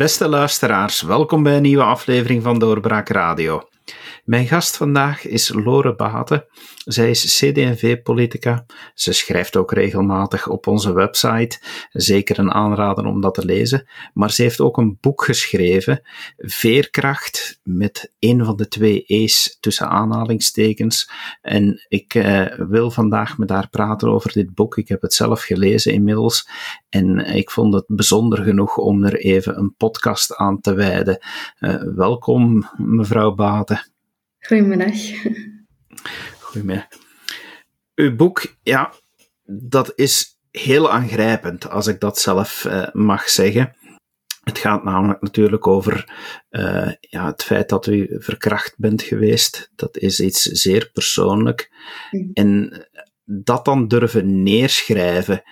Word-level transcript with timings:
Beste 0.00 0.28
luisteraars, 0.28 1.02
welkom 1.02 1.42
bij 1.42 1.56
een 1.56 1.62
nieuwe 1.62 1.82
aflevering 1.82 2.42
van 2.42 2.58
Doorbraak 2.58 3.08
Radio. 3.08 3.69
Mijn 4.24 4.46
gast 4.46 4.76
vandaag 4.76 5.26
is 5.26 5.52
Lore 5.52 5.94
Baten. 5.94 6.44
Zij 6.84 7.10
is 7.10 7.38
CD&V-politica. 7.38 8.66
Ze 8.94 9.12
schrijft 9.12 9.56
ook 9.56 9.72
regelmatig 9.72 10.48
op 10.48 10.66
onze 10.66 10.92
website. 10.92 11.58
Zeker 11.90 12.38
een 12.38 12.52
aanrader 12.52 13.04
om 13.04 13.20
dat 13.20 13.34
te 13.34 13.44
lezen. 13.44 13.88
Maar 14.14 14.30
ze 14.30 14.42
heeft 14.42 14.60
ook 14.60 14.76
een 14.76 14.98
boek 15.00 15.24
geschreven, 15.24 16.02
Veerkracht, 16.36 17.60
met 17.62 18.12
een 18.18 18.44
van 18.44 18.56
de 18.56 18.68
twee 18.68 19.04
E's 19.06 19.56
tussen 19.60 19.88
aanhalingstekens. 19.88 21.10
En 21.42 21.84
ik 21.88 22.14
uh, 22.14 22.46
wil 22.56 22.90
vandaag 22.90 23.38
met 23.38 23.50
haar 23.50 23.68
praten 23.68 24.08
over 24.08 24.32
dit 24.32 24.54
boek. 24.54 24.76
Ik 24.76 24.88
heb 24.88 25.02
het 25.02 25.14
zelf 25.14 25.42
gelezen 25.42 25.92
inmiddels. 25.92 26.48
En 26.88 27.18
ik 27.18 27.50
vond 27.50 27.74
het 27.74 27.84
bijzonder 27.86 28.42
genoeg 28.42 28.76
om 28.76 29.04
er 29.04 29.16
even 29.16 29.58
een 29.58 29.74
podcast 29.76 30.36
aan 30.36 30.60
te 30.60 30.74
wijden. 30.74 31.18
Uh, 31.60 31.82
welkom, 31.94 32.68
mevrouw 32.76 33.34
Baten. 33.34 33.89
Goedemiddag. 34.40 34.94
Goedemiddag. 36.40 36.88
Uw 37.94 38.16
boek, 38.16 38.56
ja, 38.62 38.92
dat 39.44 39.92
is 39.94 40.38
heel 40.50 40.90
aangrijpend, 40.90 41.70
als 41.70 41.86
ik 41.86 42.00
dat 42.00 42.18
zelf 42.18 42.64
uh, 42.64 42.88
mag 42.92 43.28
zeggen. 43.28 43.76
Het 44.40 44.58
gaat 44.58 44.84
namelijk 44.84 45.20
natuurlijk 45.20 45.66
over 45.66 46.12
uh, 46.50 46.92
ja, 47.00 47.26
het 47.26 47.42
feit 47.42 47.68
dat 47.68 47.86
u 47.86 48.16
verkracht 48.18 48.74
bent 48.78 49.02
geweest. 49.02 49.70
Dat 49.74 49.96
is 49.96 50.20
iets 50.20 50.42
zeer 50.42 50.90
persoonlijk. 50.92 51.70
Mm. 52.10 52.30
En 52.34 52.86
dat 53.24 53.64
dan 53.64 53.88
durven 53.88 54.42
neerschrijven, 54.42 55.42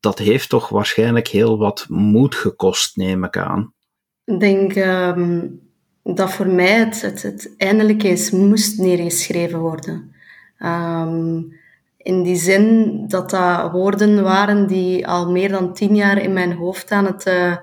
dat 0.00 0.18
heeft 0.18 0.48
toch 0.48 0.68
waarschijnlijk 0.68 1.28
heel 1.28 1.58
wat 1.58 1.86
moed 1.88 2.34
gekost, 2.34 2.96
neem 2.96 3.24
ik 3.24 3.36
aan. 3.36 3.74
Ik 4.24 4.40
denk 4.40 4.76
um, 4.76 5.60
dat 6.02 6.32
voor 6.32 6.46
mij 6.46 6.78
het, 6.78 7.02
het, 7.02 7.22
het 7.22 7.54
eindelijk 7.56 8.02
eens 8.02 8.30
moest 8.30 8.78
neergeschreven 8.78 9.58
worden. 9.58 10.14
Um, 10.58 11.60
in 11.96 12.22
die 12.22 12.36
zin 12.36 13.04
dat 13.08 13.30
dat 13.30 13.70
woorden 13.70 14.22
waren 14.22 14.66
die 14.66 15.06
al 15.06 15.30
meer 15.30 15.48
dan 15.48 15.74
tien 15.74 15.94
jaar 15.94 16.18
in 16.18 16.32
mijn 16.32 16.52
hoofd 16.52 16.90
aan 16.90 17.06
het 17.06 17.26
uh, 17.26 17.56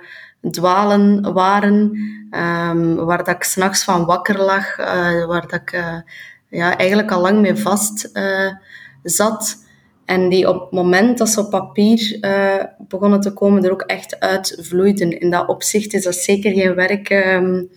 dwalen 0.52 1.34
waren, 1.34 1.98
um, 2.32 2.96
waar 2.96 3.24
dat 3.24 3.36
ik 3.36 3.44
s'nachts 3.44 3.84
van 3.84 4.06
wakker 4.06 4.42
lag, 4.42 4.80
uh, 4.80 5.26
waar 5.26 5.48
dat 5.48 5.62
ik 5.62 5.74
uh, 5.74 5.96
ja, 6.48 6.78
eigenlijk 6.78 7.12
al 7.12 7.22
lang 7.22 7.40
mee 7.40 7.56
vast 7.56 8.12
zat. 9.04 9.68
En 10.06 10.30
die 10.30 10.50
op 10.50 10.60
het 10.60 10.72
moment 10.72 11.18
dat 11.18 11.30
ze 11.30 11.40
op 11.40 11.50
papier 11.50 12.20
begonnen 12.88 13.20
te 13.20 13.34
komen, 13.34 13.64
er 13.64 13.72
ook 13.72 13.82
echt 13.82 14.20
uitvloeiden. 14.20 15.20
In 15.20 15.30
dat 15.30 15.48
opzicht 15.48 15.94
is 15.94 16.04
dat 16.04 16.16
zeker 16.16 16.54
geen 16.54 16.76
werk 16.76 17.10
um, 17.10 17.70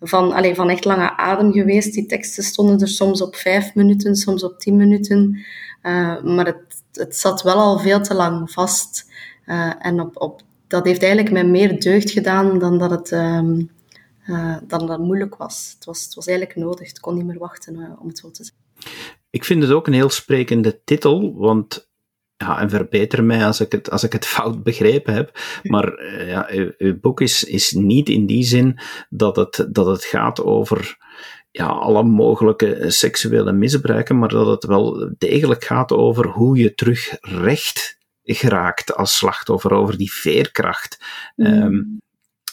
van, 0.00 0.32
allez, 0.32 0.56
van 0.56 0.70
echt 0.70 0.84
lange 0.84 1.16
adem 1.16 1.52
geweest. 1.52 1.94
Die 1.94 2.06
teksten 2.06 2.44
stonden 2.44 2.80
er 2.80 2.88
soms 2.88 3.22
op 3.22 3.36
vijf 3.36 3.74
minuten, 3.74 4.16
soms 4.16 4.44
op 4.44 4.58
tien 4.58 4.76
minuten. 4.76 5.44
Uh, 5.82 6.22
maar 6.22 6.46
het, 6.46 6.82
het 6.92 7.16
zat 7.16 7.42
wel 7.42 7.56
al 7.56 7.78
veel 7.78 8.00
te 8.00 8.14
lang 8.14 8.50
vast. 8.50 9.10
Uh, 9.46 9.72
en 9.78 10.00
op, 10.00 10.20
op, 10.20 10.42
dat 10.66 10.84
heeft 10.84 11.02
eigenlijk 11.02 11.32
mij 11.32 11.44
meer 11.44 11.80
deugd 11.80 12.10
gedaan 12.10 12.58
dan 12.58 12.78
dat 12.78 12.90
het, 12.90 13.10
um, 13.10 13.70
dan 14.66 14.86
dat 14.86 14.98
moeilijk 14.98 15.36
was. 15.36 15.72
Het, 15.74 15.84
was. 15.84 16.04
het 16.04 16.14
was 16.14 16.26
eigenlijk 16.26 16.58
nodig. 16.58 16.88
Het 16.88 17.00
kon 17.00 17.14
niet 17.14 17.26
meer 17.26 17.38
wachten, 17.38 17.96
om 18.00 18.08
het 18.08 18.18
zo 18.18 18.30
te 18.30 18.44
zeggen. 18.44 18.64
Ik 19.30 19.44
vind 19.44 19.62
het 19.62 19.72
ook 19.72 19.86
een 19.86 19.92
heel 19.92 20.10
sprekende 20.10 20.80
titel, 20.84 21.34
want 21.34 21.85
ja, 22.36 22.60
en 22.60 22.70
verbeter 22.70 23.24
mij 23.24 23.46
als 23.46 23.60
ik 23.60 23.72
het, 23.72 23.90
als 23.90 24.02
ik 24.02 24.12
het 24.12 24.26
fout 24.36 24.62
begrepen 24.62 25.14
heb. 25.14 25.38
Maar 25.62 25.94
eh, 25.94 26.28
ja, 26.28 26.48
uw, 26.50 26.72
uw, 26.78 27.00
boek 27.00 27.20
is, 27.20 27.44
is 27.44 27.72
niet 27.72 28.08
in 28.08 28.26
die 28.26 28.44
zin 28.44 28.78
dat 29.08 29.36
het, 29.36 29.66
dat 29.70 29.86
het 29.86 30.04
gaat 30.04 30.42
over 30.42 30.96
ja, 31.50 31.66
alle 31.66 32.02
mogelijke 32.02 32.84
seksuele 32.90 33.52
misbruiken, 33.52 34.18
maar 34.18 34.28
dat 34.28 34.46
het 34.46 34.64
wel 34.64 35.14
degelijk 35.18 35.64
gaat 35.64 35.92
over 35.92 36.26
hoe 36.26 36.56
je 36.56 36.74
terug 36.74 37.16
recht 37.20 37.98
geraakt 38.22 38.94
als 38.94 39.16
slachtoffer, 39.16 39.72
over 39.72 39.96
die 39.96 40.12
veerkracht. 40.12 41.04
Mm. 41.34 41.46
Um, 41.46 42.00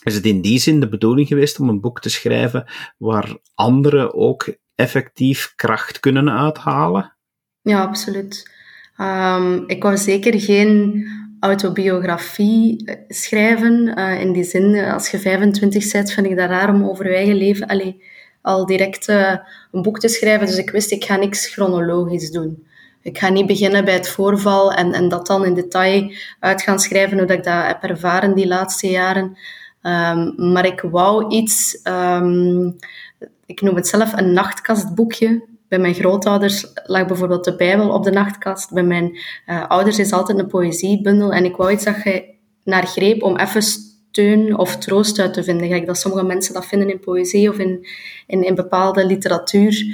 is 0.04 0.16
het 0.16 0.26
in 0.26 0.42
die 0.42 0.60
zin 0.60 0.80
de 0.80 0.90
bedoeling 0.90 1.28
geweest 1.28 1.60
om 1.60 1.70
een 1.70 1.82
boek 1.82 2.02
te 2.02 2.10
schrijven 2.10 2.66
waar 2.98 3.38
anderen 3.54 4.14
ook 4.14 4.56
effectief 4.76 5.54
kracht 5.56 6.00
kunnen 6.00 6.30
uithalen? 6.30 7.18
Ja, 7.62 7.82
absoluut. 7.82 8.52
Um, 8.98 9.64
ik 9.68 9.84
wou 9.84 9.98
zeker 9.98 10.40
geen 10.40 11.06
autobiografie 11.40 12.86
eh, 12.86 12.96
schrijven. 13.08 14.00
Uh, 14.00 14.22
in 14.22 14.34
die 14.34 14.44
zin, 14.44 14.76
eh, 14.76 14.94
als 14.94 15.10
je 15.10 15.20
25 15.20 15.92
bent, 15.92 16.12
vind 16.12 16.28
ik 16.28 16.38
dat 16.38 16.50
raar 16.50 16.70
om 16.70 16.84
over 16.84 17.10
je 17.10 17.16
eigen 17.16 17.36
leven 17.36 17.94
al 18.42 18.66
direct 18.66 19.08
een 19.08 19.82
boek 19.82 20.00
te 20.00 20.08
schrijven. 20.08 20.48
Dus 20.48 20.58
ik 20.58 20.70
wist, 20.70 20.92
ik 20.92 21.04
ga 21.06 21.16
niks 21.16 21.48
chronologisch 21.48 22.32
doen. 22.32 22.68
Ik 23.02 23.18
ga 23.18 23.30
niet 23.30 23.48
beginnen 23.48 23.86
bij 23.86 23.94
het 23.94 24.10
voorval 24.10 24.74
en, 24.74 24.94
en 24.94 25.10
dat 25.10 25.28
dan 25.28 25.46
in 25.46 25.54
detail 25.54 26.12
uit 26.40 26.62
gaan 26.62 26.80
schrijven 26.80 27.18
hoe 27.18 27.28
dat 27.28 27.38
ik 27.38 27.44
dat 27.44 27.66
heb 27.66 27.84
ervaren 27.84 28.36
die 28.36 28.48
laatste 28.48 28.90
jaren. 28.90 29.38
Um, 29.82 30.52
maar 30.52 30.66
ik 30.66 30.82
wou 30.82 31.36
iets, 31.36 31.80
um, 31.84 32.76
ik 33.46 33.62
noem 33.62 33.76
het 33.76 33.88
zelf 33.88 34.14
een 34.14 34.34
nachtkastboekje. 34.34 35.44
Bij 35.74 35.82
mijn 35.82 35.94
grootouders 35.94 36.66
lag 36.86 37.06
bijvoorbeeld 37.06 37.44
de 37.44 37.56
Bijbel 37.56 37.90
op 37.90 38.04
de 38.04 38.12
nachtkast. 38.12 38.74
Bij 38.74 38.84
mijn 38.84 39.18
uh, 39.48 39.68
ouders 39.68 40.00
is 40.00 40.12
altijd 40.12 40.40
een 40.40 40.48
poëziebundel. 40.48 41.34
En 41.34 41.46
ik 41.46 41.56
wou 41.56 41.72
iets 41.72 41.84
dat 41.84 42.04
je 42.04 42.26
naar 42.64 42.88
greep 42.88 43.24
om 43.24 43.38
even 43.38 43.62
steun 43.62 44.58
of 44.58 44.78
troost 44.78 45.20
uit 45.20 45.34
te 45.34 45.44
vinden. 45.44 45.70
Kijk, 45.70 45.86
dat 45.86 45.98
sommige 45.98 46.26
mensen 46.26 46.54
dat 46.54 46.66
vinden 46.66 46.90
in 46.90 47.00
poëzie 47.00 47.50
of 47.50 47.58
in, 47.58 47.88
in, 48.28 48.44
in 48.44 48.56
bepaalde 48.56 49.06
literatuur. 49.06 49.86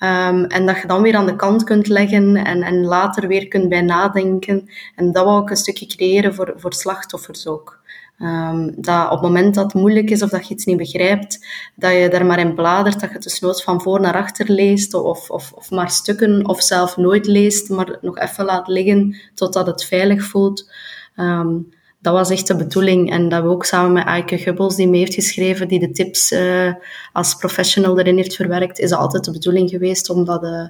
Um, 0.00 0.44
en 0.44 0.66
dat 0.66 0.80
je 0.80 0.86
dan 0.86 1.02
weer 1.02 1.16
aan 1.16 1.26
de 1.26 1.36
kant 1.36 1.64
kunt 1.64 1.88
leggen 1.88 2.36
en, 2.36 2.62
en 2.62 2.84
later 2.84 3.28
weer 3.28 3.48
kunt 3.48 3.68
bij 3.68 3.82
nadenken. 3.82 4.68
En 4.96 5.12
dat 5.12 5.24
wou 5.24 5.42
ik 5.42 5.50
een 5.50 5.56
stukje 5.56 5.86
creëren 5.86 6.34
voor, 6.34 6.52
voor 6.56 6.72
slachtoffers 6.72 7.46
ook. 7.46 7.80
Um, 8.22 8.72
dat 8.76 9.04
op 9.04 9.10
het 9.10 9.20
moment 9.20 9.54
dat 9.54 9.64
het 9.64 9.74
moeilijk 9.74 10.10
is 10.10 10.22
of 10.22 10.30
dat 10.30 10.48
je 10.48 10.54
iets 10.54 10.64
niet 10.64 10.76
begrijpt, 10.76 11.46
dat 11.74 11.90
je 11.90 12.08
er 12.08 12.26
maar 12.26 12.38
in 12.38 12.54
bladert, 12.54 13.00
dat 13.00 13.24
je 13.24 13.38
nooit 13.40 13.62
van 13.62 13.80
voor 13.80 14.00
naar 14.00 14.14
achter 14.14 14.50
leest 14.50 14.94
of, 14.94 15.30
of, 15.30 15.52
of 15.52 15.70
maar 15.70 15.90
stukken 15.90 16.48
of 16.48 16.62
zelf 16.62 16.96
nooit 16.96 17.26
leest, 17.26 17.68
maar 17.68 17.98
nog 18.00 18.18
even 18.18 18.44
laat 18.44 18.68
liggen 18.68 19.16
totdat 19.34 19.66
het 19.66 19.84
veilig 19.84 20.24
voelt. 20.24 20.70
Um, 21.16 21.68
dat 22.00 22.12
was 22.12 22.30
echt 22.30 22.46
de 22.46 22.56
bedoeling. 22.56 23.10
En 23.10 23.28
dat 23.28 23.42
we 23.42 23.48
ook 23.48 23.64
samen 23.64 23.92
met 23.92 24.04
Aike 24.04 24.38
Gubbels, 24.38 24.76
die 24.76 24.88
mee 24.88 25.00
heeft 25.00 25.14
geschreven, 25.14 25.68
die 25.68 25.80
de 25.80 25.90
tips 25.90 26.32
uh, 26.32 26.74
als 27.12 27.34
professional 27.34 27.98
erin 27.98 28.16
heeft 28.16 28.36
verwerkt, 28.36 28.78
is 28.78 28.92
altijd 28.92 29.24
de 29.24 29.32
bedoeling 29.32 29.70
geweest 29.70 30.10
om 30.10 30.24
dat 30.24 30.42
uh, 30.42 30.68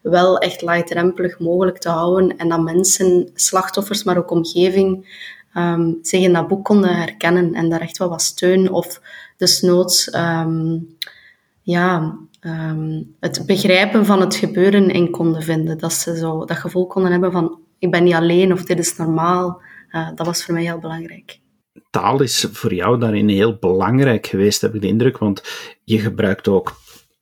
wel 0.00 0.38
echt 0.38 0.62
laagdrempelig 0.62 1.38
mogelijk 1.38 1.78
te 1.78 1.88
houden. 1.88 2.36
En 2.36 2.48
dat 2.48 2.60
mensen, 2.62 3.30
slachtoffers, 3.34 4.04
maar 4.04 4.16
ook 4.16 4.30
omgeving, 4.30 5.24
um, 5.56 5.98
zich 6.02 6.20
in 6.20 6.32
dat 6.32 6.48
boek 6.48 6.64
konden 6.64 6.96
herkennen 6.96 7.54
en 7.54 7.68
daar 7.68 7.80
echt 7.80 7.98
wel 7.98 8.08
wat 8.08 8.22
steun 8.22 8.70
of 8.70 9.00
desnoods 9.36 10.14
um, 10.14 10.96
ja, 11.62 12.18
um, 12.40 13.14
het 13.20 13.42
begrijpen 13.46 14.06
van 14.06 14.20
het 14.20 14.34
gebeuren 14.34 14.90
in 14.90 15.10
konden 15.10 15.42
vinden. 15.42 15.78
Dat 15.78 15.92
ze 15.92 16.16
zo 16.16 16.44
dat 16.44 16.56
gevoel 16.56 16.86
konden 16.86 17.10
hebben 17.10 17.32
van 17.32 17.60
ik 17.78 17.90
ben 17.90 18.04
niet 18.04 18.14
alleen 18.14 18.52
of 18.52 18.64
dit 18.64 18.78
is 18.78 18.96
normaal. 18.96 19.60
Uh, 19.90 20.08
dat 20.14 20.26
was 20.26 20.44
voor 20.44 20.54
mij 20.54 20.62
heel 20.62 20.78
belangrijk. 20.78 21.40
Taal 21.90 22.22
is 22.22 22.46
voor 22.52 22.74
jou 22.74 22.98
daarin 22.98 23.28
heel 23.28 23.56
belangrijk 23.58 24.26
geweest, 24.26 24.60
heb 24.60 24.74
ik 24.74 24.80
de 24.80 24.86
indruk, 24.86 25.18
want 25.18 25.42
je 25.84 25.98
gebruikt 25.98 26.48
ook 26.48 26.76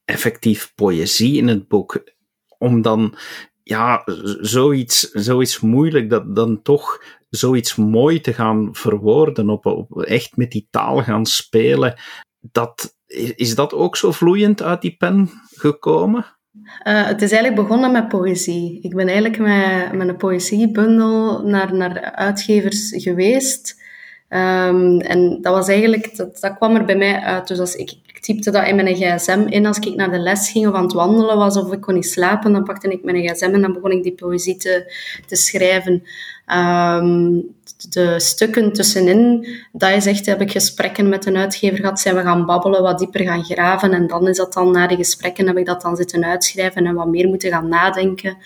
effectief 0.05 0.73
poëzie 0.75 1.37
in 1.37 1.49
het 1.49 1.69
boek 1.69 2.12
om 2.59 2.82
dan 2.82 3.14
ja, 3.62 4.03
zoiets, 4.41 5.11
zoiets 5.11 5.61
moeilijk, 5.61 6.11
dat 6.11 6.37
dan 6.37 6.62
toch 6.62 7.03
zoiets 7.37 7.75
mooi 7.75 8.21
te 8.21 8.33
gaan 8.33 8.69
verwoorden, 8.73 9.51
op, 9.51 9.67
op 9.67 10.03
echt 10.03 10.37
met 10.37 10.51
die 10.51 10.67
taal 10.71 11.03
gaan 11.03 11.27
spelen, 11.27 11.95
dat, 12.41 12.97
is 13.37 13.55
dat 13.55 13.73
ook 13.73 13.97
zo 13.97 14.13
vloeiend 14.13 14.63
uit 14.63 14.81
die 14.81 14.97
pen 14.97 15.31
gekomen? 15.55 16.27
Uh, 16.87 17.07
het 17.07 17.23
is 17.23 17.33
eigenlijk 17.33 17.63
begonnen 17.63 17.93
met 17.93 18.09
poëzie. 18.09 18.79
Ik 18.83 18.95
ben 18.95 19.09
eigenlijk 19.09 19.39
met, 19.39 19.93
met 19.93 20.09
een 20.09 20.17
poëziebundel 20.17 21.43
naar, 21.47 21.75
naar 21.75 22.01
uitgevers 22.01 22.93
geweest. 22.97 23.83
Um, 24.29 25.01
en 25.01 25.39
dat 25.41 25.55
was 25.55 25.69
eigenlijk, 25.69 26.17
dat, 26.17 26.41
dat 26.41 26.57
kwam 26.57 26.77
er 26.77 26.85
bij 26.85 26.97
mij 26.97 27.21
uit. 27.21 27.49
Dus 27.49 27.59
als 27.59 27.75
ik, 27.75 27.91
ik 28.07 28.21
typte 28.21 28.51
dat 28.51 28.67
in 28.67 28.77
mijn 28.77 28.95
gsm 28.95 29.47
in 29.49 29.67
als 29.67 29.79
ik 29.79 29.95
naar 29.95 30.11
de 30.11 30.19
les 30.19 30.51
ging 30.51 30.67
of 30.67 30.75
aan 30.75 30.83
het 30.83 30.93
wandelen 30.93 31.37
was 31.37 31.57
of 31.57 31.73
ik 31.73 31.81
kon 31.81 31.95
niet 31.95 32.07
slapen, 32.07 32.53
dan 32.53 32.65
pakte 32.65 32.89
ik 32.89 33.05
mijn 33.05 33.29
gsm 33.29 33.51
en 33.53 33.61
dan 33.61 33.73
begon 33.73 33.91
ik 33.91 34.03
die 34.03 34.15
poëzie 34.15 34.57
te, 34.57 34.95
te 35.27 35.37
schrijven. 35.37 36.03
Um, 36.52 37.55
de 37.88 38.20
stukken 38.20 38.73
tussenin, 38.73 39.46
dat 39.73 39.91
is 39.91 40.06
echt, 40.06 40.26
heb 40.26 40.41
ik 40.41 40.50
gesprekken 40.50 41.08
met 41.08 41.26
een 41.26 41.37
uitgever 41.37 41.79
gehad, 41.79 42.00
zijn 42.00 42.14
we 42.14 42.23
gaan 42.23 42.46
babbelen, 42.46 42.82
wat 42.82 42.99
dieper 42.99 43.25
gaan 43.25 43.44
graven 43.44 43.93
en 43.93 44.06
dan 44.06 44.29
is 44.29 44.37
dat 44.37 44.52
dan, 44.52 44.70
na 44.70 44.87
die 44.87 44.96
gesprekken 44.96 45.46
heb 45.46 45.56
ik 45.56 45.67
dat 45.67 45.82
dan 45.82 45.96
zitten 45.96 46.25
uitschrijven 46.25 46.87
en 46.87 46.94
wat 46.94 47.08
meer 47.08 47.29
moeten 47.29 47.50
gaan 47.50 47.69
nadenken. 47.69 48.37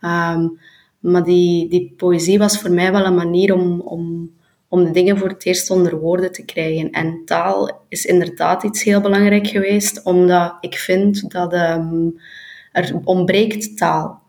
Um, 0.00 0.58
maar 0.98 1.22
die, 1.24 1.68
die 1.68 1.94
poëzie 1.96 2.38
was 2.38 2.58
voor 2.60 2.70
mij 2.70 2.92
wel 2.92 3.04
een 3.04 3.14
manier 3.14 3.54
om, 3.54 3.80
om 3.80 4.30
om 4.72 4.84
de 4.84 4.90
dingen 4.90 5.18
voor 5.18 5.28
het 5.28 5.46
eerst 5.46 5.70
onder 5.70 5.98
woorden 5.98 6.32
te 6.32 6.44
krijgen. 6.44 6.90
En 6.90 7.22
taal 7.24 7.84
is 7.88 8.04
inderdaad 8.04 8.62
iets 8.62 8.82
heel 8.82 9.00
belangrijk 9.00 9.46
geweest, 9.46 10.02
omdat 10.02 10.56
ik 10.60 10.74
vind 10.74 11.30
dat 11.30 11.52
ehm, 11.52 12.08
er 12.72 13.00
ontbreekt 13.04 13.76
taal. 13.76 14.21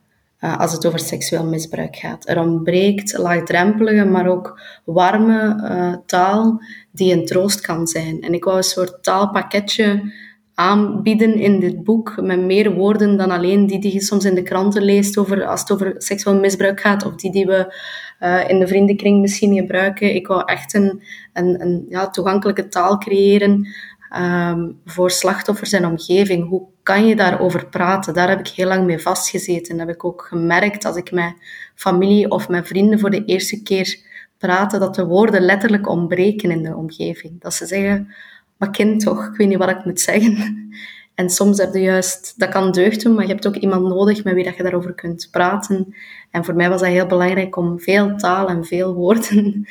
Uh, 0.43 0.59
als 0.59 0.71
het 0.71 0.85
over 0.85 0.99
seksueel 0.99 1.45
misbruik 1.45 1.95
gaat. 1.95 2.27
Er 2.27 2.39
ontbreekt 2.39 3.17
laagdrempelige, 3.17 4.05
maar 4.05 4.27
ook 4.27 4.61
warme 4.85 5.59
uh, 5.61 5.95
taal 6.05 6.61
die 6.91 7.13
een 7.13 7.25
troost 7.25 7.61
kan 7.61 7.87
zijn. 7.87 8.21
En 8.21 8.33
ik 8.33 8.43
wou 8.43 8.57
een 8.57 8.63
soort 8.63 9.03
taalpakketje 9.03 10.13
aanbieden 10.55 11.33
in 11.33 11.59
dit 11.59 11.83
boek, 11.83 12.21
met 12.21 12.39
meer 12.41 12.73
woorden 12.73 13.17
dan 13.17 13.31
alleen 13.31 13.67
die 13.67 13.79
die 13.79 13.93
je 13.93 14.01
soms 14.01 14.25
in 14.25 14.35
de 14.35 14.43
kranten 14.43 14.83
leest 14.83 15.17
over, 15.17 15.45
als 15.45 15.59
het 15.59 15.71
over 15.71 15.95
seksueel 15.97 16.39
misbruik 16.39 16.79
gaat, 16.79 17.05
of 17.05 17.15
die 17.15 17.31
die 17.31 17.45
we 17.45 17.75
uh, 18.19 18.49
in 18.49 18.59
de 18.59 18.67
vriendenkring 18.67 19.21
misschien 19.21 19.55
gebruiken. 19.55 20.15
Ik 20.15 20.27
wou 20.27 20.41
echt 20.45 20.73
een, 20.73 21.03
een, 21.33 21.61
een 21.61 21.85
ja, 21.89 22.09
toegankelijke 22.09 22.67
taal 22.67 22.97
creëren 22.97 23.67
um, 24.17 24.79
voor 24.85 25.11
slachtoffers 25.11 25.71
en 25.71 25.85
omgeving. 25.85 26.47
Hoe 26.47 26.67
kan 26.83 27.07
je 27.07 27.15
daarover 27.15 27.65
praten? 27.65 28.13
Daar 28.13 28.29
heb 28.29 28.39
ik 28.39 28.47
heel 28.47 28.67
lang 28.67 28.85
mee 28.85 28.99
vastgezeten. 28.99 29.77
Dat 29.77 29.87
heb 29.87 29.95
ik 29.95 30.05
ook 30.05 30.25
gemerkt 30.29 30.85
als 30.85 30.95
ik 30.95 31.11
met 31.11 31.33
familie 31.75 32.29
of 32.29 32.49
met 32.49 32.67
vrienden 32.67 32.99
voor 32.99 33.09
de 33.09 33.25
eerste 33.25 33.63
keer 33.63 33.99
praatte, 34.37 34.79
dat 34.79 34.95
de 34.95 35.05
woorden 35.05 35.41
letterlijk 35.41 35.89
ontbreken 35.89 36.51
in 36.51 36.63
de 36.63 36.75
omgeving. 36.75 37.41
Dat 37.41 37.53
ze 37.53 37.65
zeggen, 37.65 38.13
maar 38.57 38.71
kind 38.71 38.99
toch, 38.99 39.25
ik 39.25 39.35
weet 39.35 39.47
niet 39.47 39.57
wat 39.57 39.69
ik 39.69 39.85
moet 39.85 39.99
zeggen. 39.99 40.37
En 41.15 41.29
soms 41.29 41.57
heb 41.57 41.73
je 41.73 41.79
juist, 41.79 42.39
dat 42.39 42.49
kan 42.49 42.71
deugd 42.71 43.03
doen, 43.03 43.13
maar 43.13 43.25
je 43.25 43.31
hebt 43.31 43.47
ook 43.47 43.55
iemand 43.55 43.87
nodig 43.87 44.23
met 44.23 44.33
wie 44.33 44.43
dat 44.43 44.55
je 44.55 44.63
daarover 44.63 44.93
kunt 44.93 45.27
praten. 45.31 45.95
En 46.31 46.45
voor 46.45 46.55
mij 46.55 46.69
was 46.69 46.81
dat 46.81 46.89
heel 46.89 47.05
belangrijk 47.05 47.55
om 47.55 47.79
veel 47.79 48.15
taal 48.15 48.47
en 48.47 48.65
veel 48.65 48.93
woorden, 48.93 49.67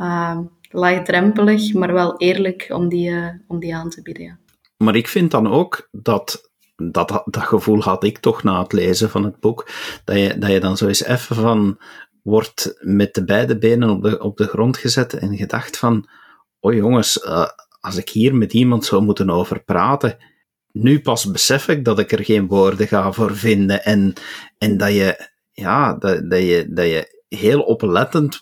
uh, 0.00 0.38
laagdrempelig, 0.70 1.72
maar 1.72 1.92
wel 1.92 2.16
eerlijk, 2.16 2.66
om 2.68 2.88
die, 2.88 3.10
uh, 3.10 3.28
om 3.46 3.58
die 3.58 3.74
aan 3.74 3.90
te 3.90 4.02
bieden. 4.02 4.24
Ja. 4.24 4.38
Maar 4.76 4.96
ik 4.96 5.08
vind 5.08 5.30
dan 5.30 5.46
ook 5.46 5.88
dat, 5.90 6.50
dat, 6.76 7.22
dat 7.24 7.42
gevoel 7.42 7.82
had 7.82 8.04
ik 8.04 8.18
toch 8.18 8.42
na 8.42 8.62
het 8.62 8.72
lezen 8.72 9.10
van 9.10 9.24
het 9.24 9.40
boek, 9.40 9.68
dat 10.04 10.16
je, 10.16 10.38
dat 10.38 10.50
je 10.50 10.60
dan 10.60 10.76
zo 10.76 10.86
eens 10.86 11.04
even 11.04 11.36
van 11.36 11.78
wordt 12.22 12.76
met 12.80 13.14
de 13.14 13.24
beide 13.24 13.58
benen 13.58 13.90
op 13.90 14.02
de, 14.02 14.20
op 14.20 14.36
de 14.36 14.46
grond 14.46 14.76
gezet 14.76 15.14
en 15.14 15.36
gedacht 15.36 15.78
van, 15.78 16.08
oh 16.60 16.74
jongens, 16.74 17.24
uh, 17.24 17.46
als 17.80 17.96
ik 17.96 18.08
hier 18.08 18.34
met 18.34 18.52
iemand 18.52 18.84
zou 18.84 19.02
moeten 19.02 19.30
over 19.30 19.64
praten, 19.64 20.16
nu 20.72 21.00
pas 21.00 21.30
besef 21.30 21.68
ik 21.68 21.84
dat 21.84 21.98
ik 21.98 22.12
er 22.12 22.24
geen 22.24 22.46
woorden 22.46 22.86
ga 22.86 23.12
voor 23.12 23.36
vinden 23.36 23.84
en, 23.84 24.12
en 24.58 24.76
dat 24.76 24.92
je, 24.92 25.28
ja, 25.52 25.94
dat, 25.94 26.30
dat 26.30 26.40
je, 26.40 26.66
dat 26.70 26.86
je 26.86 27.24
heel 27.28 27.60
oplettend 27.60 28.38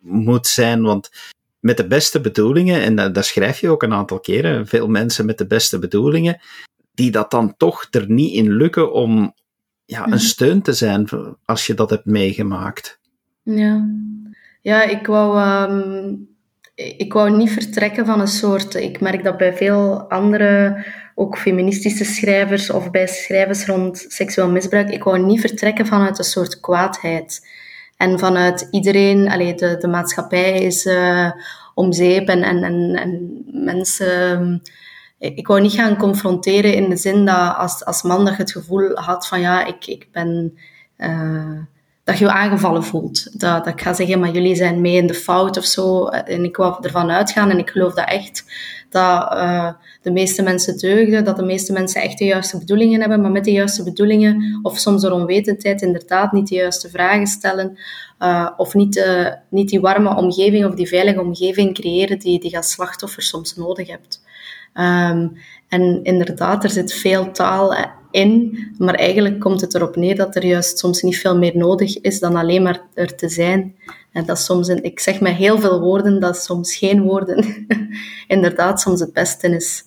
moet 0.00 0.46
zijn, 0.46 0.82
want 0.82 1.10
met 1.66 1.76
de 1.76 1.86
beste 1.86 2.20
bedoelingen, 2.20 2.82
en 2.82 2.96
dat, 2.96 3.14
dat 3.14 3.24
schrijf 3.24 3.60
je 3.60 3.68
ook 3.68 3.82
een 3.82 3.92
aantal 3.92 4.20
keren, 4.20 4.66
veel 4.66 4.88
mensen 4.88 5.26
met 5.26 5.38
de 5.38 5.46
beste 5.46 5.78
bedoelingen, 5.78 6.40
die 6.94 7.10
dat 7.10 7.30
dan 7.30 7.54
toch 7.56 7.86
er 7.90 8.10
niet 8.10 8.32
in 8.32 8.52
lukken 8.52 8.92
om 8.92 9.34
ja, 9.84 10.02
een 10.02 10.08
mhm. 10.08 10.18
steun 10.18 10.62
te 10.62 10.72
zijn 10.72 11.08
als 11.44 11.66
je 11.66 11.74
dat 11.74 11.90
hebt 11.90 12.04
meegemaakt. 12.04 12.98
Ja, 13.42 13.88
ja 14.62 14.82
ik 14.82 15.06
wou 15.06 15.40
um, 15.70 16.28
ik 16.74 17.12
wou 17.12 17.36
niet 17.36 17.50
vertrekken 17.50 18.06
van 18.06 18.20
een 18.20 18.28
soort. 18.28 18.74
Ik 18.74 19.00
merk 19.00 19.24
dat 19.24 19.36
bij 19.36 19.56
veel 19.56 20.10
andere, 20.10 20.84
ook 21.14 21.38
feministische 21.38 22.04
schrijvers 22.04 22.70
of 22.70 22.90
bij 22.90 23.06
schrijvers 23.06 23.66
rond 23.66 24.04
seksueel 24.08 24.50
misbruik, 24.50 24.90
ik 24.90 25.04
wou 25.04 25.18
niet 25.18 25.40
vertrekken 25.40 25.86
vanuit 25.86 26.18
een 26.18 26.24
soort 26.24 26.60
kwaadheid. 26.60 27.48
En 27.96 28.18
vanuit 28.18 28.68
iedereen, 28.70 29.28
allee, 29.30 29.54
de, 29.54 29.76
de 29.76 29.88
maatschappij 29.88 30.62
is 30.62 30.86
uh, 30.86 31.30
om 31.74 31.92
zeep 31.92 32.28
en, 32.28 32.42
en, 32.42 32.62
en, 32.62 32.94
en 32.94 33.42
mensen. 33.46 34.62
Ik 35.18 35.46
wou 35.46 35.60
niet 35.60 35.72
gaan 35.72 35.96
confronteren 35.96 36.74
in 36.74 36.88
de 36.88 36.96
zin 36.96 37.24
dat 37.24 37.56
als, 37.56 37.84
als 37.84 38.02
man 38.02 38.24
dat 38.24 38.36
je 38.36 38.42
het 38.42 38.52
gevoel 38.52 38.94
had 38.94 39.26
van 39.26 39.40
ja, 39.40 39.64
ik, 39.64 39.86
ik 39.86 40.08
ben. 40.12 40.58
Uh, 40.98 41.60
dat 42.04 42.18
je 42.18 42.24
je 42.24 42.30
aangevallen 42.30 42.84
voelt. 42.84 43.40
Dat, 43.40 43.64
dat 43.64 43.74
ik 43.74 43.80
ga 43.80 43.94
zeggen, 43.94 44.20
maar 44.20 44.30
jullie 44.30 44.54
zijn 44.54 44.80
mee 44.80 44.96
in 44.96 45.06
de 45.06 45.14
fout 45.14 45.56
of 45.56 45.64
zo. 45.64 46.06
En 46.06 46.44
ik 46.44 46.56
wou 46.56 46.76
ervan 46.80 47.10
uitgaan 47.10 47.50
en 47.50 47.58
ik 47.58 47.70
geloof 47.70 47.94
dat 47.94 48.08
echt. 48.08 48.44
Dat 48.96 49.32
uh, 49.32 49.68
de 50.02 50.10
meeste 50.10 50.42
mensen 50.42 50.78
deugden, 50.78 51.24
dat 51.24 51.36
de 51.36 51.44
meeste 51.44 51.72
mensen 51.72 52.02
echt 52.02 52.18
de 52.18 52.24
juiste 52.24 52.58
bedoelingen 52.58 53.00
hebben, 53.00 53.20
maar 53.20 53.30
met 53.30 53.44
de 53.44 53.52
juiste 53.52 53.82
bedoelingen, 53.82 54.58
of 54.62 54.78
soms 54.78 55.02
door 55.02 55.10
onwetendheid, 55.10 55.82
inderdaad 55.82 56.32
niet 56.32 56.48
de 56.48 56.54
juiste 56.54 56.90
vragen 56.90 57.26
stellen, 57.26 57.78
uh, 58.22 58.50
of 58.56 58.74
niet, 58.74 58.96
uh, 58.96 59.28
niet 59.48 59.68
die 59.68 59.80
warme 59.80 60.16
omgeving 60.16 60.64
of 60.66 60.74
die 60.74 60.88
veilige 60.88 61.20
omgeving 61.20 61.74
creëren 61.74 62.18
die, 62.18 62.40
die 62.40 62.56
slachtoffer 62.62 63.22
soms 63.22 63.56
nodig 63.56 63.88
hebt. 63.88 64.24
Um, 64.74 65.36
en 65.68 66.00
inderdaad, 66.02 66.64
er 66.64 66.70
zit 66.70 66.92
veel 66.92 67.30
taal 67.30 67.74
in, 68.10 68.58
maar 68.78 68.94
eigenlijk 68.94 69.40
komt 69.40 69.60
het 69.60 69.74
erop 69.74 69.96
neer 69.96 70.16
dat 70.16 70.36
er 70.36 70.44
juist 70.44 70.78
soms 70.78 71.02
niet 71.02 71.18
veel 71.18 71.36
meer 71.36 71.56
nodig 71.56 72.00
is 72.00 72.20
dan 72.20 72.36
alleen 72.36 72.62
maar 72.62 72.80
er 72.94 73.14
te 73.14 73.28
zijn. 73.28 73.74
Dat 74.24 74.38
soms, 74.38 74.68
een, 74.68 74.84
ik 74.84 75.00
zeg 75.00 75.20
met 75.20 75.34
heel 75.34 75.58
veel 75.58 75.80
woorden, 75.80 76.20
dat 76.20 76.36
soms 76.36 76.76
geen 76.76 77.02
woorden 77.02 77.66
inderdaad 78.26 78.80
soms 78.80 79.00
het 79.00 79.12
beste 79.12 79.48
is. 79.48 79.84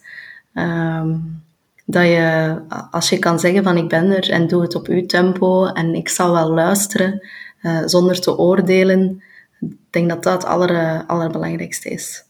Um, 0.53 1.43
dat 1.85 2.03
je, 2.03 2.57
als 2.91 3.09
je 3.09 3.19
kan 3.19 3.39
zeggen 3.39 3.63
van 3.63 3.77
ik 3.77 3.89
ben 3.89 4.11
er 4.11 4.29
en 4.29 4.47
doe 4.47 4.61
het 4.61 4.75
op 4.75 4.87
uw 4.87 5.05
tempo 5.05 5.65
en 5.65 5.95
ik 5.95 6.09
zal 6.09 6.31
wel 6.31 6.53
luisteren 6.53 7.27
uh, 7.61 7.81
zonder 7.85 8.21
te 8.21 8.37
oordelen, 8.37 9.23
ik 9.59 9.77
denk 9.89 10.09
dat 10.09 10.23
dat 10.23 10.33
het 10.33 10.45
aller, 10.51 11.03
allerbelangrijkste 11.05 11.89
is. 11.89 12.23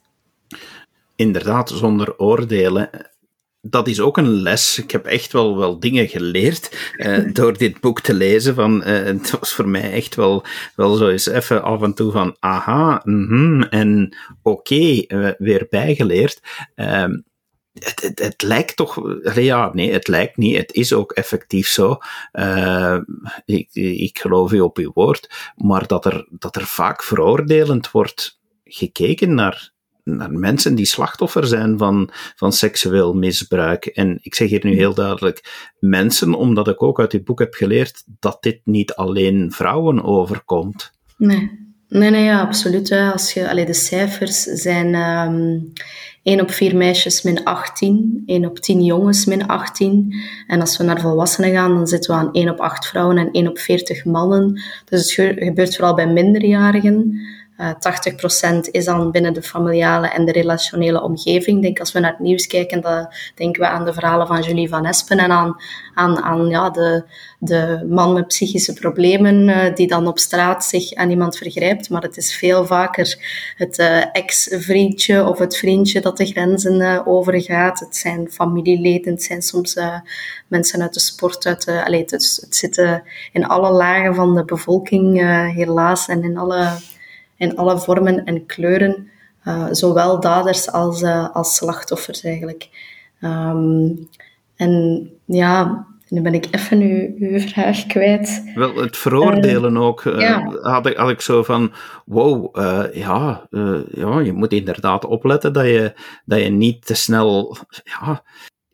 Inderdaad, 1.16 1.70
zonder 1.70 2.18
oordelen 2.18 2.90
dat 3.62 3.88
is 3.88 4.00
ook 4.00 4.18
een 4.18 4.42
les. 4.42 4.80
Ik 4.80 4.92
heb 4.92 5.06
echt 5.06 5.32
wel, 5.32 5.58
wel 5.58 5.80
dingen 5.80 6.08
geleerd 6.08 6.94
uh, 6.98 7.34
door 7.34 7.58
dit 7.58 7.80
boek 7.80 8.02
te 8.02 8.14
lezen. 8.14 8.56
Van, 8.56 8.88
uh, 8.88 9.04
het 9.04 9.32
was 9.40 9.54
voor 9.54 9.68
mij 9.68 9.92
echt 9.92 10.16
wel, 10.16 10.46
wel 10.76 10.96
zo 10.96 11.08
eens 11.10 11.26
even 11.26 11.64
af 11.64 11.82
en 11.82 11.94
toe 11.94 12.12
van 12.12 12.36
aha, 12.40 13.02
mm 13.04 13.64
en 13.64 14.18
oké, 14.42 14.74
okay, 14.74 15.06
uh, 15.08 15.32
weer 15.38 15.68
bijgeleerd. 15.70 16.42
Ehm, 16.76 17.20
het, 17.74 18.02
het, 18.02 18.20
het, 18.20 18.42
lijkt 18.42 18.76
toch, 18.76 19.20
ja, 19.36 19.70
nee, 19.74 19.92
het 19.92 20.08
lijkt 20.08 20.38
niet, 20.38 20.58
het 20.58 20.74
is 20.74 20.94
ook 20.94 21.12
effectief 21.12 21.68
zo. 21.68 21.98
ik, 23.46 23.70
ik 23.74 24.20
geloof 24.20 24.52
u 24.52 24.60
op 24.60 24.78
uw 24.78 24.92
woord, 24.94 25.52
maar 25.56 25.88
dat 25.88 26.06
er, 26.06 26.28
dat 26.30 26.56
er 26.56 26.66
vaak 26.66 27.04
veroordelend 27.04 27.92
wordt 27.92 28.40
gekeken 28.64 29.34
naar, 29.34 29.72
naar 30.16 30.32
mensen 30.32 30.76
die 30.76 30.86
slachtoffer 30.86 31.48
zijn 31.48 31.78
van, 31.78 32.10
van 32.36 32.54
seksueel 32.54 33.14
misbruik. 33.14 33.86
En 33.86 34.20
ik 34.22 34.36
zeg 34.36 34.50
hier 34.50 34.66
nu 34.66 34.76
heel 34.76 34.94
duidelijk 34.94 35.72
mensen, 35.80 36.34
omdat 36.34 36.68
ik 36.68 36.84
ook 36.84 37.00
uit 37.00 37.12
dit 37.12 37.24
boek 37.24 37.40
heb 37.40 37.54
geleerd 37.54 38.04
dat 38.20 38.38
dit 38.44 38.60
niet 38.64 38.94
alleen 38.94 39.52
vrouwen 39.52 40.04
overkomt. 40.04 40.92
Nee. 41.18 41.68
Nee, 41.90 42.10
nee, 42.10 42.24
ja, 42.24 42.42
absoluut. 42.42 42.92
Als 42.92 43.34
je, 43.34 43.50
allee, 43.50 43.66
de 43.66 43.74
cijfers 43.74 44.42
zijn 44.42 44.86
um, 44.86 44.94
ehm, 44.96 45.60
1 46.24 46.42
op 46.42 46.52
4 46.52 46.76
meisjes 46.76 47.22
min 47.22 47.44
18, 47.44 48.24
1 48.26 48.46
op 48.46 48.60
10 48.60 48.84
jongens 48.84 49.26
min 49.26 49.48
18. 49.48 50.14
En 50.48 50.60
als 50.60 50.78
we 50.78 50.84
naar 50.84 51.02
volwassenen 51.02 51.52
gaan, 51.52 51.74
dan 51.74 51.88
zitten 51.88 52.16
we 52.16 52.20
aan 52.20 52.32
1 52.32 52.50
op 52.50 52.60
8 52.60 52.88
vrouwen 52.88 53.18
en 53.18 53.32
1 53.32 53.48
op 53.48 53.60
40 53.60 54.06
mannen. 54.06 54.62
Dus 54.86 55.16
het 55.16 55.38
gebeurt 55.40 55.76
vooral 55.76 55.96
bij 55.96 56.08
minderjarigen. 56.08 57.20
Uh, 57.60 57.70
eh, 57.70 57.76
80% 57.76 58.72
is 58.72 58.86
dan 58.86 59.12
binnen 59.12 59.34
de 59.34 59.42
familiale 59.42 60.08
en 60.08 60.26
de 60.26 60.32
relationele 60.32 61.02
omgeving. 61.02 61.58
Ik 61.58 61.64
denk 61.64 61.80
als 61.80 61.92
we 61.92 62.00
naar 62.00 62.12
het 62.12 62.20
nieuws 62.20 62.48
kijken, 62.48 62.82
dan 62.82 63.14
denken 63.36 63.62
we 63.62 63.68
aan 63.68 63.86
de 63.86 63.94
verhalen 63.94 64.28
van 64.28 64.42
Julie 64.42 64.70
van 64.70 64.86
Espen 64.86 65.18
en 65.18 65.32
aan, 65.32 65.56
aan, 65.94 66.22
aan 66.22 66.48
ja, 66.48 66.70
de, 66.70 67.04
de 67.40 67.86
man 67.90 68.14
met 68.14 68.28
psychische 68.28 68.74
problemen 68.74 69.48
uh, 69.48 69.76
die 69.76 69.88
dan 69.88 70.08
op 70.08 70.20
straat 70.20 70.66
zich 70.66 70.94
aan 70.94 71.10
iemand 71.10 71.38
vergrijpt. 71.38 71.90
Maar 71.90 72.02
het 72.02 72.18
is 72.18 72.36
veel 72.36 72.66
vaker 72.66 73.18
het 73.56 73.80
uh, 73.80 74.04
ex-vriendje 74.12 75.28
of 75.28 75.40
het 75.40 75.58
vriendje 75.58 76.02
dat 76.02 76.18
de 76.18 76.26
grenzen 76.26 77.06
overgaat. 77.06 77.80
Het 77.80 77.96
zijn 77.96 78.32
familieleden, 78.32 79.14
het 79.14 79.24
zijn 79.24 79.42
soms 79.42 79.80
mensen 80.48 80.82
uit 80.82 80.94
de 80.94 81.00
sport. 81.00 81.46
Uit 81.46 81.66
de, 81.66 81.86
allez, 81.86 82.12
het, 82.12 82.40
het 82.42 82.56
zit 82.56 83.02
in 83.32 83.46
alle 83.46 83.72
lagen 83.72 84.16
van 84.16 84.36
de 84.36 84.46
bevolking 84.46 85.18
helaas 85.54 86.08
en 86.08 86.24
in 86.24 86.38
alle 86.38 86.68
in 87.40 87.58
alle 87.58 87.78
vormen 87.78 88.26
en 88.26 88.46
kleuren, 88.46 89.10
uh, 89.46 89.68
zowel 89.72 90.20
daders 90.20 90.72
als, 90.72 91.02
uh, 91.02 91.36
als 91.36 91.56
slachtoffers 91.56 92.24
eigenlijk. 92.24 92.70
Um, 93.22 94.08
en 94.56 95.04
ja, 95.26 95.86
nu 96.08 96.22
ben 96.22 96.34
ik 96.34 96.48
even 96.52 96.82
uw, 96.82 97.30
uw 97.30 97.40
vraag 97.50 97.86
kwijt. 97.86 98.52
Wel, 98.56 98.76
het 98.76 98.98
veroordelen 98.98 99.74
uh, 99.74 99.82
ook. 99.82 100.04
Ja. 100.04 100.58
had, 100.62 100.86
ik, 100.86 100.98
had 100.98 101.10
ik 101.10 101.22
zo 101.22 101.44
van, 101.44 101.72
wow, 102.06 102.56
ja, 102.94 103.48
ja, 103.92 104.20
je 104.20 104.34
moet 104.34 104.54
inderdaad 104.54 105.06
opletten 105.06 105.54
dat 105.54 105.66
je, 105.66 105.94
dat 106.26 106.42
je 106.42 106.50
niet 106.50 106.86
te 106.86 106.94
snel... 106.94 107.58
Ja, 107.84 108.24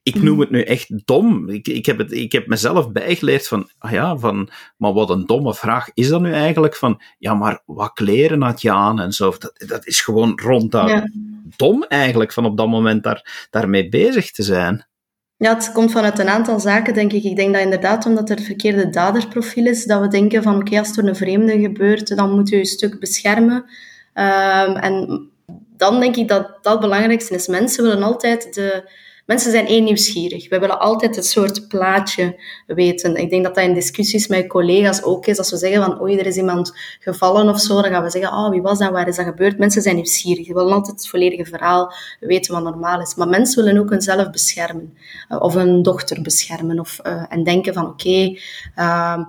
ik 0.06 0.22
noem 0.22 0.40
het 0.40 0.50
nu 0.50 0.62
echt 0.62 1.08
dom. 1.08 1.50
Ik, 1.50 1.68
ik, 1.68 1.86
heb 1.86 1.98
het, 1.98 2.12
ik 2.12 2.32
heb 2.32 2.48
mezelf 2.48 2.92
bijgeleerd 2.92 3.48
van, 3.48 3.70
ah 3.78 3.92
ja, 3.92 4.18
van, 4.18 4.50
maar 4.78 4.94
wat 4.94 5.10
een 5.10 5.26
domme 5.26 5.54
vraag 5.54 5.90
is 5.94 6.08
dat 6.08 6.22
nu 6.22 6.32
eigenlijk? 6.32 6.76
Van, 6.76 7.02
ja, 7.18 7.34
maar 7.34 7.62
wat 7.66 7.94
kleren 7.94 8.42
had 8.42 8.62
je 8.62 8.72
aan 8.72 9.00
en 9.00 9.12
zo? 9.12 9.34
Dat, 9.40 9.64
dat 9.68 9.86
is 9.86 10.02
gewoon 10.02 10.40
ronduit 10.42 10.90
ja. 10.90 11.10
dom 11.56 11.84
eigenlijk, 11.84 12.34
van 12.34 12.46
op 12.46 12.58
dat 12.58 12.68
moment 12.68 13.04
daar, 13.04 13.48
daarmee 13.50 13.90
bezig 13.90 14.32
te 14.32 14.44
zijn. 14.44 14.88
Ja, 15.38 15.54
het 15.54 15.72
komt 15.72 15.92
vanuit 15.92 16.20
een 16.20 16.30
aantal 16.30 16.60
zaken, 16.60 16.94
denk 16.94 17.14
ik. 17.14 17.24
Ik 17.24 17.36
denk 17.36 17.54
dat 17.54 17.64
inderdaad, 17.64 18.06
omdat 18.06 18.30
er 18.30 18.36
het 18.36 18.46
verkeerde 18.46 18.90
daderprofiel 18.90 19.66
is, 19.66 19.86
dat 19.86 20.02
we 20.02 20.08
denken 20.08 20.44
van, 20.44 20.56
oké, 20.56 20.80
als 20.80 20.98
er 20.98 21.08
een 21.08 21.16
vreemde 21.16 21.60
gebeurt, 21.60 22.16
dan 22.16 22.36
moet 22.36 22.50
je 22.50 22.58
je 22.58 22.66
stuk 22.66 23.00
beschermen. 23.00 23.56
Um, 24.14 24.76
en 24.76 25.30
dan 25.78 26.00
denk 26.00 26.16
ik 26.16 26.28
dat 26.28 26.58
dat 26.62 26.72
het 26.72 26.82
belangrijkste 26.82 27.36
is. 27.36 27.48
Mensen 27.48 27.84
willen 27.84 28.04
altijd 28.04 28.54
de 28.54 28.90
Mensen 29.26 29.52
zijn 29.52 29.68
één 29.68 29.84
nieuwsgierig. 29.84 30.50
We 30.50 30.60
willen 30.60 30.80
altijd 30.80 31.16
het 31.16 31.26
soort 31.26 31.68
plaatje 31.68 32.40
weten. 32.68 33.16
Ik 33.16 33.30
denk 33.30 33.44
dat 33.44 33.56
dat 33.56 33.64
in 33.64 33.74
discussies 33.74 34.28
met 34.28 34.48
collega's 34.48 35.04
ook 35.04 35.26
is. 35.26 35.38
Als 35.38 35.52
we 35.52 35.58
zeggen 35.58 35.84
van, 35.84 36.02
oei, 36.02 36.18
er 36.18 36.26
is 36.26 36.38
iemand 36.38 36.74
gevallen 37.00 37.50
of 37.50 37.60
zo, 37.60 37.82
dan 37.82 37.92
gaan 37.92 38.04
we 38.04 38.10
zeggen, 38.10 38.32
oh, 38.32 38.50
wie 38.50 38.62
was 38.62 38.80
dat, 38.80 38.92
waar 38.92 39.08
is 39.08 39.16
dat 39.16 39.26
gebeurd? 39.26 39.58
Mensen 39.58 39.82
zijn 39.82 39.96
nieuwsgierig. 39.96 40.46
Ze 40.46 40.54
willen 40.54 40.74
altijd 40.74 40.96
het 40.96 41.08
volledige 41.08 41.46
verhaal 41.46 41.94
weten 42.20 42.54
wat 42.54 42.64
normaal 42.64 43.02
is. 43.02 43.16
Maar 43.16 43.28
mensen 43.28 43.64
willen 43.64 43.82
ook 43.82 43.90
hunzelf 43.90 44.30
beschermen. 44.30 44.98
Eh, 45.30 45.42
of 45.42 45.54
hun 45.54 45.82
dochter 45.82 46.22
beschermen. 46.22 46.80
Of, 46.80 47.00
uh, 47.04 47.26
en 47.30 47.44
denken 47.44 47.74
van, 47.74 47.86
oké, 47.86 48.38
uh, 48.76 49.20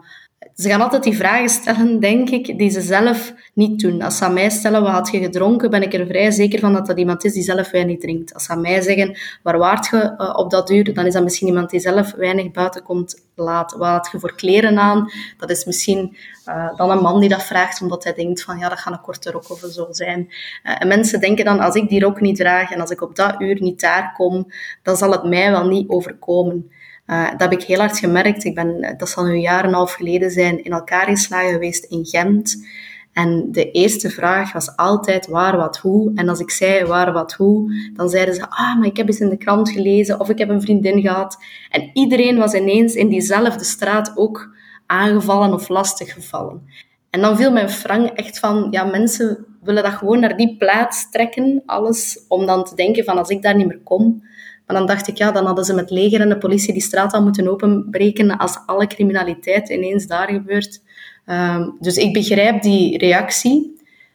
ze 0.56 0.68
gaan 0.68 0.80
altijd 0.80 1.02
die 1.02 1.16
vragen 1.16 1.48
stellen, 1.48 2.00
denk 2.00 2.30
ik, 2.30 2.58
die 2.58 2.70
ze 2.70 2.80
zelf 2.80 3.34
niet 3.54 3.80
doen. 3.80 4.02
Als 4.02 4.16
ze 4.16 4.24
aan 4.24 4.32
mij 4.32 4.50
stellen, 4.50 4.82
wat 4.82 4.92
had 4.92 5.10
je 5.10 5.18
gedronken, 5.18 5.70
ben 5.70 5.82
ik 5.82 5.94
er 5.94 6.06
vrij 6.06 6.30
zeker 6.30 6.58
van 6.58 6.72
dat 6.72 6.86
dat 6.86 6.98
iemand 6.98 7.24
is 7.24 7.32
die 7.32 7.42
zelf 7.42 7.70
weinig 7.70 7.98
drinkt. 7.98 8.34
Als 8.34 8.44
ze 8.44 8.50
aan 8.50 8.60
mij 8.60 8.80
zeggen, 8.80 9.18
waar 9.42 9.58
waart 9.58 9.86
je 9.86 10.14
uh, 10.18 10.34
op 10.36 10.50
dat 10.50 10.70
uur, 10.70 10.94
dan 10.94 11.06
is 11.06 11.12
dat 11.12 11.22
misschien 11.22 11.46
iemand 11.46 11.70
die 11.70 11.80
zelf 11.80 12.12
weinig 12.12 12.50
buiten 12.50 12.82
komt 12.82 13.22
laten. 13.34 13.78
Wat 13.78 13.88
had 13.88 14.08
je 14.12 14.18
voor 14.18 14.34
kleren 14.34 14.78
aan? 14.78 15.10
Dat 15.38 15.50
is 15.50 15.64
misschien 15.64 16.16
uh, 16.48 16.76
dan 16.76 16.90
een 16.90 17.02
man 17.02 17.20
die 17.20 17.28
dat 17.28 17.44
vraagt, 17.44 17.82
omdat 17.82 18.04
hij 18.04 18.14
denkt 18.14 18.42
van, 18.42 18.58
ja, 18.58 18.68
dat 18.68 18.78
gaat 18.78 18.92
een 18.92 19.00
korte 19.00 19.30
rok 19.30 19.50
of 19.50 19.58
zo 19.58 19.86
zijn. 19.90 20.28
Uh, 20.64 20.74
en 20.78 20.88
mensen 20.88 21.20
denken 21.20 21.44
dan, 21.44 21.60
als 21.60 21.74
ik 21.74 21.88
die 21.88 22.00
rok 22.00 22.20
niet 22.20 22.36
draag 22.36 22.70
en 22.70 22.80
als 22.80 22.90
ik 22.90 23.00
op 23.00 23.16
dat 23.16 23.34
uur 23.38 23.56
niet 23.60 23.80
daar 23.80 24.12
kom, 24.16 24.46
dan 24.82 24.96
zal 24.96 25.10
het 25.10 25.24
mij 25.24 25.50
wel 25.50 25.66
niet 25.66 25.88
overkomen. 25.88 26.70
Uh, 27.06 27.30
dat 27.30 27.40
heb 27.40 27.52
ik 27.52 27.62
heel 27.62 27.78
hard 27.78 27.98
gemerkt. 27.98 28.44
Ik 28.44 28.54
ben, 28.54 28.94
dat 28.96 29.08
zal 29.08 29.24
nu 29.24 29.30
een 29.30 29.40
jaar 29.40 29.62
en 29.62 29.68
een 29.68 29.74
half 29.74 29.92
geleden 29.92 30.30
zijn, 30.30 30.64
in 30.64 30.72
elkaar 30.72 31.06
geslagen 31.06 31.52
geweest 31.52 31.84
in 31.84 32.04
Gent. 32.04 32.66
En 33.12 33.48
de 33.52 33.70
eerste 33.70 34.10
vraag 34.10 34.52
was 34.52 34.76
altijd 34.76 35.26
waar, 35.26 35.56
wat, 35.56 35.78
hoe. 35.78 36.12
En 36.14 36.28
als 36.28 36.40
ik 36.40 36.50
zei 36.50 36.84
waar, 36.84 37.12
wat, 37.12 37.32
hoe, 37.32 37.90
dan 37.94 38.08
zeiden 38.08 38.34
ze, 38.34 38.50
ah, 38.50 38.78
maar 38.78 38.86
ik 38.86 38.96
heb 38.96 39.06
eens 39.06 39.20
in 39.20 39.28
de 39.28 39.36
krant 39.36 39.70
gelezen 39.70 40.20
of 40.20 40.28
ik 40.28 40.38
heb 40.38 40.48
een 40.48 40.60
vriendin 40.60 41.00
gehad. 41.00 41.36
En 41.70 41.90
iedereen 41.92 42.38
was 42.38 42.54
ineens 42.54 42.94
in 42.94 43.08
diezelfde 43.08 43.64
straat 43.64 44.12
ook 44.14 44.54
aangevallen 44.86 45.52
of 45.52 45.68
lastiggevallen. 45.68 46.62
En 47.10 47.20
dan 47.20 47.36
viel 47.36 47.52
mijn 47.52 47.70
frang 47.70 48.10
echt 48.10 48.38
van, 48.38 48.68
ja, 48.70 48.84
mensen 48.84 49.46
willen 49.62 49.82
dat 49.82 49.92
gewoon 49.92 50.20
naar 50.20 50.36
die 50.36 50.56
plaats 50.56 51.10
trekken, 51.10 51.62
alles, 51.66 52.24
om 52.28 52.46
dan 52.46 52.64
te 52.64 52.74
denken 52.74 53.04
van, 53.04 53.18
als 53.18 53.28
ik 53.28 53.42
daar 53.42 53.56
niet 53.56 53.66
meer 53.66 53.80
kom, 53.84 54.22
maar 54.66 54.76
dan 54.76 54.86
dacht 54.86 55.08
ik, 55.08 55.16
ja, 55.16 55.32
dan 55.32 55.46
hadden 55.46 55.64
ze 55.64 55.74
met 55.74 55.90
leger 55.90 56.20
en 56.20 56.28
de 56.28 56.38
politie 56.38 56.72
die 56.72 56.82
straat 56.82 57.12
al 57.12 57.22
moeten 57.22 57.48
openbreken 57.48 58.36
als 58.36 58.58
alle 58.66 58.86
criminaliteit 58.86 59.68
ineens 59.68 60.06
daar 60.06 60.28
gebeurt. 60.28 60.80
Um, 61.26 61.76
dus 61.80 61.96
ik 61.96 62.12
begrijp 62.12 62.62
die 62.62 62.98
reactie. 62.98 63.74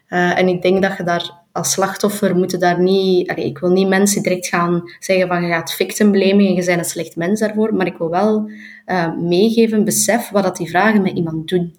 Uh, 0.09 0.37
en 0.37 0.47
ik 0.47 0.61
denk 0.61 0.81
dat 0.81 0.97
je 0.97 1.03
daar 1.03 1.39
als 1.51 1.71
slachtoffer 1.71 2.35
moet 2.35 2.59
daar 2.59 2.81
niet... 2.81 3.31
Ik 3.37 3.57
wil 3.57 3.69
niet 3.69 3.87
mensen 3.87 4.23
direct 4.23 4.47
gaan 4.47 4.81
zeggen 4.99 5.27
van 5.27 5.43
je 5.43 5.49
gaat 5.49 5.73
victim 5.73 6.13
en 6.13 6.43
je 6.43 6.65
bent 6.65 6.79
een 6.79 6.85
slecht 6.85 7.15
mens 7.15 7.39
daarvoor. 7.39 7.75
Maar 7.75 7.85
ik 7.85 7.97
wil 7.97 8.09
wel 8.09 8.49
uh, 8.85 9.15
meegeven, 9.17 9.83
besef 9.83 10.29
wat 10.29 10.43
dat 10.43 10.57
die 10.57 10.69
vragen 10.69 11.01
met 11.01 11.15
iemand 11.15 11.47
doen. 11.47 11.75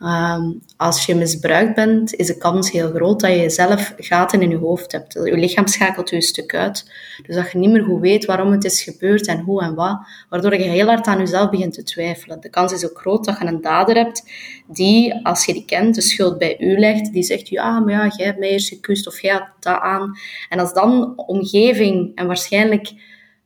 Um, 0.00 0.60
als 0.76 1.06
je 1.06 1.14
misbruikt 1.14 1.74
bent, 1.74 2.14
is 2.14 2.26
de 2.26 2.38
kans 2.38 2.70
heel 2.70 2.90
groot 2.90 3.20
dat 3.20 3.30
je 3.30 3.50
zelf 3.50 3.94
gaten 3.96 4.42
in 4.42 4.50
je 4.50 4.56
hoofd 4.56 4.92
hebt. 4.92 5.12
Je 5.12 5.36
lichaam 5.36 5.66
schakelt 5.66 6.10
je 6.10 6.16
een 6.16 6.22
stuk 6.22 6.54
uit. 6.54 6.90
Dus 7.26 7.36
dat 7.36 7.52
je 7.52 7.58
niet 7.58 7.70
meer 7.70 7.82
goed 7.82 8.00
weet 8.00 8.24
waarom 8.24 8.52
het 8.52 8.64
is 8.64 8.82
gebeurd 8.82 9.26
en 9.26 9.40
hoe 9.40 9.62
en 9.62 9.74
wat. 9.74 9.98
Waardoor 10.28 10.54
je 10.54 10.62
heel 10.62 10.86
hard 10.86 11.06
aan 11.06 11.18
jezelf 11.18 11.50
begint 11.50 11.72
te 11.72 11.82
twijfelen. 11.82 12.40
De 12.40 12.50
kans 12.50 12.72
is 12.72 12.84
ook 12.84 12.98
groot 12.98 13.24
dat 13.24 13.38
je 13.38 13.46
een 13.46 13.60
dader 13.60 13.94
hebt 13.94 14.22
die, 14.66 15.26
als 15.26 15.44
je 15.44 15.52
die 15.52 15.64
kent, 15.64 15.94
de 15.94 16.00
schuld 16.00 16.38
bij 16.38 16.60
u 16.60 16.78
legt. 16.78 17.12
Die 17.12 17.22
zegt, 17.22 17.48
ja, 17.48 17.80
maar 17.80 17.92
ja, 17.92 18.12
jij 18.16 18.26
hebt 18.26 18.38
mij 18.38 18.50
eerst 18.50 18.68
gekust 18.68 19.06
of 19.06 19.20
jij 19.20 19.32
had 19.32 19.46
dat 19.60 19.80
aan. 19.80 20.18
En 20.48 20.58
als 20.58 20.72
dan 20.72 21.12
omgeving 21.16 22.12
en 22.14 22.26
waarschijnlijk 22.26 22.88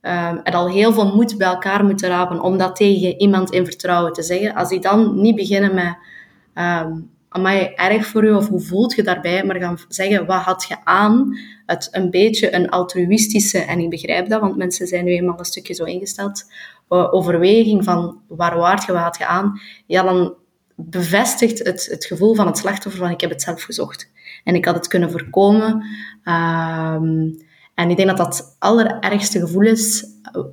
um, 0.03 0.41
er 0.45 0.55
al 0.55 0.71
heel 0.71 0.93
veel 0.93 1.15
moed 1.15 1.39
bij 1.39 1.49
elkaar 1.49 1.85
moeten 1.85 2.09
rapen 2.09 2.41
om 2.41 2.59
dat 2.59 2.77
tegen 2.77 3.21
iemand 3.21 3.51
in 3.51 3.65
vertrouwen 3.65 4.13
te 4.13 4.23
zeggen. 4.23 4.55
Als 4.55 4.69
die 4.69 4.81
dan 4.81 5.21
niet 5.21 5.37
beginnen 5.37 5.75
met 5.75 5.97
um, 6.59 7.11
amai, 7.29 7.73
erg 7.75 8.07
voor 8.07 8.25
u 8.25 8.33
of 8.33 8.49
hoe 8.49 8.61
voelt 8.61 8.95
je 8.95 9.03
daarbij, 9.03 9.45
maar 9.45 9.57
gaan 9.57 9.79
zeggen, 9.89 10.27
wat 10.27 10.41
had 10.41 10.65
je 10.69 10.77
aan? 10.85 11.39
Het 11.67 11.89
een 11.91 12.11
beetje 12.11 12.55
een 12.55 12.69
altruïstische, 12.71 13.59
en 13.59 13.79
ik 13.79 13.91
begrijp 13.91 14.29
dat, 14.29 14.41
want 14.41 14.57
mensen 14.57 14.87
zijn 14.87 15.05
nu 15.05 15.11
eenmaal 15.11 15.39
een 15.39 15.45
stukje 15.45 15.75
zo 15.75 15.85
ingesteld, 15.85 16.45
overweging 16.89 17.85
van 17.85 18.21
waar 18.29 18.57
waard 18.57 18.85
je, 18.85 18.93
wat 18.93 19.03
had 19.03 19.19
je 19.19 19.27
aan? 19.27 19.61
Ja, 19.87 20.03
dan 20.03 20.35
bevestigt 20.75 21.59
het, 21.59 21.87
het 21.87 22.05
gevoel 22.05 22.35
van 22.35 22.47
het 22.47 22.59
slachtoffer 22.59 23.01
van 23.01 23.11
ik 23.11 23.21
heb 23.21 23.31
het 23.31 23.43
zelf 23.43 23.63
gezocht. 23.63 24.11
En 24.45 24.55
ik 24.55 24.65
had 24.65 24.75
het 24.75 24.89
kunnen 24.89 25.11
voorkomen. 25.11 25.85
Um, 26.25 27.47
en 27.79 27.91
ik 27.91 27.97
denk 27.97 28.09
dat 28.09 28.17
dat 28.17 28.37
het 28.37 28.57
allerergste 28.59 29.41
gevoel 29.41 29.63
is 29.63 30.05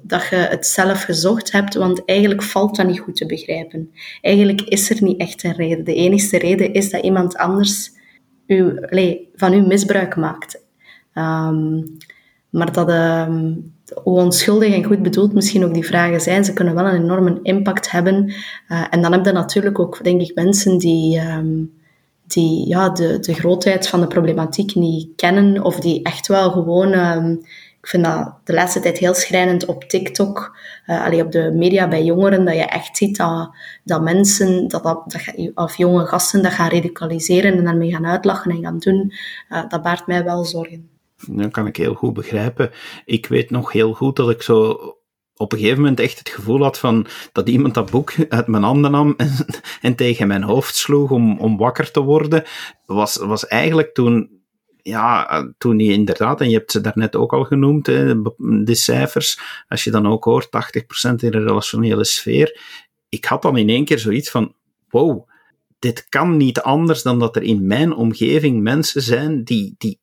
dat 0.02 0.28
je 0.30 0.36
het 0.36 0.66
zelf 0.66 1.04
gezocht 1.04 1.52
hebt, 1.52 1.74
want 1.74 2.06
eigenlijk 2.06 2.44
valt 2.44 2.76
dat 2.76 2.88
niet 2.88 3.00
goed 3.00 3.16
te 3.16 3.26
begrijpen. 3.26 3.92
Eigenlijk 4.22 4.62
is 4.62 4.90
er 4.90 5.04
niet 5.04 5.20
echt 5.20 5.44
een 5.44 5.54
reden. 5.54 5.86
De 5.86 5.94
enige 5.94 6.38
reden 6.38 6.74
is 6.74 6.90
dat 6.90 7.04
iemand 7.04 7.38
anders 7.38 7.92
u, 8.48 8.80
van 9.36 9.54
u 9.54 9.62
misbruik 9.62 10.16
maakt. 10.16 10.64
Um, 11.14 11.98
maar 12.50 12.72
dat, 12.72 12.90
um, 12.90 13.74
hoe 14.04 14.20
onschuldig 14.20 14.74
en 14.74 14.84
goed 14.84 15.02
bedoeld 15.02 15.34
misschien 15.34 15.66
ook 15.66 15.74
die 15.74 15.86
vragen 15.86 16.22
zijn, 16.22 16.46
ze 16.46 16.54
kunnen 16.54 16.76
wel 16.76 16.86
een 16.86 17.04
enorme 17.04 17.40
impact 17.42 17.92
hebben. 17.92 18.26
Uh, 18.70 18.86
en 18.90 19.02
dan 19.02 19.12
heb 19.12 19.26
je 19.26 19.32
natuurlijk 19.32 19.80
ook, 19.80 20.04
denk 20.04 20.22
ik, 20.22 20.36
mensen 20.36 20.78
die... 20.78 21.20
Um, 21.20 21.75
die 22.28 22.68
ja, 22.68 22.90
de, 22.90 23.20
de 23.20 23.34
grootheid 23.34 23.88
van 23.88 24.02
de 24.02 24.08
problematiek 24.08 24.76
niet 24.76 25.10
kennen 25.16 25.64
of 25.64 25.80
die 25.80 26.04
echt 26.04 26.28
wel 26.28 26.52
gewoon... 26.52 26.94
Um, 26.94 27.42
ik 27.82 27.92
vind 27.92 28.06
dat 28.06 28.34
de 28.44 28.54
laatste 28.54 28.80
tijd 28.80 28.98
heel 28.98 29.14
schrijnend 29.14 29.66
op 29.66 29.84
TikTok, 29.84 30.58
uh, 30.88 31.06
allee, 31.06 31.24
op 31.24 31.32
de 31.32 31.52
media 31.54 31.88
bij 31.88 32.04
jongeren, 32.04 32.46
dat 32.46 32.56
je 32.56 32.66
echt 32.66 32.98
ziet 32.98 33.18
dat, 33.18 33.50
dat 33.84 34.02
mensen, 34.02 34.68
dat, 34.68 34.84
dat, 34.84 35.04
of 35.56 35.78
jonge 35.78 36.06
gasten, 36.06 36.44
dat 36.44 36.52
gaan 36.52 36.70
radicaliseren 36.70 37.58
en 37.58 37.64
daarmee 37.64 37.92
gaan 37.92 38.06
uitlachen 38.06 38.52
en 38.52 38.62
gaan 38.64 38.80
doen. 38.80 39.14
Uh, 39.50 39.70
dat 39.70 39.84
baart 39.84 40.08
mij 40.08 40.24
wel 40.24 40.44
zorgen. 40.44 40.90
Dat 41.28 41.52
kan 41.52 41.68
ik 41.68 41.76
heel 41.76 41.94
goed 41.94 42.14
begrijpen. 42.14 42.72
Ik 43.06 43.26
weet 43.26 43.50
nog 43.50 43.72
heel 43.72 43.94
goed 43.94 44.16
dat 44.16 44.30
ik 44.30 44.42
zo 44.42 44.78
op 45.38 45.52
een 45.52 45.58
gegeven 45.58 45.82
moment 45.82 46.00
echt 46.00 46.20
het 46.20 46.30
gevoel 46.30 46.62
had 46.62 46.80
van 46.80 47.08
dat 47.32 47.50
iemand 47.50 47.74
dat 47.74 47.92
boek 47.92 48.14
uit 48.30 48.48
mijn 48.48 48.64
handen 48.64 48.92
nam 48.92 49.14
en, 49.18 49.32
en 49.82 49.96
tegen 49.96 50.28
mijn 50.28 50.44
hoofd 50.44 50.76
sloeg 50.76 51.12
om, 51.12 51.40
om 51.40 51.58
wakker 51.58 51.92
te 51.92 52.02
worden, 52.02 52.44
was, 52.86 53.16
was 53.16 53.48
eigenlijk 53.48 53.94
toen, 53.94 54.30
ja, 54.82 55.54
toen 55.58 55.80
je 55.80 55.92
inderdaad, 55.92 56.42
en 56.42 56.50
je 56.50 56.58
hebt 56.58 56.72
ze 56.72 56.82
daarnet 56.82 57.16
ook 57.16 57.34
al 57.34 57.44
genoemd, 57.44 57.88
hè, 57.88 58.22
de 58.64 58.76
cijfers, 58.76 59.40
als 59.68 59.84
je 59.84 59.92
dan 59.92 60.08
ook 60.08 60.24
hoort, 60.24 60.46
80% 60.46 60.50
in 61.02 61.16
de 61.18 61.30
relationele 61.40 62.06
sfeer, 62.06 62.62
ik 63.10 63.26
had 63.26 63.42
dan 63.42 63.58
in 63.58 63.70
één 63.70 63.86
keer 63.86 64.00
zoiets 64.00 64.30
van, 64.30 64.56
wow, 64.90 65.30
dit 65.80 66.10
kan 66.10 66.38
niet 66.38 66.62
anders 66.62 67.04
dan 67.04 67.20
dat 67.20 67.36
er 67.36 67.44
in 67.44 67.68
mijn 67.68 67.94
omgeving 67.94 68.62
mensen 68.62 69.02
zijn 69.02 69.44
die, 69.44 69.76
die 69.78 70.00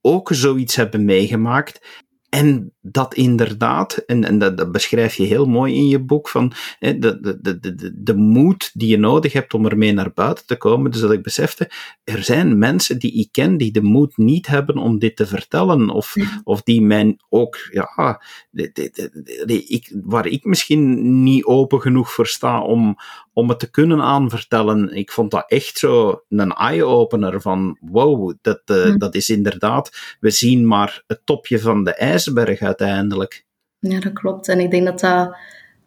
ook 0.00 0.28
zoiets 0.32 0.76
hebben 0.76 1.04
meegemaakt. 1.04 2.02
En 2.28 2.73
dat 2.86 3.14
inderdaad, 3.14 3.96
en, 3.96 4.24
en 4.24 4.38
dat, 4.38 4.56
dat, 4.56 4.72
beschrijf 4.72 5.14
je 5.14 5.24
heel 5.24 5.46
mooi 5.46 5.74
in 5.74 5.88
je 5.88 5.98
boek, 5.98 6.28
van 6.28 6.52
hè, 6.78 6.98
de, 6.98 7.20
de, 7.20 7.40
de, 7.40 7.74
de, 7.74 7.92
de 7.96 8.14
moed 8.14 8.70
die 8.74 8.88
je 8.88 8.98
nodig 8.98 9.32
hebt 9.32 9.54
om 9.54 9.66
ermee 9.66 9.92
naar 9.92 10.12
buiten 10.14 10.46
te 10.46 10.56
komen. 10.56 10.90
Dus 10.90 11.00
dat 11.00 11.12
ik 11.12 11.22
besefte, 11.22 11.70
er 12.04 12.22
zijn 12.22 12.58
mensen 12.58 12.98
die 12.98 13.12
ik 13.12 13.28
ken 13.30 13.56
die 13.56 13.72
de 13.72 13.82
moed 13.82 14.16
niet 14.16 14.46
hebben 14.46 14.76
om 14.76 14.98
dit 14.98 15.16
te 15.16 15.26
vertellen, 15.26 15.90
of, 15.90 16.14
of 16.44 16.62
die 16.62 16.82
mij 16.82 17.16
ook, 17.28 17.58
ja, 17.70 18.22
de, 18.50 19.64
ik, 19.68 19.92
waar 20.04 20.26
ik 20.26 20.44
misschien 20.44 21.22
niet 21.22 21.44
open 21.44 21.80
genoeg 21.80 22.12
voor 22.12 22.26
sta 22.26 22.62
om, 22.62 22.96
om 23.32 23.48
het 23.48 23.58
te 23.58 23.70
kunnen 23.70 24.00
aanvertellen. 24.00 24.94
Ik 24.94 25.12
vond 25.12 25.30
dat 25.30 25.44
echt 25.48 25.78
zo 25.78 26.22
een 26.28 26.52
eye-opener 26.52 27.40
van, 27.40 27.78
wow, 27.80 28.32
dat, 28.42 28.62
uh, 28.66 28.94
dat 28.96 29.14
is 29.14 29.30
inderdaad, 29.30 30.16
we 30.20 30.30
zien 30.30 30.66
maar 30.66 31.02
het 31.06 31.20
topje 31.24 31.58
van 31.58 31.84
de 31.84 31.94
ijsberg 31.94 32.60
uiteindelijk. 32.78 33.44
Ja, 33.78 34.00
dat 34.00 34.12
klopt. 34.12 34.48
En 34.48 34.60
ik 34.60 34.70
denk 34.70 34.84
dat 34.84 35.00
dat 35.00 35.36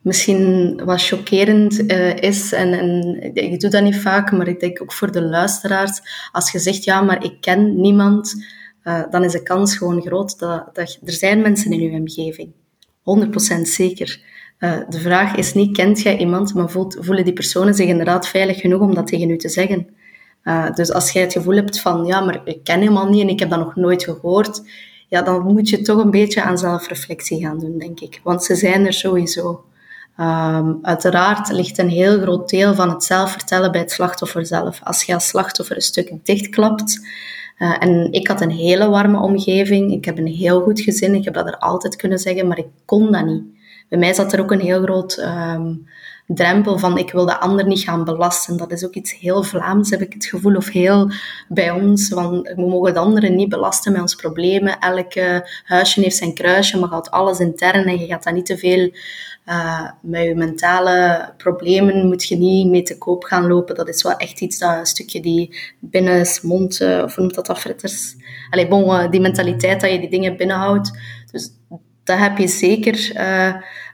misschien 0.08 0.82
wat 0.86 1.06
chockerend 1.06 1.92
uh, 1.92 2.16
is. 2.16 2.52
En, 2.52 2.74
en 2.74 3.20
ik 3.34 3.60
doe 3.60 3.70
dat 3.70 3.84
niet 3.84 4.02
vaak, 4.02 4.32
maar 4.32 4.48
ik 4.48 4.60
denk 4.60 4.82
ook 4.82 4.94
voor 4.94 5.12
de 5.12 5.22
luisteraars. 5.22 6.02
Als 6.32 6.52
je 6.52 6.60
zegt, 6.60 6.84
ja, 6.84 7.02
maar 7.02 7.24
ik 7.24 7.42
ken 7.42 7.82
niemand, 7.82 8.46
uh, 8.84 9.04
dan 9.10 9.24
is 9.24 9.32
de 9.32 9.44
kans 9.44 9.78
gewoon 9.78 10.02
groot 10.02 10.40
dat, 10.40 10.70
dat 10.74 11.00
er 11.06 11.14
zijn 11.14 11.42
mensen 11.42 11.72
in 11.72 11.92
uw 11.92 12.00
omgeving 12.00 12.52
100% 13.58 13.62
zeker. 13.62 14.22
Uh, 14.60 14.80
de 14.90 15.00
vraag 15.00 15.36
is 15.36 15.54
niet, 15.54 15.78
kent 15.78 16.02
jij 16.02 16.18
iemand, 16.18 16.54
maar 16.54 16.70
voelt, 16.70 16.98
voelen 17.00 17.24
die 17.24 17.34
personen 17.34 17.74
zich 17.74 17.88
inderdaad 17.88 18.28
veilig 18.28 18.60
genoeg 18.60 18.82
om 18.82 18.96
dat 18.96 19.08
tegen 19.08 19.30
u 19.30 19.38
te 19.38 19.50
zeggen? 19.50 19.88
Dus 20.74 20.92
als 20.92 21.12
jij 21.12 21.22
het 21.22 21.34
gevoel 21.34 21.56
hebt 21.56 21.80
van, 21.80 22.06
ja, 22.06 22.22
maar 22.22 22.42
ik 22.46 22.64
ken 22.64 22.80
helemaal 22.80 23.10
niet 23.10 23.22
en 23.22 23.30
ik 23.30 23.40
heb 23.40 23.50
dat 23.50 23.60
nog 23.60 23.76
nooit 23.76 24.04
gehoord, 24.04 24.62
ja, 25.08 25.22
dan 25.22 25.44
moet 25.44 25.70
je 25.70 25.82
toch 25.82 26.04
een 26.04 26.12
beetje 26.12 26.42
aan 26.44 26.58
zelfreflectie 26.58 27.42
gaan 27.42 27.60
doen, 27.60 27.78
denk 27.78 28.00
ik. 28.00 28.20
Want 28.24 28.44
ze 28.44 28.56
zijn 28.56 28.86
er 28.86 28.94
sowieso. 28.94 29.64
Um, 30.20 30.80
uiteraard 30.82 31.52
ligt 31.52 31.78
een 31.78 31.90
heel 31.90 32.20
groot 32.20 32.50
deel 32.50 32.76
van 32.76 32.90
het 32.90 33.04
zelf 33.04 33.32
vertellen 33.32 33.72
bij 33.72 33.82
het 33.82 33.92
slachtoffer 33.92 34.46
zelf. 34.46 34.80
Als 34.84 35.04
je 35.04 35.14
als 35.14 35.28
slachtoffer 35.28 35.76
een 35.76 35.82
stuk 35.82 36.14
dichtklapt, 36.24 37.00
uh, 37.58 37.76
en 37.80 38.12
ik 38.12 38.28
had 38.28 38.42
een 38.42 38.52
hele 38.52 38.90
warme 38.90 39.20
omgeving, 39.20 39.92
ik 39.92 40.06
heb 40.06 40.18
een 40.18 40.28
heel 40.28 40.62
goed 40.62 40.80
gezin, 40.80 41.16
ik 41.16 41.24
heb 41.24 41.34
dat 41.34 41.48
er 41.48 41.58
altijd 41.58 41.96
kunnen 41.96 42.20
zeggen, 42.20 42.48
maar 42.48 42.58
ik 42.58 42.68
kon 42.86 43.12
dat 43.12 43.26
niet. 43.26 43.44
Bij 43.90 44.00
mij 44.00 44.14
zat 44.14 44.34
er 44.34 44.42
ook 44.42 44.52
een 44.52 44.60
heel 44.60 44.82
groot 44.82 45.18
um, 45.18 45.88
drempel 46.28 46.80
van 46.80 46.98
ik 46.98 47.12
wil 47.12 47.26
de 47.26 47.40
ander 47.40 47.66
niet 47.66 47.80
gaan 47.80 48.04
belasten. 48.04 48.58
Dat 48.58 48.72
is 48.72 48.86
ook 48.86 48.94
iets 48.94 49.20
heel 49.20 49.44
Vlaams, 49.44 49.90
heb 49.90 50.02
ik 50.02 50.14
het 50.14 50.26
gevoel, 50.26 50.56
of 50.56 50.70
heel 50.70 51.12
bij 51.48 51.72
ons. 51.72 52.10
Want 52.10 52.54
we 52.56 52.62
mogen 52.62 52.94
de 52.94 53.00
anderen 53.00 53.36
niet 53.36 53.50
belasten 53.50 53.92
met 53.92 54.02
ons 54.02 54.16
problemen. 54.16 54.80
Elke 54.80 55.50
huisje 55.64 56.02
heeft 56.02 56.18
zijn 56.18 56.34
kruisje, 56.34 56.80
maar 56.80 56.90
gaat 56.90 57.12
alles 57.12 57.40
intern 57.40 57.86
en 57.86 58.00
je 58.00 58.06
gaat 58.06 58.24
dat 58.24 58.34
niet 58.34 58.46
te 58.46 58.58
veel 58.58 58.92
uh, 59.50 59.90
met 60.02 60.24
je 60.24 60.36
mentale 60.36 61.30
problemen 61.38 62.08
moet 62.08 62.28
je 62.28 62.38
niet 62.38 62.68
mee 62.68 62.82
te 62.82 62.98
koop 62.98 63.24
gaan 63.24 63.48
lopen. 63.48 63.76
Dat 63.76 63.88
is 63.88 64.04
wel 64.04 64.18
echt 64.18 64.42
iets, 64.42 64.58
dat 64.58 64.78
een 64.78 64.86
stukje 64.86 65.20
die 65.20 65.58
binnensmond, 65.80 66.82
uh, 66.82 67.02
of 67.04 67.16
hoe 67.16 67.24
noemt 67.24 67.36
dat 67.36 67.46
dat, 67.46 67.60
fritters? 67.60 68.16
Uh, 68.52 69.10
die 69.10 69.22
mentaliteit 69.22 69.82
dat 69.82 69.92
je 69.92 70.00
die 70.00 70.10
dingen 70.10 70.38
binnenhoudt. 70.38 70.92
Dus 71.32 71.52
dat 72.04 72.18
heb 72.18 72.38
je 72.38 72.48
zeker. 72.48 73.12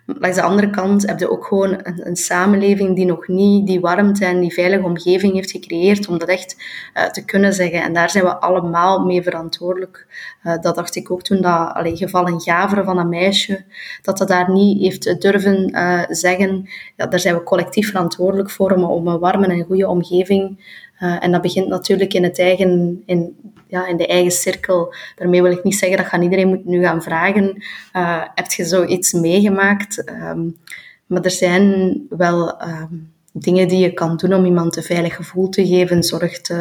Langs 0.05 0.36
de 0.36 0.43
andere 0.43 0.69
kant 0.69 1.07
heb 1.07 1.19
je 1.19 1.29
ook 1.29 1.45
gewoon 1.45 1.79
een, 1.83 2.07
een, 2.07 2.15
samenleving 2.15 2.95
die 2.95 3.05
nog 3.05 3.27
niet 3.27 3.67
die 3.67 3.79
warmte 3.79 4.25
en 4.25 4.39
die 4.39 4.53
veilige 4.53 4.83
omgeving 4.83 5.33
heeft 5.33 5.51
gecreëerd 5.51 6.07
om 6.07 6.17
dat 6.17 6.29
echt 6.29 6.55
uh, 6.98 7.03
te 7.03 7.25
kunnen 7.25 7.53
zeggen. 7.53 7.81
En 7.81 7.93
daar 7.93 8.10
zijn 8.10 8.24
we 8.24 8.39
allemaal 8.39 9.05
mee 9.05 9.24
verantwoordelijk. 9.24 10.07
Uh, 10.43 10.62
dat 10.62 10.75
dacht 10.75 10.95
ik 10.95 11.12
ook 11.12 11.22
toen 11.22 11.41
dat 11.41 11.74
allee, 11.74 11.98
geval 11.98 12.27
in 12.27 12.41
Gaveren 12.41 12.86
van 12.86 12.98
een 12.98 13.10
meisje, 13.10 13.63
dat 14.01 14.17
dat 14.17 14.27
daar 14.27 14.51
niet 14.51 14.81
heeft 14.81 15.22
durven 15.22 15.75
uh, 15.75 16.03
zeggen. 16.10 16.69
Ja, 16.95 17.05
daar 17.05 17.19
zijn 17.19 17.36
we 17.36 17.43
collectief 17.43 17.88
verantwoordelijk 17.88 18.50
voor 18.50 18.72
om, 18.72 18.83
om 18.83 19.07
een 19.07 19.19
warme 19.19 19.48
en 19.48 19.63
goede 19.63 19.88
omgeving 19.88 20.57
uh, 21.00 21.23
en 21.23 21.31
dat 21.31 21.41
begint 21.41 21.67
natuurlijk 21.67 22.13
in, 22.13 22.23
het 22.23 22.39
eigen, 22.39 23.03
in, 23.05 23.35
ja, 23.67 23.88
in 23.88 23.97
de 23.97 24.07
eigen 24.07 24.31
cirkel. 24.31 24.93
Daarmee 25.15 25.41
wil 25.41 25.51
ik 25.51 25.63
niet 25.63 25.75
zeggen 25.75 25.97
dat 25.97 26.05
je 26.05 26.12
aan 26.12 26.21
iedereen 26.21 26.47
moet 26.47 26.65
nu 26.65 26.81
gaan 26.83 27.01
vragen, 27.01 27.63
uh, 27.95 28.23
heb 28.35 28.51
je 28.51 28.65
zoiets 28.65 29.13
meegemaakt? 29.13 30.09
Um, 30.09 30.57
maar 31.05 31.21
er 31.21 31.31
zijn 31.31 31.95
wel 32.09 32.62
um, 32.62 33.12
dingen 33.31 33.67
die 33.67 33.79
je 33.79 33.93
kan 33.93 34.17
doen 34.17 34.33
om 34.33 34.45
iemand 34.45 34.75
een 34.75 34.83
veilig 34.83 35.15
gevoel 35.15 35.50
te 35.50 35.67
geven. 35.67 36.03
Zorgt 36.03 36.53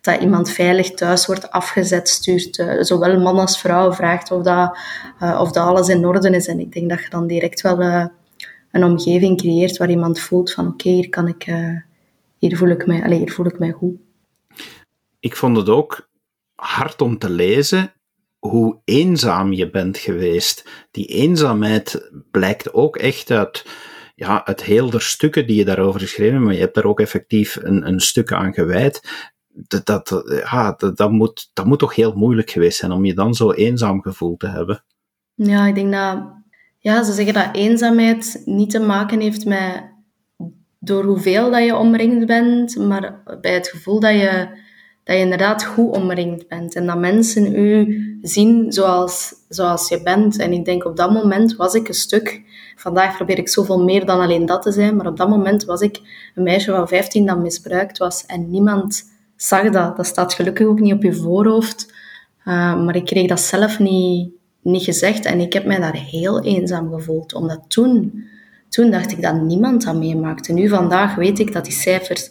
dat 0.00 0.20
iemand 0.20 0.50
veilig 0.50 0.90
thuis 0.90 1.26
wordt 1.26 1.50
afgezet, 1.50 2.08
stuurt 2.08 2.58
uh, 2.58 2.72
zowel 2.80 3.20
man 3.20 3.38
als 3.38 3.60
vrouw, 3.60 3.92
vraagt 3.92 4.30
of 4.30 4.42
dat, 4.42 4.78
of 5.20 5.52
dat 5.52 5.66
alles 5.66 5.88
in 5.88 6.06
orde 6.06 6.30
is. 6.30 6.46
En 6.46 6.60
ik 6.60 6.72
denk 6.72 6.88
dat 6.88 7.02
je 7.02 7.10
dan 7.10 7.26
direct 7.26 7.60
wel 7.60 7.80
een 8.72 8.84
omgeving 8.84 9.38
creëert 9.38 9.76
waar 9.76 9.90
iemand 9.90 10.20
voelt 10.20 10.52
van 10.52 10.66
oké, 10.66 10.88
hier 10.88 11.08
kan 11.08 11.28
ik 11.28 11.46
hier 12.38 12.56
voel 12.56 12.68
ik 12.68 12.86
mij, 12.86 13.02
allez, 13.02 13.18
hier 13.18 13.32
voel 13.32 13.46
ik 13.46 13.58
mij 13.58 13.70
goed. 13.70 13.96
Ik 15.20 15.36
vond 15.36 15.56
het 15.56 15.68
ook 15.68 16.10
hard 16.54 17.00
om 17.00 17.18
te 17.18 17.30
lezen 17.30 17.92
hoe 18.38 18.80
eenzaam 18.84 19.52
je 19.52 19.70
bent 19.70 19.98
geweest. 19.98 20.86
Die 20.90 21.06
eenzaamheid 21.06 22.10
blijkt 22.30 22.72
ook 22.72 22.96
echt 22.96 23.30
uit, 23.30 23.66
ja, 24.14 24.46
uit 24.46 24.62
heel 24.62 24.90
de 24.90 25.00
stukken 25.00 25.46
die 25.46 25.56
je 25.56 25.64
daarover 25.64 26.00
geschreven, 26.00 26.42
maar 26.42 26.54
je 26.54 26.60
hebt 26.60 26.74
daar 26.74 26.84
ook 26.84 27.00
effectief 27.00 27.58
een, 27.62 27.86
een 27.86 28.00
stuk 28.00 28.32
aan 28.32 28.52
gewijd. 28.52 29.26
Dat, 29.48 29.86
dat, 29.86 30.22
ja, 30.26 30.72
dat, 30.72 30.96
dat, 30.96 31.10
moet, 31.10 31.50
dat 31.52 31.66
moet 31.66 31.78
toch 31.78 31.94
heel 31.94 32.12
moeilijk 32.12 32.50
geweest 32.50 32.78
zijn 32.78 32.92
om 32.92 33.04
je 33.04 33.14
dan 33.14 33.34
zo 33.34 33.52
eenzaam 33.52 34.02
gevoeld 34.02 34.40
te 34.40 34.48
hebben. 34.48 34.84
Ja, 35.34 35.66
ik 35.66 35.74
denk 35.74 35.92
dat 35.92 36.36
ja, 36.78 37.04
ze 37.04 37.12
zeggen 37.12 37.34
dat 37.34 37.48
eenzaamheid 37.52 38.42
niet 38.44 38.70
te 38.70 38.80
maken 38.80 39.20
heeft 39.20 39.44
met 39.44 39.96
door 40.78 41.04
hoeveel 41.04 41.50
dat 41.50 41.64
je 41.64 41.76
omringd 41.76 42.26
bent, 42.26 42.76
maar 42.76 43.22
bij 43.40 43.54
het 43.54 43.68
gevoel 43.68 44.00
dat 44.00 44.12
je, 44.12 44.48
dat 45.04 45.16
je 45.16 45.22
inderdaad 45.22 45.64
goed 45.64 45.96
omringd 45.96 46.48
bent. 46.48 46.74
En 46.74 46.86
dat 46.86 46.98
mensen 46.98 47.54
u 47.56 48.18
zien 48.22 48.72
zoals, 48.72 49.34
zoals 49.48 49.88
je 49.88 50.02
bent. 50.02 50.38
En 50.38 50.52
ik 50.52 50.64
denk 50.64 50.84
op 50.84 50.96
dat 50.96 51.12
moment 51.12 51.56
was 51.56 51.74
ik 51.74 51.88
een 51.88 51.94
stuk. 51.94 52.42
Vandaag 52.76 53.16
probeer 53.16 53.38
ik 53.38 53.48
zoveel 53.48 53.82
meer 53.84 54.06
dan 54.06 54.20
alleen 54.20 54.46
dat 54.46 54.62
te 54.62 54.72
zijn. 54.72 54.96
Maar 54.96 55.06
op 55.06 55.16
dat 55.16 55.28
moment 55.28 55.64
was 55.64 55.80
ik 55.80 56.00
een 56.34 56.42
meisje 56.42 56.70
van 56.70 56.88
15 56.88 57.26
dat 57.26 57.38
misbruikt 57.38 57.98
was. 57.98 58.26
En 58.26 58.50
niemand 58.50 59.02
zag 59.36 59.70
dat. 59.70 59.96
Dat 59.96 60.06
staat 60.06 60.34
gelukkig 60.34 60.66
ook 60.66 60.80
niet 60.80 60.92
op 60.92 61.02
je 61.02 61.12
voorhoofd. 61.12 61.92
Uh, 62.44 62.84
maar 62.84 62.96
ik 62.96 63.04
kreeg 63.04 63.28
dat 63.28 63.40
zelf 63.40 63.78
niet, 63.78 64.30
niet 64.62 64.82
gezegd. 64.84 65.24
En 65.24 65.40
ik 65.40 65.52
heb 65.52 65.64
mij 65.64 65.78
daar 65.78 65.96
heel 65.96 66.42
eenzaam 66.42 66.92
gevoeld. 66.92 67.34
Omdat 67.34 67.64
toen 67.68 68.24
toen 68.68 68.90
dacht 68.90 69.12
ik 69.12 69.22
dat 69.22 69.42
niemand 69.42 69.84
dat 69.84 69.96
meemaakte. 69.96 70.52
Nu 70.52 70.68
vandaag 70.68 71.14
weet 71.14 71.38
ik 71.38 71.52
dat 71.52 71.64
die 71.64 71.72
cijfers 71.72 72.30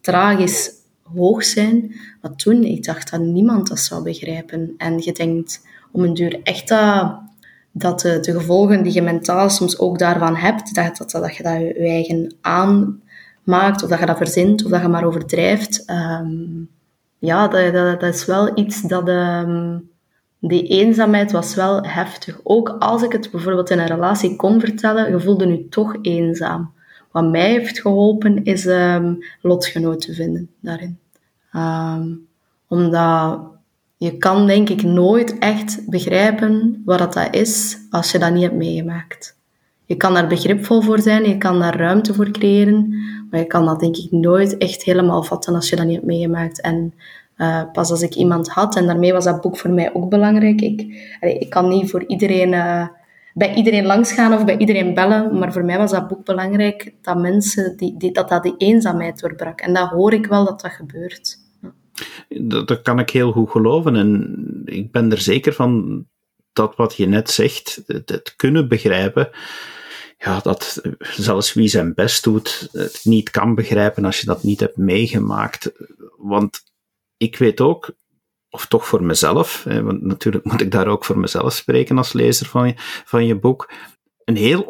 tragisch 0.00 0.70
hoog 1.02 1.44
zijn. 1.44 1.94
Maar 2.20 2.34
toen, 2.36 2.62
ik 2.62 2.84
dacht 2.84 3.10
dat 3.10 3.20
niemand 3.20 3.68
dat 3.68 3.78
zou 3.78 4.02
begrijpen. 4.02 4.74
En 4.76 4.98
je 4.98 5.12
denkt 5.12 5.66
om 5.92 6.02
een 6.02 6.14
duur 6.14 6.40
echt 6.42 6.68
dat, 7.72 8.00
de, 8.00 8.20
de 8.20 8.32
gevolgen 8.32 8.82
die 8.82 8.92
je 8.92 9.02
mentaal 9.02 9.50
soms 9.50 9.78
ook 9.78 9.98
daarvan 9.98 10.36
hebt, 10.36 10.74
dat, 10.74 10.96
dat, 10.96 11.10
dat 11.10 11.36
je 11.36 11.42
dat 11.42 11.56
je, 11.56 11.74
eigen 11.74 12.34
aanmaakt, 12.40 13.82
of 13.82 13.88
dat 13.88 13.98
je 13.98 14.06
dat 14.06 14.16
verzint, 14.16 14.64
of 14.64 14.70
dat 14.70 14.80
je 14.80 14.88
maar 14.88 15.04
overdrijft. 15.04 15.90
Um, 15.90 16.68
ja, 17.18 17.48
dat, 17.48 17.72
dat, 17.72 18.00
dat, 18.00 18.14
is 18.14 18.24
wel 18.24 18.58
iets 18.58 18.82
dat... 18.82 19.08
Um, 19.08 19.92
die 20.48 20.66
eenzaamheid 20.66 21.32
was 21.32 21.54
wel 21.54 21.82
heftig. 21.82 22.40
Ook 22.42 22.76
als 22.78 23.02
ik 23.02 23.12
het 23.12 23.30
bijvoorbeeld 23.30 23.70
in 23.70 23.78
een 23.78 23.86
relatie 23.86 24.36
kon 24.36 24.60
vertellen, 24.60 25.10
je 25.10 25.20
voelde 25.20 25.46
nu 25.46 25.68
toch 25.68 25.96
eenzaam. 26.02 26.72
Wat 27.10 27.30
mij 27.30 27.50
heeft 27.50 27.80
geholpen 27.80 28.44
is 28.44 28.66
um, 28.66 29.18
lotgenoot 29.40 30.00
te 30.00 30.14
vinden 30.14 30.50
daarin. 30.60 30.98
Um, 31.56 32.26
omdat 32.68 33.40
je 33.96 34.18
kan 34.18 34.46
denk 34.46 34.68
ik 34.68 34.82
nooit 34.82 35.38
echt 35.38 35.82
begrijpen 35.86 36.82
wat 36.84 36.98
dat 36.98 37.34
is 37.34 37.78
als 37.90 38.10
je 38.10 38.18
dat 38.18 38.32
niet 38.32 38.42
hebt 38.42 38.54
meegemaakt. 38.54 39.36
Je 39.86 39.96
kan 39.96 40.14
daar 40.14 40.26
begripvol 40.26 40.80
voor 40.80 41.00
zijn, 41.00 41.28
je 41.28 41.38
kan 41.38 41.58
daar 41.58 41.76
ruimte 41.76 42.14
voor 42.14 42.30
creëren, 42.30 42.88
maar 43.30 43.40
je 43.40 43.46
kan 43.46 43.64
dat 43.64 43.80
denk 43.80 43.96
ik 43.96 44.10
nooit 44.10 44.56
echt 44.56 44.82
helemaal 44.82 45.22
vatten 45.22 45.54
als 45.54 45.68
je 45.68 45.76
dat 45.76 45.84
niet 45.84 45.94
hebt 45.94 46.06
meegemaakt. 46.06 46.60
En 46.60 46.94
uh, 47.36 47.62
pas 47.72 47.90
als 47.90 48.02
ik 48.02 48.14
iemand 48.14 48.48
had, 48.48 48.76
en 48.76 48.86
daarmee 48.86 49.12
was 49.12 49.24
dat 49.24 49.40
boek 49.40 49.58
voor 49.58 49.70
mij 49.70 49.94
ook 49.94 50.08
belangrijk. 50.08 50.60
Ik, 50.60 50.80
ik 51.20 51.50
kan 51.50 51.68
niet 51.68 51.90
voor 51.90 52.04
iedereen, 52.06 52.52
uh, 52.52 52.88
bij 53.34 53.54
iedereen 53.54 53.86
langsgaan 53.86 54.32
of 54.32 54.44
bij 54.44 54.58
iedereen 54.58 54.94
bellen, 54.94 55.38
maar 55.38 55.52
voor 55.52 55.64
mij 55.64 55.78
was 55.78 55.90
dat 55.90 56.08
boek 56.08 56.24
belangrijk 56.24 56.94
dat 57.02 57.18
mensen, 57.18 57.76
die, 57.76 57.96
die, 57.96 58.12
dat 58.12 58.28
dat 58.28 58.42
die 58.42 58.56
eenzaamheid 58.56 59.20
doorbrak. 59.20 59.60
En 59.60 59.74
dat 59.74 59.88
hoor 59.88 60.12
ik 60.12 60.26
wel 60.26 60.44
dat 60.44 60.60
dat 60.60 60.72
gebeurt. 60.72 61.36
Dat, 62.28 62.68
dat 62.68 62.82
kan 62.82 62.98
ik 62.98 63.10
heel 63.10 63.32
goed 63.32 63.50
geloven 63.50 63.96
en 63.96 64.62
ik 64.64 64.92
ben 64.92 65.10
er 65.10 65.20
zeker 65.20 65.52
van 65.52 66.04
dat 66.52 66.76
wat 66.76 66.96
je 66.96 67.06
net 67.06 67.30
zegt, 67.30 67.82
het, 67.86 68.08
het 68.08 68.34
kunnen 68.36 68.68
begrijpen, 68.68 69.30
ja, 70.18 70.40
dat 70.40 70.80
zelfs 70.98 71.52
wie 71.52 71.68
zijn 71.68 71.94
best 71.94 72.24
doet, 72.24 72.68
het 72.72 73.00
niet 73.02 73.30
kan 73.30 73.54
begrijpen 73.54 74.04
als 74.04 74.20
je 74.20 74.26
dat 74.26 74.42
niet 74.42 74.60
hebt 74.60 74.76
meegemaakt. 74.76 75.72
Want 76.18 76.62
ik 77.16 77.36
weet 77.36 77.60
ook, 77.60 77.94
of 78.50 78.66
toch 78.66 78.86
voor 78.86 79.02
mezelf, 79.02 79.64
hè, 79.64 79.82
want 79.82 80.02
natuurlijk 80.02 80.44
moet 80.50 80.60
ik 80.60 80.70
daar 80.70 80.86
ook 80.86 81.04
voor 81.04 81.18
mezelf 81.18 81.52
spreken 81.52 81.98
als 81.98 82.12
lezer 82.12 82.46
van 82.46 82.66
je, 82.66 82.74
van 83.04 83.26
je 83.26 83.38
boek, 83.38 83.72
een 84.24 84.36
heel 84.36 84.62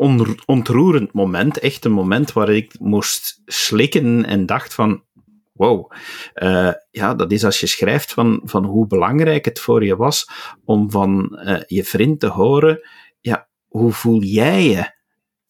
ontroerend 0.46 1.12
moment, 1.12 1.58
echt 1.58 1.84
een 1.84 1.92
moment 1.92 2.32
waar 2.32 2.48
ik 2.48 2.78
moest 2.78 3.42
slikken 3.44 4.24
en 4.24 4.46
dacht 4.46 4.74
van, 4.74 5.04
wow, 5.52 5.92
uh, 6.34 6.72
ja, 6.90 7.14
dat 7.14 7.32
is 7.32 7.44
als 7.44 7.60
je 7.60 7.66
schrijft 7.66 8.12
van, 8.12 8.40
van 8.44 8.64
hoe 8.64 8.86
belangrijk 8.86 9.44
het 9.44 9.60
voor 9.60 9.84
je 9.84 9.96
was 9.96 10.28
om 10.64 10.90
van 10.90 11.40
uh, 11.44 11.62
je 11.66 11.84
vriend 11.84 12.20
te 12.20 12.26
horen, 12.26 12.80
ja, 13.20 13.48
hoe 13.66 13.92
voel 13.92 14.22
jij 14.22 14.64
je? 14.64 14.92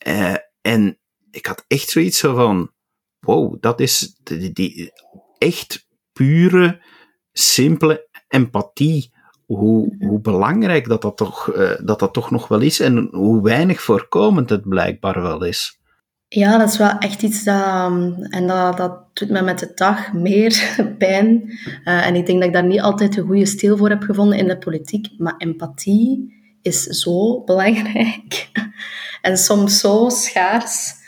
Uh, 0.07 0.37
en 0.61 0.98
ik 1.30 1.46
had 1.46 1.64
echt 1.66 1.88
zoiets 1.88 2.20
van, 2.20 2.72
wow, 3.20 3.57
dat 3.61 3.80
is 3.80 4.20
die 4.52 4.92
echt 5.38 5.83
pure, 6.14 6.81
simpele 7.33 8.09
empathie. 8.29 9.12
Hoe, 9.44 9.96
hoe 9.98 10.20
belangrijk 10.20 10.88
dat 10.88 11.03
dat, 11.03 11.16
toch, 11.16 11.55
uh, 11.57 11.70
dat 11.83 11.98
dat 11.98 12.12
toch 12.12 12.31
nog 12.31 12.48
wel 12.48 12.61
is 12.61 12.81
en 12.81 13.09
hoe 13.11 13.42
weinig 13.42 13.83
voorkomend 13.83 14.50
het 14.50 14.68
blijkbaar 14.68 15.22
wel 15.22 15.44
is. 15.44 15.79
Ja, 16.29 16.59
dat 16.59 16.68
is 16.68 16.79
wel 16.79 16.98
echt 16.98 17.22
iets 17.22 17.44
dat, 17.44 17.92
en 18.29 18.46
dat, 18.46 18.77
dat 18.77 19.16
doet 19.16 19.31
me 19.31 19.42
met 19.42 19.59
de 19.59 19.72
dag 19.74 20.12
meer 20.12 20.77
pijn. 20.98 21.42
Uh, 21.85 22.07
en 22.07 22.14
ik 22.14 22.27
denk 22.27 22.38
dat 22.38 22.48
ik 22.48 22.55
daar 22.55 22.64
niet 22.64 22.81
altijd 22.81 23.16
een 23.16 23.27
goede 23.27 23.46
stil 23.46 23.77
voor 23.77 23.88
heb 23.88 24.03
gevonden 24.03 24.38
in 24.38 24.48
de 24.48 24.59
politiek. 24.59 25.09
Maar 25.18 25.35
empathie 25.37 26.35
is 26.62 26.83
zo 26.83 27.38
belangrijk 27.44 28.50
en 29.22 29.38
soms 29.38 29.81
zo 29.81 30.09
schaars. 30.09 31.03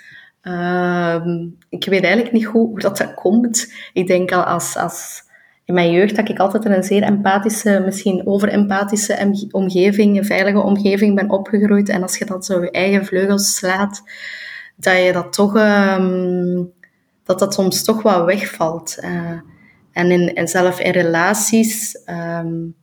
Ehm, 0.47 1.49
ik 1.69 1.85
weet 1.85 2.03
eigenlijk 2.03 2.33
niet 2.33 2.45
hoe 2.45 2.81
dat, 2.81 2.99
dat 2.99 3.15
komt. 3.15 3.73
Ik 3.93 4.07
denk 4.07 4.33
al 4.33 4.43
als, 4.43 4.77
als 4.77 5.23
in 5.65 5.75
mijn 5.75 5.91
jeugd 5.91 6.17
dat 6.17 6.29
ik 6.29 6.39
altijd 6.39 6.65
in 6.65 6.73
een 6.73 6.83
zeer 6.83 7.03
empathische, 7.03 7.83
misschien 7.85 8.27
overempathische 8.27 9.49
omgeving, 9.51 10.17
een 10.17 10.25
veilige 10.25 10.59
omgeving 10.59 11.15
ben 11.15 11.31
opgegroeid. 11.31 11.89
En 11.89 12.03
als 12.03 12.19
je 12.19 12.25
dat 12.25 12.45
zo 12.45 12.63
je 12.63 12.71
eigen 12.71 13.05
vleugels 13.05 13.55
slaat, 13.55 14.03
dat 14.77 14.97
je 14.97 15.13
dat 15.13 15.33
toch, 15.33 15.57
ehm, 15.57 16.65
dat 17.25 17.39
dat 17.39 17.55
soms 17.55 17.85
toch 17.85 18.03
wat 18.03 18.25
wegvalt. 18.25 18.97
Uh, 19.01 19.41
en, 19.93 20.11
in, 20.11 20.35
en 20.35 20.49
zelf 20.49 20.81
in 20.81 20.93
relaties, 20.93 21.99
um, 22.41 22.75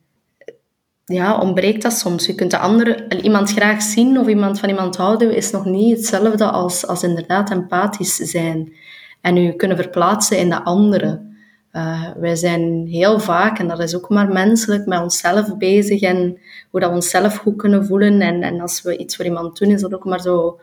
ja, 1.06 1.38
ontbreekt 1.40 1.82
dat 1.82 1.94
soms. 1.94 2.26
Je 2.26 2.36
kunt 2.36 2.52
de 2.52 2.58
andere, 2.58 3.22
iemand 3.22 3.52
graag 3.52 3.82
zien 3.82 4.20
of 4.20 4.28
iemand 4.28 4.60
van 4.60 4.70
iemand 4.70 4.96
houden, 4.96 5.36
is 5.36 5.52
nog 5.52 5.66
niet 5.66 5.98
hetzelfde 5.98 6.46
als, 6.46 6.88
als 6.88 7.04
inderdaad 7.04 7.52
empathisch 7.52 8.16
zijn. 8.16 8.74
En 9.22 9.36
je 9.36 9.56
kunnen 9.56 9.78
verplaatsen 9.78 10.38
in 10.38 10.50
de 10.50 10.64
andere. 10.64 11.32
Uh, 11.72 12.12
wij 12.16 12.36
zijn 12.36 12.88
heel 12.88 13.20
vaak, 13.20 13.60
en 13.60 13.68
dat 13.68 13.80
is 13.80 13.96
ook 13.96 14.10
maar 14.10 14.28
menselijk, 14.28 14.86
met 14.86 15.02
onszelf 15.02 15.58
bezig 15.58 16.02
en 16.02 16.38
hoe 16.72 16.80
dat 16.80 16.90
we 16.90 16.96
onszelf 16.96 17.38
goed 17.38 17.56
kunnen 17.56 17.86
voelen. 17.86 18.22
En, 18.22 18.42
en 18.42 18.62
als 18.62 18.82
we 18.82 18.98
iets 18.98 19.16
voor 19.16 19.26
iemand 19.26 19.58
doen, 19.58 19.70
is 19.70 19.82
dat 19.82 19.94
ook 19.94 20.06
maar 20.06 20.22
zo 20.22 20.60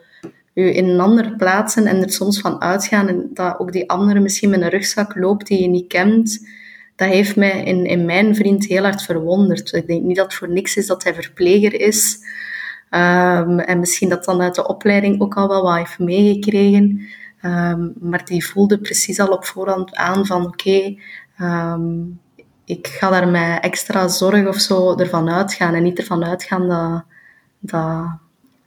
je 0.53 0.75
in 0.75 0.89
een 0.89 1.01
ander 1.01 1.37
plaatsen 1.37 1.87
en 1.87 2.03
er 2.03 2.11
soms 2.11 2.41
van 2.41 2.61
uitgaan 2.61 3.09
en 3.09 3.31
dat 3.33 3.59
ook 3.59 3.73
die 3.73 3.91
andere 3.91 4.21
misschien 4.21 4.51
met 4.51 4.61
een 4.61 4.69
rugzak 4.69 5.17
loopt 5.17 5.47
die 5.47 5.63
je 5.63 5.69
niet 5.69 5.87
kent. 5.87 6.47
Dat 7.01 7.09
heeft 7.09 7.37
mij 7.37 7.65
in, 7.65 7.87
in 7.87 8.05
mijn 8.05 8.35
vriend 8.35 8.67
heel 8.67 8.83
hard 8.83 9.03
verwonderd. 9.03 9.73
Ik 9.73 9.87
denk 9.87 10.03
niet 10.03 10.17
dat 10.17 10.25
het 10.25 10.35
voor 10.35 10.49
niks 10.49 10.77
is 10.77 10.87
dat 10.87 11.03
hij 11.03 11.15
verpleger 11.15 11.81
is. 11.81 12.19
Um, 12.91 13.59
en 13.59 13.79
misschien 13.79 14.09
dat 14.09 14.25
dan 14.25 14.41
uit 14.41 14.55
de 14.55 14.67
opleiding 14.67 15.21
ook 15.21 15.35
al 15.35 15.49
wel 15.49 15.63
wat 15.63 15.77
heeft 15.77 15.99
meegekregen. 15.99 17.01
Um, 17.45 17.93
maar 18.01 18.25
die 18.25 18.47
voelde 18.47 18.79
precies 18.79 19.21
al 19.21 19.29
op 19.29 19.45
voorhand 19.45 19.95
aan 19.95 20.27
van 20.27 20.47
oké, 20.47 20.95
um, 21.41 22.21
ik 22.65 22.87
ga 22.87 23.11
daar 23.11 23.29
met 23.29 23.63
extra 23.63 24.09
zorg 24.09 24.47
of 24.49 24.57
zo 24.57 24.97
ervan 24.97 25.31
uitgaan. 25.31 25.75
En 25.75 25.83
niet 25.83 25.99
ervan 25.99 26.25
uitgaan 26.25 26.69
dat, 26.69 27.05
dat, 27.59 28.07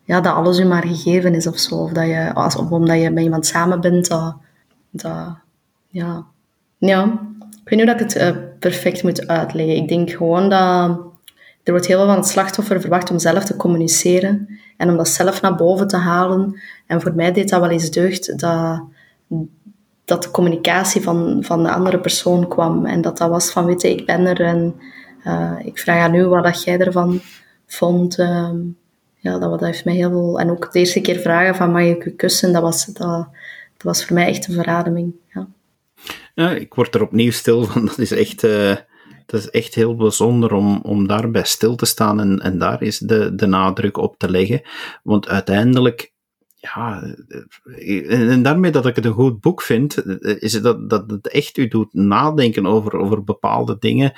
ja, 0.03 0.21
dat 0.21 0.35
alles 0.35 0.57
je 0.57 0.65
maar 0.65 0.87
gegeven 0.87 1.33
is 1.33 1.47
of 1.47 1.57
zo. 1.57 1.75
Of, 1.75 1.91
dat 1.91 2.05
je, 2.05 2.31
of 2.35 2.71
omdat 2.71 3.01
je 3.01 3.09
met 3.09 3.23
iemand 3.23 3.45
samen 3.45 3.81
bent, 3.81 4.07
dat, 4.07 4.35
dat 4.89 5.37
ja. 5.87 6.25
ja. 6.77 7.31
Ik 7.63 7.69
weet 7.69 7.79
niet 7.79 7.87
dat 7.87 7.99
ik 8.01 8.07
het 8.07 8.35
uh, 8.35 8.43
perfect 8.59 9.03
moet 9.03 9.27
uitleggen. 9.27 9.75
Ik 9.75 9.87
denk 9.87 10.09
gewoon 10.09 10.49
dat 10.49 10.99
er 11.63 11.71
wordt 11.71 11.87
heel 11.87 11.97
veel 11.97 12.07
van 12.07 12.15
het 12.15 12.27
slachtoffer 12.27 12.81
verwacht 12.81 13.11
om 13.11 13.19
zelf 13.19 13.43
te 13.43 13.55
communiceren 13.55 14.59
en 14.77 14.89
om 14.89 14.97
dat 14.97 15.07
zelf 15.07 15.41
naar 15.41 15.55
boven 15.55 15.87
te 15.87 15.97
halen. 15.97 16.59
En 16.87 17.01
voor 17.01 17.15
mij 17.15 17.31
deed 17.31 17.49
dat 17.49 17.59
wel 17.59 17.69
eens 17.69 17.91
deugd 17.91 18.39
dat, 18.39 18.83
dat 20.05 20.23
de 20.23 20.31
communicatie 20.31 21.01
van, 21.01 21.43
van 21.43 21.63
de 21.63 21.71
andere 21.71 21.99
persoon 21.99 22.47
kwam. 22.47 22.85
En 22.85 23.01
dat 23.01 23.17
dat 23.17 23.29
was 23.29 23.51
van, 23.51 23.65
weet 23.65 23.83
ik 23.83 24.05
ben 24.05 24.25
er 24.25 24.41
en 24.41 24.75
uh, 25.27 25.51
ik 25.63 25.79
vraag 25.79 26.03
aan 26.03 26.15
u 26.15 26.25
wat 26.25 26.43
dat 26.43 26.63
jij 26.63 26.77
ervan 26.77 27.19
vond. 27.65 28.19
Uh, 28.19 28.49
ja, 29.15 29.39
dat, 29.39 29.49
dat 29.49 29.59
heeft 29.59 29.85
mij 29.85 29.95
heel 29.95 30.09
veel... 30.09 30.39
En 30.39 30.49
ook 30.49 30.71
de 30.71 30.79
eerste 30.79 31.01
keer 31.01 31.19
vragen 31.19 31.55
van, 31.55 31.71
mag 31.71 31.81
ik 31.81 32.05
u 32.05 32.11
kussen? 32.11 32.53
Dat 32.53 32.61
was, 32.61 32.85
dat, 32.85 33.27
dat 33.73 33.83
was 33.83 34.05
voor 34.05 34.15
mij 34.15 34.27
echt 34.27 34.47
een 34.47 34.53
verademing, 34.53 35.13
ja. 35.33 35.47
Ja, 36.33 36.51
ik 36.51 36.73
word 36.73 36.95
er 36.95 37.01
opnieuw 37.01 37.31
stil 37.31 37.63
van. 37.65 37.85
Dat 37.95 37.99
is 37.99 38.11
echt... 38.11 38.43
Uh 38.43 38.75
dat 39.25 39.41
is 39.41 39.49
echt 39.49 39.75
heel 39.75 39.95
bijzonder 39.95 40.53
om, 40.53 40.79
om 40.81 41.07
daarbij 41.07 41.43
stil 41.43 41.75
te 41.75 41.85
staan 41.85 42.19
en, 42.19 42.39
en 42.39 42.57
daar 42.57 42.81
is 42.81 42.97
de, 42.97 43.35
de 43.35 43.45
nadruk 43.45 43.97
op 43.97 44.17
te 44.17 44.29
leggen. 44.29 44.61
Want 45.03 45.27
uiteindelijk, 45.27 46.13
ja, 46.55 47.03
en 48.07 48.43
daarmee 48.43 48.71
dat 48.71 48.85
ik 48.85 48.95
het 48.95 49.05
een 49.05 49.13
goed 49.13 49.39
boek 49.39 49.61
vind, 49.61 50.05
is 50.41 50.53
het 50.53 50.63
dat, 50.63 50.89
dat 50.89 51.11
het 51.11 51.27
echt 51.27 51.57
u 51.57 51.67
doet 51.67 51.93
nadenken 51.93 52.65
over, 52.65 52.97
over 52.97 53.23
bepaalde 53.23 53.77
dingen. 53.79 54.13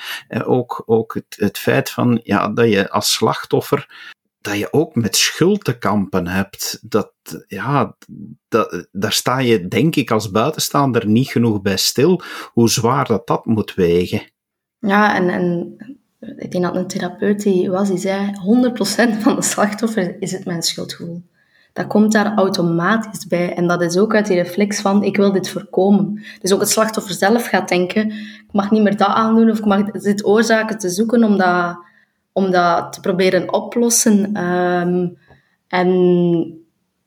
Ook, 0.46 0.84
ook 0.86 1.14
het, 1.14 1.36
het 1.40 1.58
feit 1.58 1.90
van, 1.90 2.20
ja, 2.24 2.50
dat 2.50 2.70
je 2.70 2.90
als 2.90 3.14
slachtoffer 3.14 4.14
dat 4.46 4.58
je 4.58 4.74
ook 4.74 4.96
met 4.96 5.16
schuld 5.16 5.64
te 5.64 5.78
kampen 5.78 6.28
hebt. 6.28 6.80
Dat, 6.82 7.12
ja, 7.48 7.96
dat, 8.48 8.88
daar 8.92 9.12
sta 9.12 9.40
je, 9.40 9.68
denk 9.68 9.96
ik, 9.96 10.12
als 10.12 10.32
buitenstaander 10.32 11.08
niet 11.08 11.28
genoeg 11.28 11.62
bij 11.62 11.78
stil, 11.78 12.22
hoe 12.54 12.70
zwaar 12.70 13.06
dat 13.06 13.28
dat 13.28 13.46
moet 13.46 13.74
wegen. 13.74 14.22
Ja, 14.80 15.16
en, 15.16 15.30
en 15.30 15.76
ik 16.20 16.52
denk 16.52 16.64
dat 16.64 16.76
een 16.76 16.88
therapeut 16.88 17.44
die 17.44 17.70
was, 17.70 17.90
die 17.90 17.98
zei, 17.98 18.32
100% 19.18 19.22
van 19.22 19.36
de 19.36 19.42
slachtoffer 19.42 20.22
is 20.22 20.32
het 20.32 20.46
mijn 20.46 20.62
schuldgevoel. 20.62 21.24
Dat 21.74 21.88
komt 21.88 22.12
daar 22.12 22.36
automatisch 22.36 23.28
bij. 23.28 23.54
En 23.54 23.68
dat 23.68 23.82
is 23.82 23.98
ook 23.98 24.16
uit 24.16 24.28
die 24.28 24.42
reflex 24.42 24.82
van, 24.82 25.04
ik 25.04 25.18
wil 25.18 25.32
dit 25.32 25.50
voorkomen. 25.50 26.24
Dus 26.42 26.54
ook 26.54 26.60
het 26.60 26.70
slachtoffer 26.70 27.16
zelf 27.16 27.48
gaat 27.48 27.70
denken, 27.70 28.12
ik 28.12 28.52
mag 28.52 28.72
niet 28.72 28.84
meer 28.84 28.98
dat 28.98 29.08
aandoen, 29.08 29.50
of 29.50 29.58
ik 29.58 29.66
mag 29.66 29.92
dit 29.92 30.26
oorzaken 30.26 30.78
te 30.78 30.90
zoeken 30.90 31.24
om 31.24 31.38
dat, 31.38 31.78
om 32.36 32.52
dat 32.52 32.94
te 32.94 33.00
proberen 33.00 33.54
oplossen. 33.54 34.38
Um, 34.44 35.18
en 35.68 35.90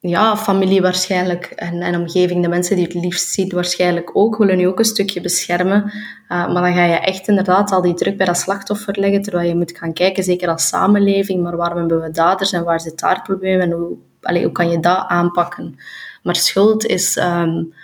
ja, 0.01 0.37
familie 0.37 0.81
waarschijnlijk 0.81 1.45
en, 1.45 1.83
en 1.83 2.01
omgeving, 2.01 2.43
de 2.43 2.49
mensen 2.49 2.77
die 2.77 2.85
het 2.85 2.95
liefst 2.95 3.29
ziet 3.29 3.53
waarschijnlijk 3.53 4.17
ook, 4.17 4.37
willen 4.37 4.59
je 4.59 4.69
ook 4.69 4.79
een 4.79 4.85
stukje 4.85 5.21
beschermen. 5.21 5.83
Uh, 5.85 5.93
maar 6.29 6.63
dan 6.63 6.75
ga 6.75 6.85
je 6.85 6.99
echt 6.99 7.29
inderdaad 7.29 7.73
al 7.73 7.83
die 7.83 7.95
druk 7.95 8.17
bij 8.17 8.27
dat 8.27 8.37
slachtoffer 8.37 8.99
leggen, 9.01 9.23
terwijl 9.23 9.49
je 9.49 9.57
moet 9.57 9.79
gaan 9.79 9.93
kijken, 9.93 10.25
zeker 10.25 10.49
als 10.49 10.69
samenleving, 10.69 11.43
maar 11.43 11.57
waarom 11.57 11.79
hebben 11.79 12.01
we 12.01 12.11
daders 12.11 12.53
en 12.53 12.65
waar 12.65 12.81
zit 12.81 13.01
daar 13.01 13.15
het 13.15 13.23
probleem 13.23 13.61
en 13.61 13.71
hoe, 13.71 13.97
hoe 14.21 14.53
kan 14.53 14.71
je 14.71 14.81
dat 14.81 15.05
aanpakken? 15.09 15.77
Maar 16.23 16.37
schuld 16.37 16.87
is, 16.87 17.17
um, 17.17 17.75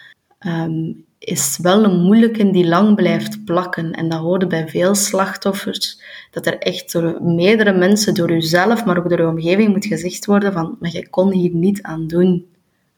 um, 0.46 1.04
is 1.24 1.58
wel 1.62 1.84
een 1.84 2.02
moeilijke 2.02 2.50
die 2.50 2.66
lang 2.66 2.94
blijft 2.94 3.44
plakken. 3.44 3.92
En 3.92 4.08
dat 4.08 4.20
hoorde 4.20 4.46
bij 4.46 4.68
veel 4.68 4.94
slachtoffers, 4.94 6.00
dat 6.30 6.46
er 6.46 6.58
echt 6.58 6.92
door 6.92 7.22
meerdere 7.22 7.72
mensen, 7.72 8.14
door 8.14 8.30
jezelf, 8.30 8.84
maar 8.84 8.98
ook 8.98 9.08
door 9.08 9.20
je 9.20 9.28
omgeving 9.28 9.68
moet 9.68 9.86
gezegd 9.86 10.26
worden 10.26 10.52
van, 10.52 10.76
maar 10.80 10.92
je 10.92 11.08
kon 11.08 11.32
hier 11.32 11.54
niet 11.54 11.82
aan 11.82 12.06
doen. 12.06 12.46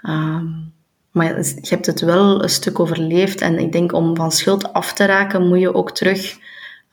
Um, 0.09 0.75
maar 1.11 1.39
je 1.39 1.67
hebt 1.69 1.87
het 1.87 2.01
wel 2.01 2.43
een 2.43 2.49
stuk 2.49 2.81
overleefd. 2.81 3.41
En 3.41 3.59
ik 3.59 3.73
denk 3.73 3.93
om 3.93 4.17
van 4.17 4.33
schuld 4.33 4.73
af 4.73 4.93
te 4.93 5.05
raken, 5.05 5.49
moet 5.49 5.61
je 5.61 5.75
ook 5.75 5.91
terug, 5.93 6.39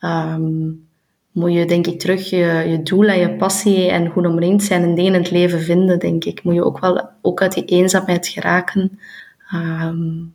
um, 0.00 0.86
moet 1.32 1.52
je 1.52 1.66
denk 1.66 1.86
ik 1.86 2.00
terug 2.00 2.30
je, 2.30 2.64
je 2.68 2.82
doel 2.82 3.04
en 3.04 3.18
je 3.18 3.36
passie 3.36 3.90
en 3.90 4.10
goed 4.10 4.26
omringd 4.26 4.64
zijn 4.64 4.82
en 4.82 4.94
dingen 4.94 5.14
in 5.14 5.20
het 5.20 5.30
leven 5.30 5.60
vinden, 5.60 5.98
denk 5.98 6.24
ik. 6.24 6.44
Moet 6.44 6.54
je 6.54 6.64
ook 6.64 6.78
wel 6.78 7.08
ook 7.22 7.42
uit 7.42 7.52
die 7.52 7.64
eenzaamheid 7.64 8.28
geraken. 8.28 8.98
Um, 9.54 10.33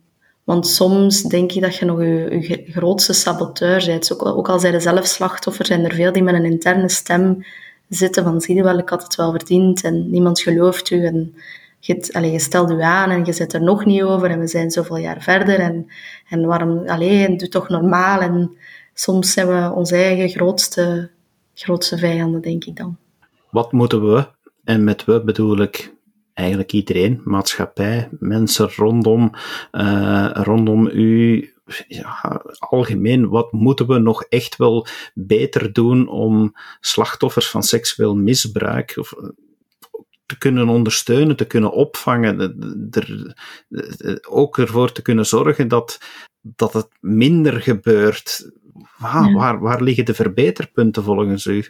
want 0.50 0.66
soms 0.66 1.22
denk 1.22 1.50
je 1.50 1.60
dat 1.60 1.76
je 1.76 1.84
nog 1.84 2.00
je, 2.00 2.46
je 2.48 2.72
grootste 2.72 3.12
saboteur 3.12 3.84
bent. 3.86 4.12
Ook, 4.12 4.26
ook 4.26 4.48
al 4.48 4.58
zijn 4.58 4.74
er 4.74 4.80
zelf 4.80 5.06
slachtoffer, 5.06 5.66
zijn 5.66 5.84
er 5.84 5.94
veel 5.94 6.12
die 6.12 6.22
met 6.22 6.34
een 6.34 6.44
interne 6.44 6.88
stem 6.88 7.44
zitten 7.88 8.24
van 8.24 8.40
zie 8.40 8.54
je 8.54 8.62
wel, 8.62 8.78
ik 8.78 8.88
had 8.88 9.02
het 9.02 9.14
wel 9.14 9.30
verdiend 9.30 9.84
en 9.84 10.10
niemand 10.10 10.40
gelooft 10.40 10.90
u. 10.90 11.04
En 11.04 11.34
je, 11.78 12.08
allez, 12.12 12.32
je 12.32 12.38
stelt 12.38 12.70
u 12.70 12.82
aan 12.82 13.10
en 13.10 13.24
je 13.24 13.32
zit 13.32 13.52
er 13.52 13.62
nog 13.62 13.84
niet 13.84 14.02
over 14.02 14.30
en 14.30 14.40
we 14.40 14.46
zijn 14.46 14.70
zoveel 14.70 14.96
jaar 14.96 15.22
verder. 15.22 15.58
En, 15.58 15.86
en 16.28 16.46
waarom, 16.46 16.88
alleen 16.88 17.36
doe 17.36 17.48
toch 17.48 17.68
normaal. 17.68 18.20
En 18.20 18.56
soms 18.94 19.32
zijn 19.32 19.46
we 19.46 19.72
onze 19.74 19.96
eigen 19.96 20.28
grootste, 20.28 21.10
grootste 21.54 21.98
vijanden, 21.98 22.40
denk 22.40 22.64
ik 22.64 22.76
dan. 22.76 22.96
Wat 23.50 23.72
moeten 23.72 24.12
we, 24.12 24.26
en 24.64 24.84
met 24.84 25.04
we 25.04 25.24
bedoel 25.24 25.58
ik 25.58 25.92
eigenlijk 26.40 26.72
iedereen, 26.72 27.20
maatschappij, 27.24 28.08
mensen 28.18 28.70
rondom, 28.76 29.30
uh, 29.72 30.30
rondom 30.32 30.86
u, 30.86 31.52
ja, 31.88 32.42
algemeen, 32.58 33.28
wat 33.28 33.52
moeten 33.52 33.86
we 33.86 33.98
nog 33.98 34.22
echt 34.22 34.56
wel 34.56 34.86
beter 35.14 35.72
doen 35.72 36.08
om 36.08 36.54
slachtoffers 36.80 37.48
van 37.48 37.62
seksueel 37.62 38.16
misbruik 38.16 38.94
of, 38.96 39.12
eh, 39.12 39.28
te 40.26 40.38
kunnen 40.38 40.68
ondersteunen, 40.68 41.36
te 41.36 41.46
kunnen 41.46 41.72
opvangen, 41.72 42.38
er, 42.90 43.36
ook 44.28 44.58
ervoor 44.58 44.92
te 44.92 45.02
kunnen 45.02 45.26
zorgen 45.26 45.68
dat, 45.68 45.98
dat 46.40 46.72
het 46.72 46.88
minder 47.00 47.60
gebeurt. 47.60 48.50
Waar, 48.98 49.60
waar 49.60 49.82
liggen 49.82 50.04
de 50.04 50.14
verbeterpunten 50.14 51.02
volgens 51.02 51.44
u? 51.44 51.64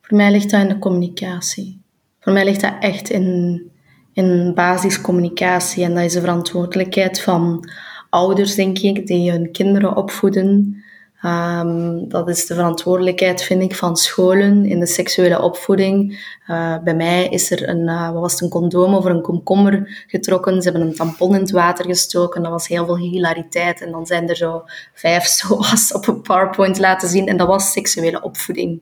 Voor 0.00 0.16
mij 0.16 0.30
ligt 0.30 0.50
dat 0.50 0.60
in 0.60 0.68
de 0.68 0.78
communicatie. 0.78 1.82
Voor 2.20 2.32
mij 2.32 2.44
ligt 2.44 2.60
dat 2.60 2.76
echt 2.80 3.10
in 3.10 3.70
in 4.16 4.54
basiscommunicatie. 4.54 5.84
En 5.84 5.94
dat 5.94 6.04
is 6.04 6.12
de 6.12 6.20
verantwoordelijkheid 6.20 7.20
van 7.20 7.68
ouders, 8.10 8.54
denk 8.54 8.78
ik, 8.78 9.06
die 9.06 9.30
hun 9.30 9.50
kinderen 9.52 9.96
opvoeden. 9.96 10.82
Um, 11.24 12.08
dat 12.08 12.28
is 12.28 12.46
de 12.46 12.54
verantwoordelijkheid, 12.54 13.42
vind 13.42 13.62
ik, 13.62 13.74
van 13.74 13.96
scholen 13.96 14.64
in 14.64 14.80
de 14.80 14.86
seksuele 14.86 15.42
opvoeding. 15.42 16.28
Uh, 16.48 16.78
bij 16.78 16.94
mij 16.94 17.28
is 17.28 17.50
er 17.50 17.68
een, 17.68 17.88
uh, 17.88 18.10
wat 18.10 18.20
was 18.20 18.32
het, 18.32 18.40
een 18.40 18.48
condoom 18.48 18.94
over 18.94 19.10
een 19.10 19.22
komkommer 19.22 20.04
getrokken. 20.06 20.62
Ze 20.62 20.70
hebben 20.70 20.88
een 20.88 20.94
tampon 20.94 21.34
in 21.34 21.40
het 21.40 21.50
water 21.50 21.84
gestoken. 21.84 22.42
Dat 22.42 22.52
was 22.52 22.68
heel 22.68 22.84
veel 22.84 22.98
hilariteit. 22.98 23.82
En 23.82 23.90
dan 23.90 24.06
zijn 24.06 24.28
er 24.28 24.36
zo 24.36 24.64
vijf 24.94 25.24
SOA's 25.36 25.94
op 25.94 26.06
een 26.06 26.22
PowerPoint 26.22 26.78
laten 26.78 27.08
zien. 27.08 27.26
En 27.26 27.36
dat 27.36 27.48
was 27.48 27.72
seksuele 27.72 28.22
opvoeding. 28.22 28.80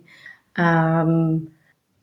Um, 0.53 1.54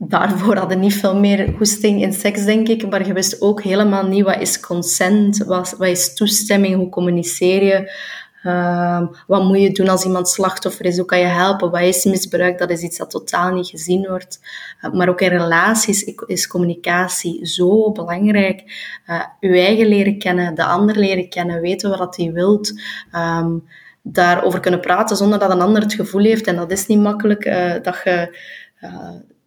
daarvoor 0.08 0.56
hadden 0.56 0.80
niet 0.80 0.96
veel 0.96 1.16
meer 1.16 1.54
goesting 1.58 2.02
in 2.02 2.14
seks, 2.14 2.46
denk 2.46 2.68
ik. 2.68 2.90
Maar 2.90 3.08
je 3.08 3.14
wist 3.14 3.42
ook 3.42 3.62
helemaal 3.62 4.06
niet 4.06 4.24
wat 4.24 4.42
is 4.42 4.60
consent, 4.60 5.38
wat, 5.38 5.76
wat 5.78 5.88
is 5.88 6.14
toestemming, 6.14 6.76
hoe 6.76 6.90
communiceer 6.90 7.64
je. 7.64 8.10
Uh, 8.44 9.02
wat 9.28 9.44
moet 9.44 9.62
je 9.62 9.72
doen 9.72 9.90
als 9.90 10.06
iemand 10.06 10.30
slachtoffer 10.30 10.86
is? 10.86 10.98
Hoe 10.98 11.06
kan 11.06 11.20
je 11.20 11.26
helpen? 11.26 11.72
Wat 11.72 11.82
is 11.82 12.06
misbruik? 12.06 12.58
Dat 12.58 12.70
is 12.70 12.82
iets 12.82 12.98
dat 12.98 13.10
totaal 13.10 13.54
niet 13.54 13.68
gezien 13.68 14.08
wordt. 14.08 14.40
Uh, 14.82 14.94
maar 14.94 15.10
ook 15.10 15.22
in 15.22 15.30
relaties 15.30 16.04
is 16.26 16.48
communicatie 16.48 17.46
zo 17.46 17.92
belangrijk. 17.92 18.64
Uh, 19.08 19.24
uw 19.40 19.54
eigen 19.54 19.88
leren 19.88 20.18
kennen, 20.18 20.56
de 20.56 20.64
ander 20.64 20.98
leren 20.98 21.30
kennen, 21.30 21.62
weten 21.62 21.98
wat 21.98 22.18
hij 22.18 22.32
wilt. 22.32 22.74
Um, 23.16 23.68
daarover 24.02 24.60
kunnen 24.60 24.80
praten 24.80 25.18
zonder 25.18 25.40
dat 25.40 25.52
een 25.52 25.62
ander 25.62 25.82
het 25.82 25.94
gevoel 25.94 26.24
heeft. 26.24 26.48
En 26.48 26.56
dat 26.56 26.72
is 26.72 26.88
niet 26.88 27.00
makkelijk. 27.00 27.46
Uh, 27.46 27.74
dat 27.84 28.02
je 28.04 28.36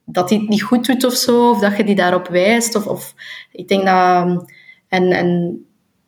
dat 0.05 0.31
hij 0.31 0.39
het 0.39 0.49
niet 0.49 0.63
goed 0.63 0.87
doet 0.87 1.05
of 1.05 1.15
zo, 1.15 1.51
of 1.51 1.61
dat 1.61 1.77
je 1.77 1.85
die 1.85 1.95
daarop 1.95 2.29
wijst. 2.29 2.75
Of, 2.75 2.87
of 2.87 3.15
ik 3.53 3.69
denk 3.69 3.85
dat, 3.85 4.45
en, 4.89 5.13
en 5.13 5.59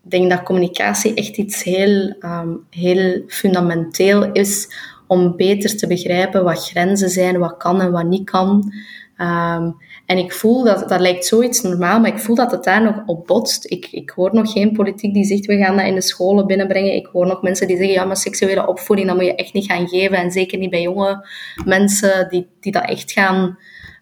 ik 0.05 0.11
denk 0.11 0.31
dat 0.31 0.43
communicatie 0.43 1.15
echt 1.15 1.37
iets 1.37 1.63
heel, 1.63 2.15
um, 2.21 2.67
heel 2.71 3.23
fundamenteel 3.27 4.33
is 4.33 4.69
om 5.07 5.37
beter 5.37 5.77
te 5.77 5.87
begrijpen 5.87 6.45
wat 6.45 6.69
grenzen 6.69 7.11
zijn, 7.11 7.39
wat 7.39 7.57
kan 7.57 7.81
en 7.81 7.93
wat 7.93 8.07
niet 8.07 8.31
kan. 8.31 8.73
Um, 9.21 9.77
en 10.07 10.19
ik 10.19 10.33
voel 10.33 10.65
dat, 10.65 10.89
dat 10.89 11.01
lijkt 11.01 11.27
zoiets 11.27 11.63
normaal, 11.63 12.01
maar 12.01 12.11
ik 12.11 12.19
voel 12.19 12.37
dat 12.37 12.51
het 12.51 12.65
daar 12.65 12.83
nog 12.83 13.03
op 13.07 13.27
botst. 13.27 13.71
Ik, 13.71 13.89
ik 13.91 14.11
hoor 14.11 14.35
nog 14.35 14.53
geen 14.53 14.73
politiek 14.73 15.15
die 15.15 15.25
zegt, 15.25 15.47
we 15.47 15.57
gaan 15.57 15.77
dat 15.77 15.87
in 15.87 15.95
de 15.95 16.01
scholen 16.01 16.47
binnenbrengen. 16.47 16.95
Ik 16.95 17.07
hoor 17.13 17.27
nog 17.27 17.43
mensen 17.43 17.67
die 17.67 17.77
zeggen, 17.77 17.95
ja, 17.95 18.05
maar 18.05 18.17
seksuele 18.17 18.67
opvoeding, 18.67 19.09
dat 19.09 19.17
moet 19.17 19.27
je 19.27 19.35
echt 19.35 19.53
niet 19.53 19.73
gaan 19.73 19.89
geven. 19.89 20.17
En 20.17 20.31
zeker 20.31 20.59
niet 20.59 20.71
bij 20.71 20.83
jonge 20.83 21.29
mensen 21.65 22.29
die, 22.29 22.49
die 22.61 22.73
dat 22.73 22.89
echt 22.89 23.13
gaan 23.13 23.59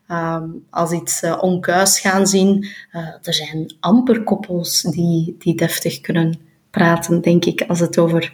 um, 0.09 0.65
als 0.71 0.93
iets 0.93 1.23
uh, 1.23 1.39
onkuis 1.41 2.01
gaan 2.01 2.27
zien. 2.27 2.67
Uh, 2.93 3.09
er 3.23 3.35
zijn 3.35 3.75
amper 3.81 4.23
koppels 4.23 4.83
die, 4.83 5.37
die 5.39 5.55
deftig 5.55 6.01
kunnen 6.01 6.39
praten, 6.71 7.21
denk 7.21 7.45
ik, 7.45 7.65
als 7.69 7.81
het 7.81 7.99
over, 7.99 8.33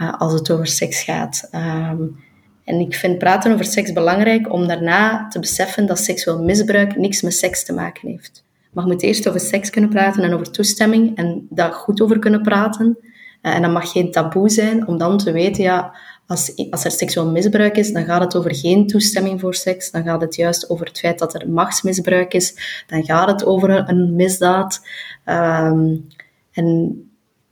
uh, 0.00 0.18
als 0.18 0.32
het 0.32 0.50
over 0.50 0.66
seks 0.66 1.02
gaat. 1.02 1.48
Um, 1.52 2.22
en 2.64 2.80
ik 2.80 2.94
vind 2.94 3.18
praten 3.18 3.52
over 3.52 3.64
seks 3.64 3.92
belangrijk 3.92 4.52
om 4.52 4.66
daarna 4.66 5.28
te 5.28 5.38
beseffen 5.38 5.86
dat 5.86 5.98
seksueel 5.98 6.42
misbruik 6.42 6.96
niks 6.96 7.22
met 7.22 7.34
seks 7.34 7.64
te 7.64 7.72
maken 7.72 8.08
heeft. 8.08 8.44
Maar 8.72 8.84
je 8.84 8.92
moet 8.92 9.02
eerst 9.02 9.28
over 9.28 9.40
seks 9.40 9.70
kunnen 9.70 9.90
praten 9.90 10.22
en 10.22 10.34
over 10.34 10.50
toestemming 10.50 11.16
en 11.16 11.46
daar 11.50 11.72
goed 11.72 12.00
over 12.00 12.18
kunnen 12.18 12.42
praten. 12.42 12.98
en 13.40 13.62
dat 13.62 13.72
mag 13.72 13.92
geen 13.92 14.10
taboe 14.10 14.48
zijn 14.48 14.86
om 14.86 14.98
dan 14.98 15.18
te 15.18 15.32
weten, 15.32 15.62
ja, 15.62 15.96
als, 16.26 16.70
als 16.70 16.84
er 16.84 16.90
seksueel 16.90 17.30
misbruik 17.30 17.76
is, 17.76 17.92
dan 17.92 18.04
gaat 18.04 18.20
het 18.20 18.36
over 18.36 18.54
geen 18.54 18.86
toestemming 18.86 19.40
voor 19.40 19.54
seks. 19.54 19.90
Dan 19.90 20.02
gaat 20.02 20.20
het 20.20 20.34
juist 20.34 20.70
over 20.70 20.86
het 20.86 20.98
feit 20.98 21.18
dat 21.18 21.34
er 21.34 21.50
machtsmisbruik 21.50 22.34
is. 22.34 22.82
Dan 22.86 23.04
gaat 23.04 23.28
het 23.28 23.44
over 23.44 23.88
een 23.88 24.16
misdaad. 24.16 24.80
Um, 25.24 26.08
en, 26.52 26.98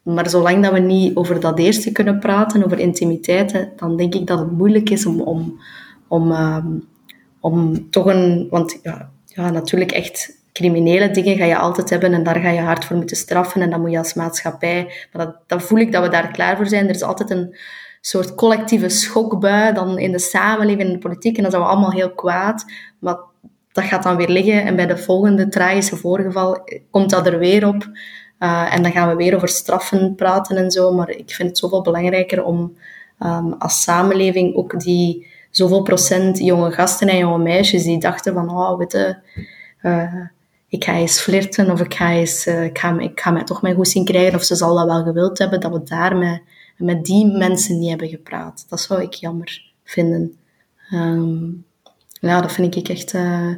maar 0.02 0.30
zolang 0.30 0.62
dat 0.62 0.72
we 0.72 0.78
niet 0.78 1.16
over 1.16 1.40
dat 1.40 1.58
eerste 1.58 1.92
kunnen 1.92 2.18
praten, 2.18 2.64
over 2.64 2.78
intimiteiten, 2.78 3.72
dan 3.76 3.96
denk 3.96 4.14
ik 4.14 4.26
dat 4.26 4.38
het 4.38 4.50
moeilijk 4.50 4.90
is 4.90 5.06
om, 5.06 5.20
om, 5.20 5.60
om, 6.08 6.32
um, 6.32 6.88
om 7.40 7.90
toch 7.90 8.06
een... 8.06 8.46
Want 8.50 8.78
ja, 8.82 9.10
ja, 9.24 9.50
natuurlijk 9.50 9.92
echt 9.92 10.40
criminele 10.52 11.10
dingen 11.10 11.36
ga 11.36 11.44
je 11.44 11.56
altijd 11.56 11.90
hebben 11.90 12.12
en 12.12 12.22
daar 12.22 12.40
ga 12.40 12.50
je 12.50 12.60
hard 12.60 12.84
voor 12.84 12.96
moeten 12.96 13.16
straffen 13.16 13.60
en 13.60 13.70
dat 13.70 13.80
moet 13.80 13.90
je 13.90 13.98
als 13.98 14.14
maatschappij... 14.14 14.84
Maar 15.12 15.26
dat, 15.26 15.36
dat 15.46 15.62
voel 15.62 15.78
ik 15.78 15.92
dat 15.92 16.02
we 16.02 16.08
daar 16.08 16.30
klaar 16.30 16.56
voor 16.56 16.66
zijn. 16.66 16.84
Er 16.88 16.94
is 16.94 17.02
altijd 17.02 17.30
een 17.30 17.56
soort 18.04 18.34
collectieve 18.34 18.88
schokbui 18.88 19.72
dan 19.72 19.98
in 19.98 20.12
de 20.12 20.18
samenleving, 20.18 20.88
in 20.88 20.92
de 20.92 20.98
politiek. 20.98 21.36
En 21.36 21.42
dan 21.42 21.50
zijn 21.50 21.62
we 21.62 21.68
allemaal 21.68 21.92
heel 21.92 22.14
kwaad. 22.14 22.64
Maar 22.98 23.16
dat 23.72 23.84
gaat 23.84 24.02
dan 24.02 24.16
weer 24.16 24.28
liggen. 24.28 24.62
En 24.62 24.76
bij 24.76 24.86
de 24.86 24.98
volgende 24.98 25.48
tragische 25.48 25.96
voorgeval 25.96 26.64
komt 26.90 27.10
dat 27.10 27.26
er 27.26 27.38
weer 27.38 27.66
op. 27.66 27.90
Uh, 28.38 28.74
en 28.74 28.82
dan 28.82 28.92
gaan 28.92 29.08
we 29.08 29.14
weer 29.14 29.34
over 29.34 29.48
straffen 29.48 30.14
praten 30.14 30.56
en 30.56 30.70
zo. 30.70 30.92
Maar 30.92 31.10
ik 31.10 31.30
vind 31.30 31.48
het 31.48 31.58
zoveel 31.58 31.82
belangrijker 31.82 32.44
om 32.44 32.76
um, 33.18 33.52
als 33.52 33.82
samenleving 33.82 34.54
ook 34.56 34.80
die 34.80 35.26
zoveel 35.50 35.82
procent 35.82 36.38
jonge 36.38 36.70
gasten 36.70 37.08
en 37.08 37.18
jonge 37.18 37.38
meisjes 37.38 37.82
die 37.82 37.98
dachten 37.98 38.34
van, 38.34 38.50
oh, 38.50 38.78
weet 38.78 38.92
je, 38.92 39.16
uh, 39.82 40.14
ik 40.68 40.84
ga 40.84 40.92
eens 40.92 41.20
flirten 41.20 41.70
of 41.70 41.80
ik 41.80 41.94
ga, 41.94 42.10
eens, 42.10 42.46
uh, 42.46 42.64
ik, 42.64 42.78
ga, 42.78 42.98
ik 42.98 43.20
ga 43.20 43.30
mij 43.30 43.44
toch 43.44 43.62
mijn 43.62 43.74
goed 43.74 43.88
zien 43.88 44.04
krijgen 44.04 44.34
of 44.34 44.42
ze 44.42 44.54
zal 44.54 44.74
dat 44.74 44.86
wel 44.86 45.02
gewild 45.02 45.38
hebben, 45.38 45.60
dat 45.60 45.72
we 45.72 45.82
daarmee 45.82 46.42
die 46.76 47.26
mensen 47.26 47.78
niet 47.78 47.88
hebben 47.88 48.08
gepraat. 48.08 48.66
Dat 48.68 48.80
zou 48.80 49.02
ik 49.02 49.12
jammer 49.12 49.72
vinden. 49.84 50.36
Um, 50.92 51.64
ja, 52.20 52.40
dat 52.40 52.52
vind 52.52 52.76
ik 52.76 52.88
echt 52.88 53.14
uh, 53.14 53.54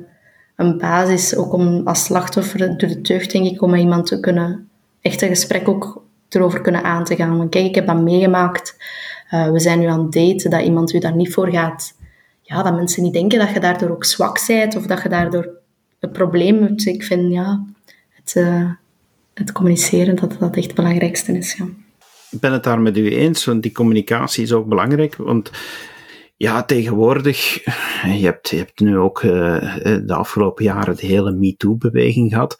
een 0.56 0.78
basis, 0.78 1.36
ook 1.36 1.52
om 1.52 1.86
als 1.86 2.04
slachtoffer 2.04 2.58
door 2.58 2.88
de 2.88 3.00
teugd, 3.00 3.32
denk 3.32 3.46
ik, 3.46 3.62
om 3.62 3.70
met 3.70 3.80
iemand 3.80 4.06
te 4.06 4.20
kunnen, 4.20 4.68
echt 5.00 5.22
een 5.22 5.28
gesprek 5.28 5.68
ook 5.68 6.02
erover 6.28 6.60
kunnen 6.60 6.82
aan 6.82 7.04
te 7.04 7.16
gaan. 7.16 7.48
Kijk, 7.48 7.66
ik 7.66 7.74
heb 7.74 7.86
dat 7.86 8.02
meegemaakt. 8.02 8.76
Uh, 9.30 9.50
we 9.50 9.58
zijn 9.58 9.78
nu 9.78 9.86
aan 9.86 10.02
het 10.02 10.12
daten, 10.12 10.50
dat 10.50 10.62
iemand 10.62 10.92
u 10.92 10.98
daar 10.98 11.16
niet 11.16 11.32
voor 11.32 11.50
gaat. 11.50 11.94
Ja, 12.42 12.62
dat 12.62 12.74
mensen 12.74 13.02
niet 13.02 13.12
denken 13.12 13.38
dat 13.38 13.50
je 13.50 13.60
daardoor 13.60 13.90
ook 13.90 14.04
zwak 14.04 14.46
bent 14.46 14.76
of 14.76 14.86
dat 14.86 15.02
je 15.02 15.08
daardoor 15.08 15.48
een 16.00 16.10
probleem 16.10 16.62
hebt. 16.62 16.86
Ik 16.86 17.04
vind, 17.04 17.32
ja, 17.32 17.64
het, 18.08 18.34
uh, 18.36 18.70
het 19.34 19.52
communiceren, 19.52 20.16
dat 20.16 20.36
dat 20.38 20.56
echt 20.56 20.66
het 20.66 20.74
belangrijkste 20.74 21.36
is, 21.36 21.52
ja 21.52 21.66
ik 22.34 22.40
ben 22.40 22.52
het 22.52 22.64
daar 22.64 22.80
met 22.80 22.96
u 22.96 23.10
eens, 23.10 23.44
want 23.44 23.62
die 23.62 23.72
communicatie 23.72 24.42
is 24.42 24.52
ook 24.52 24.68
belangrijk. 24.68 25.16
Want 25.16 25.50
ja, 26.36 26.64
tegenwoordig, 26.64 27.64
je 28.04 28.24
hebt, 28.24 28.48
je 28.48 28.56
hebt 28.56 28.80
nu 28.80 28.98
ook 28.98 29.22
uh, 29.22 29.32
de 29.82 30.14
afgelopen 30.14 30.64
jaren 30.64 30.96
de 30.96 31.06
hele 31.06 31.32
MeToo-beweging 31.32 32.32
gehad. 32.32 32.58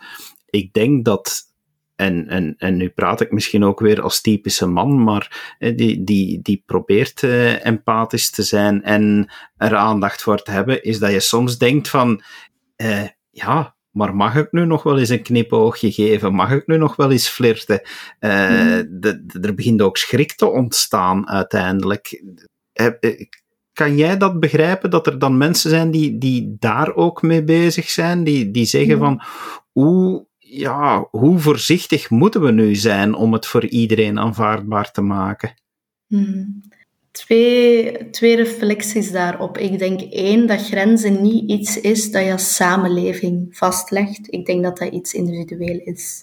Ik 0.51 0.73
denk 0.73 1.05
dat, 1.05 1.43
en, 1.97 2.29
en, 2.29 2.55
en 2.59 2.77
nu 2.77 2.89
praat 2.89 3.21
ik 3.21 3.33
misschien 3.33 3.65
ook 3.65 3.81
weer 3.81 4.03
als 4.03 4.21
typische 4.21 4.67
man, 4.67 5.03
maar 5.03 5.55
die, 5.59 6.05
die, 6.05 6.43
die 6.43 6.63
probeert 6.67 7.23
empathisch 7.63 8.31
te 8.31 8.43
zijn 8.43 8.83
en 8.83 9.31
er 9.57 9.75
aandacht 9.75 10.23
voor 10.23 10.43
te 10.43 10.51
hebben, 10.51 10.83
is 10.83 10.99
dat 10.99 11.13
je 11.13 11.21
soms 11.21 11.59
denkt 11.59 11.89
van, 11.89 12.23
ja, 13.31 13.77
maar 13.95 14.17
mag 14.17 14.37
ik 14.37 14.53
nu 14.53 14.67
nog 14.67 14.83
wel 14.83 14.99
eens 14.99 15.09
een 15.09 15.23
knipoogje 15.23 15.93
geven? 15.93 16.35
Mag 16.35 16.51
ik 16.51 16.67
nu 16.67 16.77
nog 16.77 16.97
wel 16.97 17.11
eens 17.11 17.29
flirten? 17.29 17.81
Uh, 18.21 18.81
de, 18.89 19.25
er 19.41 19.55
begint 19.55 19.83
ook 19.83 19.97
schrik 19.97 20.33
te 20.33 20.47
ontstaan 20.47 21.29
uiteindelijk. 21.29 22.23
Eh, 22.73 22.87
eh, 23.01 23.27
kan 23.73 23.97
jij 23.97 24.17
dat 24.17 24.41
begrijpen, 24.41 24.91
dat 24.91 25.07
er 25.07 25.19
dan 25.19 25.37
mensen 25.37 25.71
zijn 25.71 25.91
die, 25.91 26.19
die 26.19 26.57
daar 26.59 26.95
ook 26.95 27.23
mee 27.23 27.45
bezig 27.45 27.91
zijn? 27.91 28.25
Die, 28.25 28.51
die 28.51 28.65
zeggen 28.65 28.99
van, 28.99 29.23
hoe, 29.73 30.27
ja, 30.39 31.09
hoe 31.11 31.39
voorzichtig 31.39 32.11
moeten 32.11 32.41
we 32.41 32.51
nu 32.51 32.75
zijn 32.75 33.15
om 33.15 33.33
het 33.33 33.47
voor 33.47 33.67
iedereen 33.67 34.19
aanvaardbaar 34.19 34.91
te 34.91 35.03
maken? 35.03 35.55
Hmm 36.07 36.63
twee, 37.15 38.11
twee 38.11 38.37
reflecties 38.37 39.13
daarop. 39.13 39.59
Ik 39.59 39.79
denk 39.79 40.01
één, 40.01 40.47
dat 40.47 40.67
grenzen 40.67 41.23
niet 41.23 41.51
iets 41.51 41.81
is 41.81 42.11
dat 42.11 42.25
je 42.25 42.33
als 42.33 42.55
samenleving 42.55 43.47
vastlegt. 43.51 44.33
Ik 44.33 44.47
denk 44.47 44.63
dat 44.63 44.79
dat 44.79 44.93
iets 44.93 45.13
individueel 45.13 45.81
is. 45.85 46.23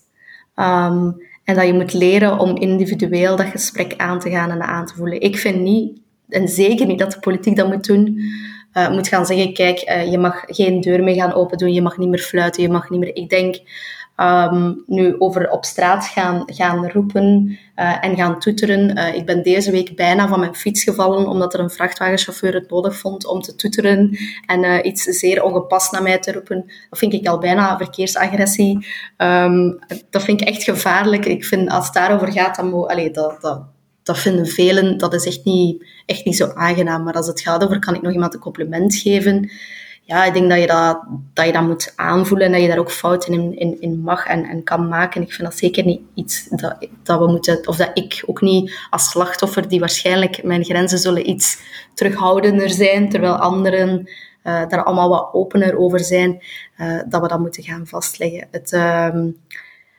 Um, 0.55 1.21
en 1.43 1.55
dat 1.55 1.65
je 1.65 1.73
moet 1.73 1.93
leren 1.93 2.39
om 2.39 2.57
individueel 2.57 3.35
dat 3.35 3.45
gesprek 3.45 3.93
aan 3.97 4.19
te 4.19 4.29
gaan 4.29 4.51
en 4.51 4.61
aan 4.61 4.85
te 4.85 4.95
voelen. 4.95 5.21
Ik 5.21 5.37
vind 5.37 5.59
niet, 5.59 5.99
en 6.29 6.47
zeker 6.47 6.85
niet 6.85 6.99
dat 6.99 7.11
de 7.11 7.19
politiek 7.19 7.55
dat 7.55 7.67
moet 7.67 7.85
doen, 7.85 8.19
uh, 8.73 8.91
moet 8.91 9.07
gaan 9.07 9.25
zeggen, 9.25 9.53
kijk, 9.53 9.89
uh, 9.89 10.11
je 10.11 10.17
mag 10.17 10.43
geen 10.47 10.81
deur 10.81 11.03
meer 11.03 11.15
gaan 11.15 11.33
open 11.33 11.57
doen, 11.57 11.73
je 11.73 11.81
mag 11.81 11.97
niet 11.97 12.09
meer 12.09 12.19
fluiten, 12.19 12.61
je 12.63 12.69
mag 12.69 12.89
niet 12.89 12.99
meer... 12.99 13.15
Ik 13.15 13.29
denk, 13.29 13.55
Um, 14.21 14.83
nu 14.87 15.15
over 15.19 15.49
op 15.49 15.65
straat 15.65 16.05
gaan, 16.05 16.43
gaan 16.45 16.89
roepen 16.89 17.57
uh, 17.75 18.05
en 18.05 18.15
gaan 18.15 18.39
toeteren. 18.39 18.97
Uh, 18.97 19.15
ik 19.15 19.25
ben 19.25 19.43
deze 19.43 19.71
week 19.71 19.95
bijna 19.95 20.27
van 20.27 20.39
mijn 20.39 20.55
fiets 20.55 20.83
gevallen 20.83 21.27
omdat 21.27 21.53
er 21.53 21.59
een 21.59 21.69
vrachtwagenchauffeur 21.69 22.53
het 22.53 22.69
nodig 22.69 22.95
vond 22.97 23.25
om 23.25 23.41
te 23.41 23.55
toeteren 23.55 24.17
en 24.45 24.63
uh, 24.63 24.77
iets 24.83 25.03
zeer 25.03 25.43
ongepast 25.43 25.91
naar 25.91 26.03
mij 26.03 26.19
te 26.19 26.31
roepen. 26.31 26.71
Dat 26.89 26.99
vind 26.99 27.13
ik 27.13 27.27
al 27.27 27.37
bijna 27.37 27.77
verkeersagressie. 27.77 28.87
Um, 29.17 29.79
dat 30.09 30.23
vind 30.23 30.41
ik 30.41 30.47
echt 30.47 30.63
gevaarlijk. 30.63 31.25
Ik 31.25 31.45
vind 31.45 31.69
als 31.69 31.85
het 31.85 31.93
daarover 31.93 32.31
gaat, 32.31 32.55
dan 32.55 32.69
moet, 32.69 32.87
allee, 32.87 33.11
dat, 33.11 33.41
dat, 33.41 33.61
dat 34.03 34.19
vinden 34.19 34.47
velen, 34.47 34.97
dat 34.97 35.13
is 35.13 35.25
echt 35.25 35.43
niet, 35.43 35.85
echt 36.05 36.25
niet 36.25 36.37
zo 36.37 36.51
aangenaam. 36.53 37.03
Maar 37.03 37.13
als 37.13 37.27
het 37.27 37.41
gaat 37.41 37.63
over, 37.63 37.79
kan 37.79 37.95
ik 37.95 38.01
nog 38.01 38.13
iemand 38.13 38.33
een 38.33 38.39
compliment 38.39 38.95
geven? 38.95 39.49
Ja, 40.03 40.25
ik 40.25 40.33
denk 40.33 40.49
dat 40.49 40.59
je 40.59 40.67
dat, 40.67 41.03
dat 41.33 41.45
je 41.45 41.51
dat 41.51 41.61
moet 41.61 41.93
aanvoelen 41.95 42.45
en 42.45 42.51
dat 42.51 42.61
je 42.61 42.67
daar 42.67 42.77
ook 42.77 42.91
fouten 42.91 43.33
in, 43.33 43.57
in, 43.57 43.81
in 43.81 43.99
mag 43.99 44.25
en, 44.25 44.45
en 44.45 44.63
kan 44.63 44.87
maken. 44.87 45.21
Ik 45.21 45.33
vind 45.33 45.47
dat 45.49 45.57
zeker 45.57 45.85
niet 45.85 46.01
iets 46.13 46.47
dat, 46.49 46.87
dat 47.03 47.19
we 47.19 47.27
moeten, 47.27 47.67
of 47.67 47.75
dat 47.75 47.91
ik 47.93 48.23
ook 48.25 48.41
niet 48.41 48.79
als 48.89 49.09
slachtoffer, 49.09 49.67
die 49.67 49.79
waarschijnlijk 49.79 50.43
mijn 50.43 50.63
grenzen 50.63 50.97
zullen 50.97 51.29
iets 51.29 51.59
terughoudender 51.93 52.69
zijn, 52.69 53.09
terwijl 53.09 53.35
anderen 53.35 54.09
uh, 54.43 54.67
daar 54.67 54.83
allemaal 54.83 55.09
wat 55.09 55.29
opener 55.33 55.77
over 55.77 55.99
zijn, 55.99 56.43
uh, 56.77 56.99
dat 57.09 57.21
we 57.21 57.27
dat 57.27 57.39
moeten 57.39 57.63
gaan 57.63 57.87
vastleggen. 57.87 58.47
Het, 58.51 58.71
uh, 58.71 59.15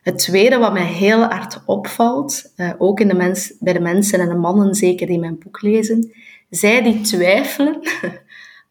het 0.03 0.19
tweede 0.19 0.59
wat 0.59 0.73
mij 0.73 0.87
heel 0.87 1.23
hard 1.23 1.63
opvalt, 1.67 2.53
uh, 2.57 2.71
ook 2.79 3.01
in 3.01 3.09
de 3.09 3.15
mens, 3.15 3.53
bij 3.61 3.73
de 3.73 3.81
mensen 3.81 4.21
en 4.21 4.29
de 4.29 4.35
mannen 4.35 4.75
zeker 4.75 5.07
die 5.07 5.19
mijn 5.19 5.39
boek 5.39 5.63
lezen, 5.63 6.13
zij 6.51 6.83
die 6.83 7.01
twijfelen 7.01 7.81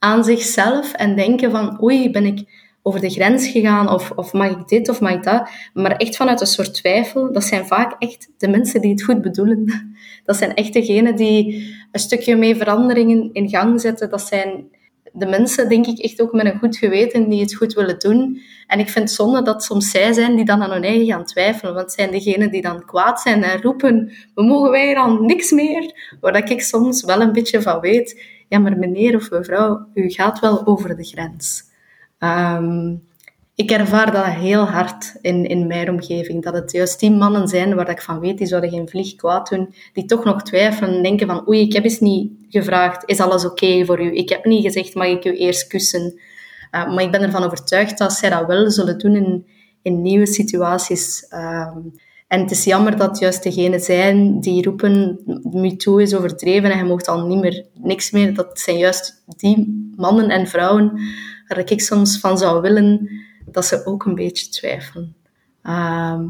aan 0.03 0.23
zichzelf 0.23 0.93
en 0.93 1.15
denken 1.15 1.51
van 1.51 1.83
oei, 1.83 2.11
ben 2.11 2.25
ik, 2.25 2.43
over 2.83 2.99
de 2.99 3.09
grens 3.09 3.47
gegaan 3.47 3.89
of, 3.89 4.11
of 4.15 4.33
mag 4.33 4.49
ik 4.49 4.67
dit 4.67 4.89
of 4.89 4.99
mag 5.01 5.13
ik 5.13 5.23
dat. 5.23 5.49
Maar 5.73 5.91
echt 5.91 6.15
vanuit 6.15 6.41
een 6.41 6.47
soort 6.47 6.73
twijfel. 6.73 7.31
Dat 7.31 7.43
zijn 7.43 7.65
vaak 7.67 7.95
echt 7.99 8.29
de 8.37 8.47
mensen 8.47 8.81
die 8.81 8.91
het 8.91 9.03
goed 9.03 9.21
bedoelen. 9.21 9.65
Dat 10.25 10.35
zijn 10.35 10.53
echt 10.53 10.73
degenen 10.73 11.15
die 11.15 11.75
een 11.91 11.99
stukje 11.99 12.35
mee 12.35 12.55
veranderingen 12.55 13.29
in 13.33 13.49
gang 13.49 13.81
zetten. 13.81 14.09
Dat 14.09 14.21
zijn 14.21 14.69
de 15.13 15.25
mensen, 15.25 15.69
denk 15.69 15.85
ik, 15.87 15.99
echt 15.99 16.21
ook 16.21 16.31
met 16.31 16.45
een 16.45 16.59
goed 16.59 16.77
geweten 16.77 17.29
die 17.29 17.41
het 17.41 17.55
goed 17.55 17.73
willen 17.73 17.99
doen. 17.99 18.41
En 18.67 18.79
ik 18.79 18.89
vind 18.89 19.05
het 19.05 19.17
zonde 19.17 19.41
dat 19.41 19.63
soms 19.63 19.91
zij 19.91 20.13
zijn 20.13 20.35
die 20.35 20.45
dan 20.45 20.61
aan 20.63 20.71
hun 20.71 20.83
eigen 20.83 21.05
gaan 21.05 21.25
twijfelen. 21.25 21.73
Want 21.73 21.85
het 21.85 21.95
zijn 21.95 22.11
degenen 22.11 22.51
die 22.51 22.61
dan 22.61 22.85
kwaad 22.85 23.21
zijn 23.21 23.43
en 23.43 23.61
roepen, 23.61 24.11
we 24.35 24.43
mogen 24.43 24.71
wij 24.71 24.93
dan 24.93 25.25
niks 25.25 25.51
meer. 25.51 26.15
Waar 26.19 26.51
ik 26.51 26.61
soms 26.61 27.03
wel 27.03 27.21
een 27.21 27.31
beetje 27.31 27.61
van 27.61 27.79
weet, 27.79 28.23
ja, 28.51 28.59
maar 28.59 28.77
meneer 28.77 29.15
of 29.15 29.31
mevrouw, 29.31 29.87
u 29.93 30.09
gaat 30.09 30.39
wel 30.39 30.67
over 30.67 30.95
de 30.95 31.03
grens. 31.03 31.63
Um, 32.19 33.03
ik 33.55 33.71
ervaar 33.71 34.11
dat 34.11 34.25
heel 34.25 34.65
hard 34.65 35.15
in, 35.21 35.45
in 35.45 35.67
mijn 35.67 35.89
omgeving. 35.89 36.43
Dat 36.43 36.53
het 36.53 36.71
juist 36.71 36.99
die 36.99 37.11
mannen 37.11 37.47
zijn 37.47 37.75
waar 37.75 37.89
ik 37.89 38.01
van 38.01 38.19
weet, 38.19 38.37
die 38.37 38.47
zouden 38.47 38.69
geen 38.69 38.89
vlieg 38.89 39.15
kwaad 39.15 39.49
doen. 39.49 39.73
Die 39.93 40.05
toch 40.05 40.23
nog 40.23 40.43
twijfelen 40.43 40.95
en 40.95 41.03
denken 41.03 41.27
van, 41.27 41.47
oei, 41.47 41.61
ik 41.61 41.73
heb 41.73 41.83
eens 41.83 41.99
niet 41.99 42.31
gevraagd, 42.49 43.03
is 43.05 43.19
alles 43.19 43.45
oké 43.45 43.85
voor 43.85 44.01
u? 44.01 44.15
Ik 44.15 44.29
heb 44.29 44.45
niet 44.45 44.63
gezegd, 44.63 44.95
mag 44.95 45.07
ik 45.07 45.25
u 45.25 45.37
eerst 45.37 45.67
kussen? 45.67 46.19
Uh, 46.71 46.93
maar 46.93 47.03
ik 47.03 47.11
ben 47.11 47.21
ervan 47.21 47.43
overtuigd 47.43 47.97
dat 47.97 48.13
zij 48.13 48.29
dat 48.29 48.45
wel 48.45 48.71
zullen 48.71 48.97
doen 48.97 49.15
in, 49.15 49.45
in 49.81 50.01
nieuwe 50.01 50.27
situaties. 50.27 51.25
Um, 51.33 51.93
en 52.31 52.39
het 52.39 52.51
is 52.51 52.63
jammer 52.63 52.97
dat 52.97 53.19
juist 53.19 53.43
degenen 53.43 53.79
zijn 53.79 54.39
die 54.39 54.63
roepen, 54.63 55.19
MeToo 55.51 55.97
is 55.97 56.15
overdreven 56.15 56.71
en 56.71 56.77
je 56.77 56.83
mocht 56.83 57.07
al 57.07 57.27
niet 57.27 57.39
meer, 57.39 57.65
niks 57.73 58.11
meer. 58.11 58.33
Dat 58.33 58.59
zijn 58.59 58.77
juist 58.77 59.23
die 59.37 59.91
mannen 59.95 60.29
en 60.29 60.47
vrouwen 60.47 60.99
waar 61.47 61.71
ik 61.71 61.81
soms 61.81 62.19
van 62.19 62.37
zou 62.37 62.61
willen 62.61 63.09
dat 63.45 63.65
ze 63.65 63.85
ook 63.85 64.05
een 64.05 64.15
beetje 64.15 64.49
twijfelen. 64.49 65.15
Ehm, 65.61 66.23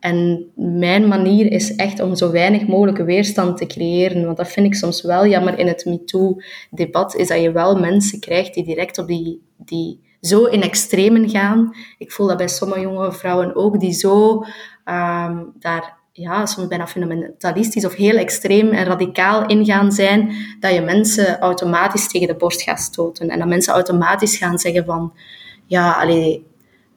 en 0.00 0.46
mijn 0.54 1.08
manier 1.08 1.52
is 1.52 1.74
echt 1.74 2.00
om 2.00 2.14
zo 2.14 2.30
weinig 2.30 2.66
mogelijk 2.66 2.98
weerstand 2.98 3.56
te 3.56 3.66
creëren. 3.66 4.24
Want 4.24 4.36
dat 4.36 4.48
vind 4.48 4.66
ik 4.66 4.74
soms 4.74 5.02
wel 5.02 5.26
jammer 5.26 5.58
in 5.58 5.66
het 5.66 5.84
MeToo-debat, 5.84 7.14
is 7.14 7.28
dat 7.28 7.40
je 7.40 7.52
wel 7.52 7.78
mensen 7.78 8.20
krijgt 8.20 8.54
die 8.54 8.64
direct 8.64 8.98
op 8.98 9.06
die, 9.06 9.42
die 9.56 10.00
zo 10.20 10.44
in 10.44 10.62
extremen 10.62 11.30
gaan. 11.30 11.76
Ik 11.98 12.12
voel 12.12 12.26
dat 12.26 12.36
bij 12.36 12.48
sommige 12.48 12.80
jonge 12.80 13.12
vrouwen 13.12 13.56
ook, 13.56 13.80
die 13.80 13.92
zo 13.92 14.44
um, 14.84 15.52
daar 15.58 15.96
ja, 16.12 16.46
soms 16.46 16.68
bijna 16.68 16.86
fundamentalistisch 16.86 17.84
of 17.84 17.94
heel 17.94 18.16
extreem 18.16 18.70
en 18.70 18.84
radicaal 18.84 19.46
ingaan 19.46 19.92
zijn, 19.92 20.36
dat 20.60 20.74
je 20.74 20.80
mensen 20.80 21.38
automatisch 21.38 22.08
tegen 22.08 22.26
de 22.26 22.34
borst 22.34 22.62
gaat 22.62 22.80
stoten. 22.80 23.28
En 23.28 23.38
dat 23.38 23.48
mensen 23.48 23.72
automatisch 23.72 24.36
gaan 24.36 24.58
zeggen 24.58 24.84
van, 24.84 25.12
ja, 25.66 25.92
allee, 25.92 26.46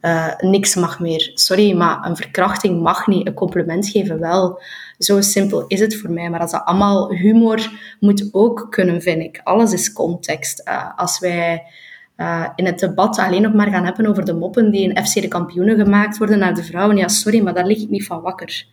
uh, 0.01 0.35
niks 0.37 0.75
mag 0.75 0.99
meer. 0.99 1.31
Sorry, 1.33 1.73
maar 1.73 2.05
een 2.05 2.15
verkrachting 2.15 2.81
mag 2.81 3.07
niet. 3.07 3.27
Een 3.27 3.33
compliment 3.33 3.87
geven 3.87 4.19
wel. 4.19 4.61
Zo 4.97 5.21
simpel 5.21 5.65
is 5.67 5.79
het 5.79 5.97
voor 5.97 6.11
mij. 6.11 6.29
Maar 6.29 6.39
als 6.39 6.51
dat 6.51 6.65
allemaal 6.65 7.11
humor 7.11 7.71
moet 7.99 8.29
ook 8.31 8.67
kunnen, 8.69 9.01
vind 9.01 9.21
ik. 9.21 9.41
Alles 9.43 9.73
is 9.73 9.93
context. 9.93 10.67
Uh, 10.67 10.91
als 10.95 11.19
wij 11.19 11.63
uh, 12.17 12.47
in 12.55 12.65
het 12.65 12.79
debat 12.79 13.17
alleen 13.17 13.41
nog 13.41 13.53
maar 13.53 13.69
gaan 13.69 13.85
hebben 13.85 14.05
over 14.05 14.25
de 14.25 14.33
moppen 14.33 14.71
die 14.71 14.89
in 14.89 15.05
FC 15.05 15.13
de 15.13 15.27
kampioenen 15.27 15.77
gemaakt 15.77 16.17
worden 16.17 16.39
naar 16.39 16.53
de 16.53 16.63
vrouwen. 16.63 16.97
Ja, 16.97 17.07
sorry, 17.07 17.41
maar 17.41 17.53
daar 17.53 17.65
lig 17.65 17.81
ik 17.81 17.89
niet 17.89 18.05
van 18.05 18.21
wakker 18.21 18.65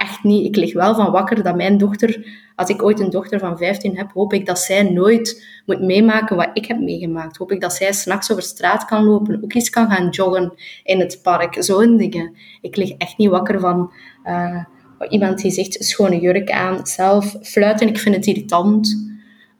echt 0.00 0.22
niet. 0.22 0.46
Ik 0.46 0.56
lig 0.56 0.72
wel 0.72 0.94
van 0.94 1.10
wakker 1.10 1.42
dat 1.42 1.56
mijn 1.56 1.78
dochter, 1.78 2.26
als 2.56 2.68
ik 2.68 2.82
ooit 2.82 3.00
een 3.00 3.10
dochter 3.10 3.38
van 3.38 3.58
15 3.58 3.96
heb, 3.96 4.12
hoop 4.12 4.32
ik 4.32 4.46
dat 4.46 4.58
zij 4.58 4.82
nooit 4.82 5.46
moet 5.66 5.80
meemaken 5.80 6.36
wat 6.36 6.50
ik 6.52 6.66
heb 6.66 6.80
meegemaakt. 6.80 7.36
Hoop 7.36 7.52
ik 7.52 7.60
dat 7.60 7.72
zij 7.72 7.92
s'nachts 7.92 8.30
over 8.30 8.42
straat 8.42 8.84
kan 8.84 9.04
lopen, 9.04 9.44
ook 9.44 9.54
eens 9.54 9.70
kan 9.70 9.90
gaan 9.90 10.08
joggen 10.08 10.52
in 10.84 11.00
het 11.00 11.20
park, 11.22 11.56
zo'n 11.58 11.96
dingen. 11.96 12.36
Ik 12.60 12.76
lig 12.76 12.90
echt 12.90 13.18
niet 13.18 13.30
wakker 13.30 13.60
van 13.60 13.92
uh, 14.24 14.64
iemand 15.08 15.38
die 15.38 15.50
zegt 15.50 15.84
schone 15.84 16.20
jurk 16.20 16.50
aan, 16.50 16.86
zelf 16.86 17.36
fluiten. 17.42 17.88
Ik 17.88 17.98
vind 17.98 18.14
het 18.14 18.26
irritant. 18.26 19.08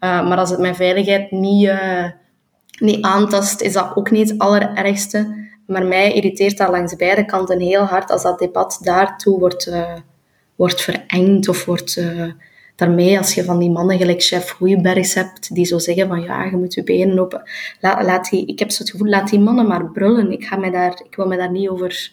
Uh, 0.01 0.29
maar 0.29 0.39
als 0.39 0.51
het 0.51 0.61
mijn 0.61 0.75
veiligheid 0.75 1.31
niet, 1.31 1.73
niet 2.81 3.05
aantast, 3.05 3.61
is 3.61 3.73
dat 3.73 3.93
ook 3.95 4.11
niet 4.11 4.31
het 4.31 4.39
allerergste. 4.39 5.49
Maar 5.67 5.85
mij 5.85 6.13
irriteert 6.13 6.59
dat 6.59 6.71
langs 6.71 6.97
beide 6.97 7.25
kanten 7.25 7.61
heel 7.61 7.83
hard 7.83 8.11
als 8.11 8.23
dat 8.23 8.39
debat 8.39 8.79
daartoe 8.83 9.39
wordt 9.39 9.71
wordt 10.61 10.81
verengd 10.81 11.49
of 11.49 11.65
wordt 11.65 11.97
uh, 11.97 12.33
daarmee, 12.77 13.19
als 13.19 13.35
je 13.35 13.45
van 13.45 13.59
die 13.59 13.71
mannen 13.71 13.99
gelijk 13.99 14.23
chef 14.23 14.51
Goeibergs 14.51 15.15
hebt, 15.15 15.55
die 15.55 15.65
zo 15.65 15.79
zeggen 15.79 16.09
van 16.09 16.21
ja, 16.21 16.45
je 16.45 16.57
moet 16.57 16.75
je 16.75 16.83
benen 16.83 17.19
open. 17.19 17.43
Laat, 17.81 18.05
laat 18.05 18.31
die, 18.31 18.47
ik 18.47 18.59
heb 18.59 18.71
zo 18.71 18.83
het 18.83 18.91
gevoel, 18.91 19.09
laat 19.09 19.31
die 19.31 19.41
mannen 19.41 19.67
maar 19.67 19.91
brullen. 19.91 20.33
Ik, 20.33 20.45
ga 20.45 20.57
mij 20.57 20.71
daar, 20.71 21.01
ik 21.05 21.17
wil 21.17 21.27
me 21.27 21.37
daar 21.37 21.51
niet 21.51 21.69
over 21.69 22.13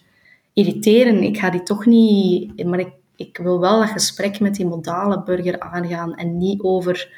irriteren. 0.53 1.23
Ik 1.23 1.37
ga 1.37 1.49
die 1.49 1.63
toch 1.63 1.85
niet... 1.85 2.65
Maar 2.65 2.79
ik, 2.79 2.91
ik 3.15 3.37
wil 3.37 3.59
wel 3.59 3.79
dat 3.79 3.89
gesprek 3.89 4.39
met 4.39 4.55
die 4.55 4.65
modale 4.65 5.23
burger 5.23 5.59
aangaan 5.59 6.15
en 6.15 6.37
niet 6.37 6.61
over 6.61 7.09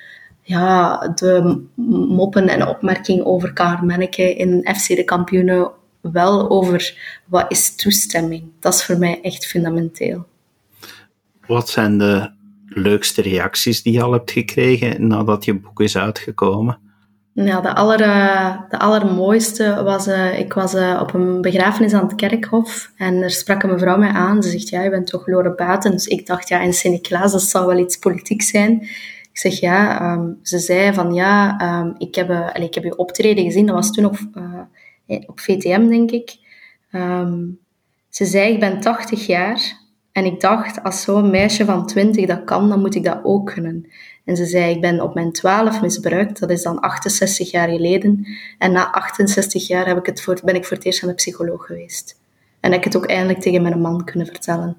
ja, 0.50 0.98
de 1.16 1.62
moppen 2.10 2.48
en 2.48 2.68
opmerking 2.68 3.24
over 3.24 3.54
Carmenneke 3.54 4.36
in 4.36 4.76
FC 4.76 4.88
de 4.88 5.04
kampioenen. 5.04 5.72
Wel 6.02 6.50
over 6.50 6.98
wat 7.26 7.46
is 7.48 7.76
toestemming. 7.76 8.44
Dat 8.60 8.74
is 8.74 8.84
voor 8.84 8.98
mij 8.98 9.22
echt 9.22 9.46
fundamenteel. 9.46 10.26
Wat 11.48 11.70
zijn 11.70 11.98
de 11.98 12.32
leukste 12.66 13.22
reacties 13.22 13.82
die 13.82 13.94
je 13.94 14.02
al 14.02 14.12
hebt 14.12 14.32
gekregen 14.32 15.08
nadat 15.08 15.46
je 15.46 15.60
boek 15.60 15.82
is 15.82 15.98
uitgekomen? 15.98 16.78
Ja, 17.34 17.62
de, 17.62 17.76
aller, 17.76 17.98
de 18.70 18.80
allermooiste 18.80 19.84
was, 19.84 20.08
uh, 20.08 20.40
ik 20.40 20.54
was 20.54 20.74
uh, 20.74 21.00
op 21.02 21.14
een 21.14 21.42
begrafenis 21.42 21.94
aan 21.94 22.08
het 22.08 22.16
kerkhof 22.16 22.92
en 22.98 23.16
er 23.16 23.32
sprak 23.32 23.64
een 23.64 23.70
mevrouw 23.70 23.98
mij 23.98 24.10
aan. 24.10 24.44
Ze 24.44 24.50
zegt, 24.50 24.70
ja, 24.70 24.82
je 24.82 24.90
bent 24.90 25.08
toch 25.08 25.28
Lore 25.28 25.56
Baten? 25.56 25.92
Dus 25.92 26.08
ik 26.08 26.26
dacht, 26.26 26.48
ja, 26.50 26.60
in 26.60 26.74
Sint-Niklaas, 26.74 27.32
dat 27.32 27.42
zou 27.42 27.66
wel 27.68 27.78
iets 27.78 27.98
politiek 27.98 28.42
zijn. 28.42 28.88
Ik 29.32 29.38
zeg, 29.38 29.60
ja, 29.60 30.12
um, 30.13 30.39
ze 30.42 30.60
zei 30.60 30.94
van, 30.94 31.13
ja, 31.13 31.62
um, 31.82 31.96
ik, 31.98 32.15
heb, 32.15 32.30
uh, 32.30 32.50
ik 32.54 32.74
heb 32.74 32.84
je 32.84 32.98
optreden 32.98 33.44
gezien. 33.44 33.65
Dat 33.65 33.76
was 33.76 33.92
toen 33.92 34.06
op, 34.06 34.18
op 35.26 35.39
VTM, 35.39 35.88
denk 35.88 36.12
ik. 36.12 36.38
Um, 36.92 37.60
ze 38.10 38.26
zei, 38.26 38.54
ik 38.54 38.60
ben 38.60 38.80
80 38.80 39.26
jaar 39.26 39.78
en 40.12 40.26
ik 40.26 40.39
dacht, 40.39 40.84
als 40.84 41.02
zo'n 41.02 41.30
meisje 41.30 41.65
van 41.65 41.88
20 41.88 42.26
dat 42.26 42.44
kan, 42.44 42.70
dan 42.70 42.80
moet 42.80 42.96
ik 42.96 43.04
dat 43.04 43.20
ook 43.24 43.52
kunnen. 43.54 43.88
En 44.26 44.36
ze 44.36 44.46
zei, 44.46 44.74
ik 44.74 44.82
ben 44.82 45.02
op 45.02 45.13
mijn 45.13 45.32
12 45.32 45.82
misbruikt, 45.82 46.39
dat 46.39 46.50
is 46.50 46.63
dan 46.63 46.80
68 46.80 47.52
jaar 47.52 47.70
geleden. 47.70 48.28
En 48.58 48.72
na 48.72 48.92
68 48.92 49.68
jaar 49.68 49.88
heb 49.88 49.98
ik 49.98 50.06
het 50.06 50.22
voor, 50.22 50.39
ben 50.44 50.56
ik 50.56 50.65
voor 50.65 50.78
het 50.78 50.86
eerst 50.86 51.04
aan 51.04 51.10
de 51.10 51.15
psycholoog 51.15 51.65
geweest. 51.65 52.20
En 52.60 52.72
heb 52.72 52.80
ik 52.80 52.86
het 52.86 52.96
ook 52.96 53.06
eindelijk 53.06 53.39
tegen 53.39 53.62
mijn 53.62 53.82
man 53.82 54.04
kunnen 54.04 54.28
vertellen. 54.28 54.78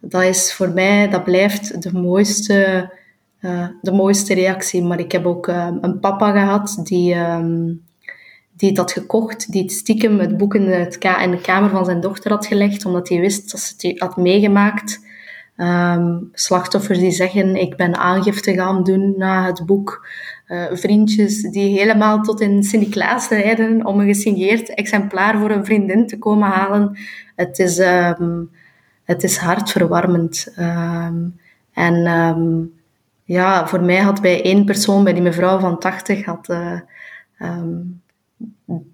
Dat 0.00 0.22
is 0.22 0.52
voor 0.52 0.68
mij, 0.68 1.08
dat 1.08 1.24
blijft 1.24 1.82
de 1.82 1.92
mooiste, 1.92 2.92
uh, 3.46 3.68
de 3.82 3.92
mooiste 3.92 4.34
reactie. 4.34 4.82
Maar 4.82 4.98
ik 4.98 5.12
heb 5.12 5.26
ook 5.26 5.48
uh, 5.48 5.68
een 5.80 6.00
papa 6.00 6.30
gehad 6.30 6.80
die... 6.82 7.14
Um, 7.14 7.84
die 8.56 8.68
het 8.68 8.78
had 8.78 8.92
gekocht, 8.92 9.52
die 9.52 9.62
het 9.62 9.72
stiekem 9.72 10.18
het 10.18 10.36
boek 10.36 10.54
in, 10.54 10.62
het 10.62 10.94
in 11.22 11.30
de 11.30 11.40
kamer 11.40 11.70
van 11.70 11.84
zijn 11.84 12.00
dochter 12.00 12.30
had 12.30 12.46
gelegd, 12.46 12.84
omdat 12.84 13.08
hij 13.08 13.20
wist 13.20 13.50
dat 13.50 13.60
ze 13.60 13.88
het 13.88 14.00
had 14.00 14.16
meegemaakt. 14.16 15.00
Um, 15.56 16.28
slachtoffers 16.32 16.98
die 16.98 17.10
zeggen, 17.10 17.56
ik 17.56 17.76
ben 17.76 17.96
aangifte 17.96 18.54
gaan 18.54 18.82
doen 18.82 19.14
na 19.16 19.46
het 19.46 19.66
boek. 19.66 20.06
Uh, 20.48 20.64
vriendjes 20.72 21.42
die 21.42 21.78
helemaal 21.78 22.22
tot 22.22 22.40
in 22.40 22.62
Sint-Niklaas 22.62 23.28
rijden 23.28 23.86
om 23.86 24.00
een 24.00 24.06
gesigneerd 24.06 24.74
exemplaar 24.74 25.38
voor 25.38 25.50
een 25.50 25.64
vriendin 25.64 26.06
te 26.06 26.18
komen 26.18 26.48
halen. 26.48 26.98
Het 27.34 27.58
is, 27.58 27.78
um, 27.78 28.50
het 29.04 29.22
is 29.22 29.36
hartverwarmend. 29.36 30.54
Um, 30.58 31.40
en 31.72 32.06
ja, 33.26 33.66
voor 33.66 33.80
mij 33.80 34.00
had 34.00 34.20
bij 34.20 34.42
één 34.42 34.64
persoon, 34.64 35.04
bij 35.04 35.12
die 35.12 35.22
mevrouw 35.22 35.58
van 35.58 35.78
80, 35.78 36.24
had... 36.24 36.48
Uh, 36.48 36.80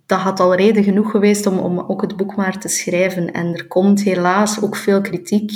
dat 0.06 0.18
had 0.20 0.40
al 0.40 0.54
reden 0.54 0.84
genoeg 0.84 1.10
geweest 1.10 1.46
om, 1.46 1.58
om 1.58 1.78
ook 1.78 2.00
het 2.00 2.16
boek 2.16 2.36
maar 2.36 2.58
te 2.58 2.68
schrijven. 2.68 3.32
En 3.32 3.54
er 3.54 3.66
komt 3.66 4.02
helaas 4.02 4.62
ook 4.62 4.76
veel 4.76 5.00
kritiek. 5.00 5.50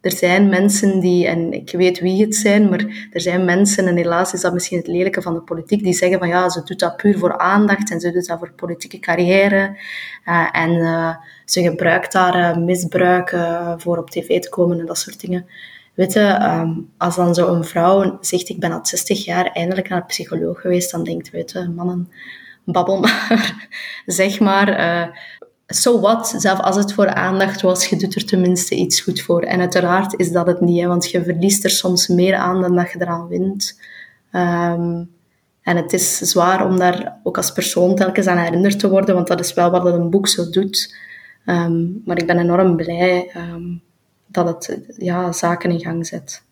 Er 0.00 0.12
zijn 0.12 0.48
mensen 0.48 1.00
die, 1.00 1.26
en 1.26 1.52
ik 1.52 1.72
weet 1.72 2.00
wie 2.00 2.24
het 2.24 2.34
zijn, 2.34 2.68
maar 2.68 3.08
er 3.12 3.20
zijn 3.20 3.44
mensen, 3.44 3.86
en 3.86 3.96
helaas 3.96 4.32
is 4.32 4.40
dat 4.40 4.52
misschien 4.52 4.78
het 4.78 4.86
lelijke 4.86 5.22
van 5.22 5.34
de 5.34 5.40
politiek, 5.40 5.82
die 5.82 5.92
zeggen 5.92 6.18
van 6.18 6.28
ja, 6.28 6.48
ze 6.48 6.62
doet 6.64 6.78
dat 6.78 6.96
puur 6.96 7.18
voor 7.18 7.38
aandacht 7.38 7.90
en 7.90 8.00
ze 8.00 8.12
doet 8.12 8.26
dat 8.26 8.38
voor 8.38 8.52
politieke 8.52 8.98
carrière. 8.98 9.76
Uh, 10.28 10.48
en 10.52 10.70
uh, 10.70 11.14
ze 11.44 11.62
gebruikt 11.62 12.12
daar 12.12 12.58
misbruik 12.60 13.36
voor 13.76 13.98
op 13.98 14.10
tv 14.10 14.40
te 14.40 14.48
komen 14.48 14.80
en 14.80 14.86
dat 14.86 14.98
soort 14.98 15.20
dingen. 15.20 15.46
Weet 15.94 16.12
je, 16.12 16.38
um, 16.42 16.90
als 16.98 17.16
dan 17.16 17.34
zo'n 17.34 17.64
vrouw 17.64 18.18
zegt, 18.20 18.48
ik 18.48 18.60
ben 18.60 18.72
al 18.72 18.80
60 18.82 19.24
jaar 19.24 19.46
eindelijk 19.46 19.88
naar 19.88 20.00
een 20.00 20.06
psycholoog 20.06 20.60
geweest, 20.60 20.90
dan 20.90 21.04
denkt, 21.04 21.30
weet 21.30 21.50
je, 21.50 21.68
mannen, 21.68 22.10
babbel 22.64 23.00
maar, 23.00 23.68
zeg 24.06 24.40
maar. 24.40 24.80
Uh, 24.80 25.16
so 25.66 26.00
what? 26.00 26.34
Zelf 26.36 26.60
als 26.60 26.76
het 26.76 26.92
voor 26.92 27.08
aandacht 27.08 27.60
was, 27.60 27.86
je 27.86 27.96
doet 27.96 28.14
er 28.14 28.24
tenminste 28.24 28.74
iets 28.74 29.00
goed 29.00 29.20
voor. 29.20 29.42
En 29.42 29.60
uiteraard 29.60 30.18
is 30.18 30.32
dat 30.32 30.46
het 30.46 30.60
niet, 30.60 30.80
hè, 30.80 30.86
want 30.86 31.10
je 31.10 31.22
verliest 31.22 31.64
er 31.64 31.70
soms 31.70 32.08
meer 32.08 32.34
aan 32.34 32.60
dan 32.60 32.76
dat 32.76 32.90
je 32.92 33.00
eraan 33.00 33.28
wint. 33.28 33.80
Um, 34.32 35.10
En 35.62 35.76
het 35.76 35.92
is 35.92 36.18
zwaar 36.18 36.66
om 36.66 36.78
daar 36.78 37.20
ook 37.22 37.36
als 37.36 37.52
persoon 37.52 37.94
telkens 37.94 38.26
aan 38.26 38.38
herinnerd 38.38 38.78
te 38.78 38.88
worden, 38.88 39.14
want 39.14 39.26
dat 39.26 39.40
is 39.40 39.54
wel 39.54 39.70
wat 39.70 39.84
een 39.86 40.10
boek 40.10 40.28
zo 40.28 40.50
doet. 40.50 40.96
Ehm, 41.44 41.86
maar 42.04 42.18
ik 42.18 42.26
ben 42.26 42.38
enorm 42.38 42.76
blij 42.76 43.30
ehm, 43.32 43.62
dat 44.32 44.66
het 44.66 44.94
ja, 44.96 45.32
zaken 45.32 45.70
in 45.70 45.80
gang 45.80 46.06
zet. 46.06 46.44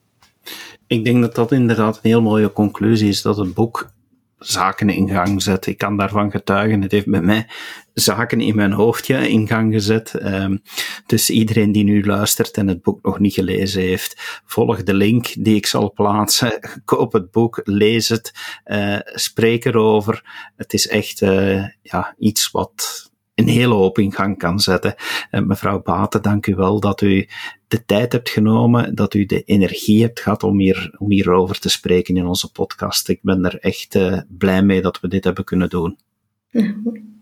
Ik 0.86 1.04
denk 1.04 1.20
dat 1.20 1.34
dat 1.34 1.52
inderdaad 1.52 1.94
een 1.94 2.10
heel 2.10 2.22
mooie 2.22 2.52
conclusie 2.52 3.08
is, 3.08 3.22
dat 3.22 3.36
het 3.36 3.54
boek 3.54 3.92
zaken 4.40 4.88
in 4.88 5.08
gang 5.08 5.42
zet. 5.42 5.66
Ik 5.66 5.78
kan 5.78 5.96
daarvan 5.96 6.30
getuigen. 6.30 6.82
Het 6.82 6.92
heeft 6.92 7.06
bij 7.06 7.22
mij 7.22 7.46
zaken 7.92 8.40
in 8.40 8.56
mijn 8.56 8.72
hoofdje 8.72 9.28
in 9.28 9.46
gang 9.46 9.72
gezet. 9.72 10.14
Um, 10.22 10.62
dus 11.06 11.30
iedereen 11.30 11.72
die 11.72 11.84
nu 11.84 12.04
luistert 12.04 12.56
en 12.56 12.68
het 12.68 12.82
boek 12.82 13.02
nog 13.02 13.18
niet 13.18 13.34
gelezen 13.34 13.82
heeft, 13.82 14.40
volg 14.44 14.82
de 14.82 14.94
link 14.94 15.26
die 15.38 15.56
ik 15.56 15.66
zal 15.66 15.92
plaatsen. 15.92 16.58
Koop 16.84 17.12
het 17.12 17.30
boek, 17.30 17.60
lees 17.64 18.08
het, 18.08 18.32
uh, 18.64 18.98
spreek 19.04 19.64
erover. 19.64 20.24
Het 20.56 20.72
is 20.72 20.88
echt 20.88 21.20
uh, 21.20 21.64
ja, 21.82 22.14
iets 22.18 22.50
wat 22.50 23.10
een 23.34 23.48
hele 23.48 23.74
hoop 23.74 23.98
in 23.98 24.12
gang 24.12 24.38
kan 24.38 24.60
zetten. 24.60 24.94
Uh, 25.30 25.40
mevrouw 25.40 25.82
Baten, 25.82 26.22
dank 26.22 26.46
u 26.46 26.54
wel 26.54 26.80
dat 26.80 27.00
u 27.00 27.28
de 27.70 27.84
tijd 27.84 28.12
hebt 28.12 28.28
genomen, 28.28 28.94
dat 28.94 29.14
u 29.14 29.26
de 29.26 29.42
energie 29.42 30.02
hebt 30.02 30.20
gehad 30.20 30.42
om, 30.42 30.58
hier, 30.58 30.94
om 30.98 31.10
hierover 31.10 31.58
te 31.58 31.68
spreken 31.68 32.16
in 32.16 32.26
onze 32.26 32.52
podcast. 32.52 33.08
Ik 33.08 33.18
ben 33.22 33.44
er 33.44 33.58
echt 33.58 33.94
uh, 33.94 34.20
blij 34.28 34.62
mee 34.62 34.82
dat 34.82 35.00
we 35.00 35.08
dit 35.08 35.24
hebben 35.24 35.44
kunnen 35.44 35.68
doen. 35.68 35.98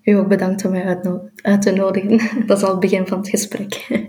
u 0.03 0.13
ook 0.13 0.29
bedankt 0.29 0.65
om 0.65 0.71
mij 0.71 0.85
uit, 0.85 1.09
uit 1.43 1.63
te 1.63 1.71
nodigen. 1.71 2.21
Dat 2.47 2.57
is 2.57 2.65
al 2.65 2.71
het 2.71 2.81
begin 2.81 3.07
van 3.07 3.19
het 3.19 3.29
gesprek. 3.29 3.87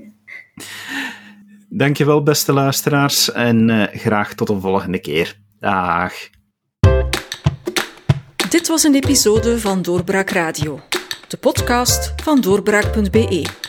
Dankjewel, 1.70 2.24
beste 2.24 2.54
luisteraars, 2.54 3.32
en 3.32 3.70
uh, 3.70 3.84
graag 3.84 4.34
tot 4.34 4.50
een 4.50 4.62
volgende 4.62 5.00
keer. 5.00 5.40
Dag. 5.60 6.14
Dit 8.50 8.68
was 8.68 8.84
een 8.84 8.96
episode 8.96 9.60
van 9.60 9.82
Doorbraak 9.82 10.30
Radio, 10.30 10.80
de 11.28 11.38
podcast 11.38 12.14
van 12.24 12.42
doorbraak.be. 12.42 13.69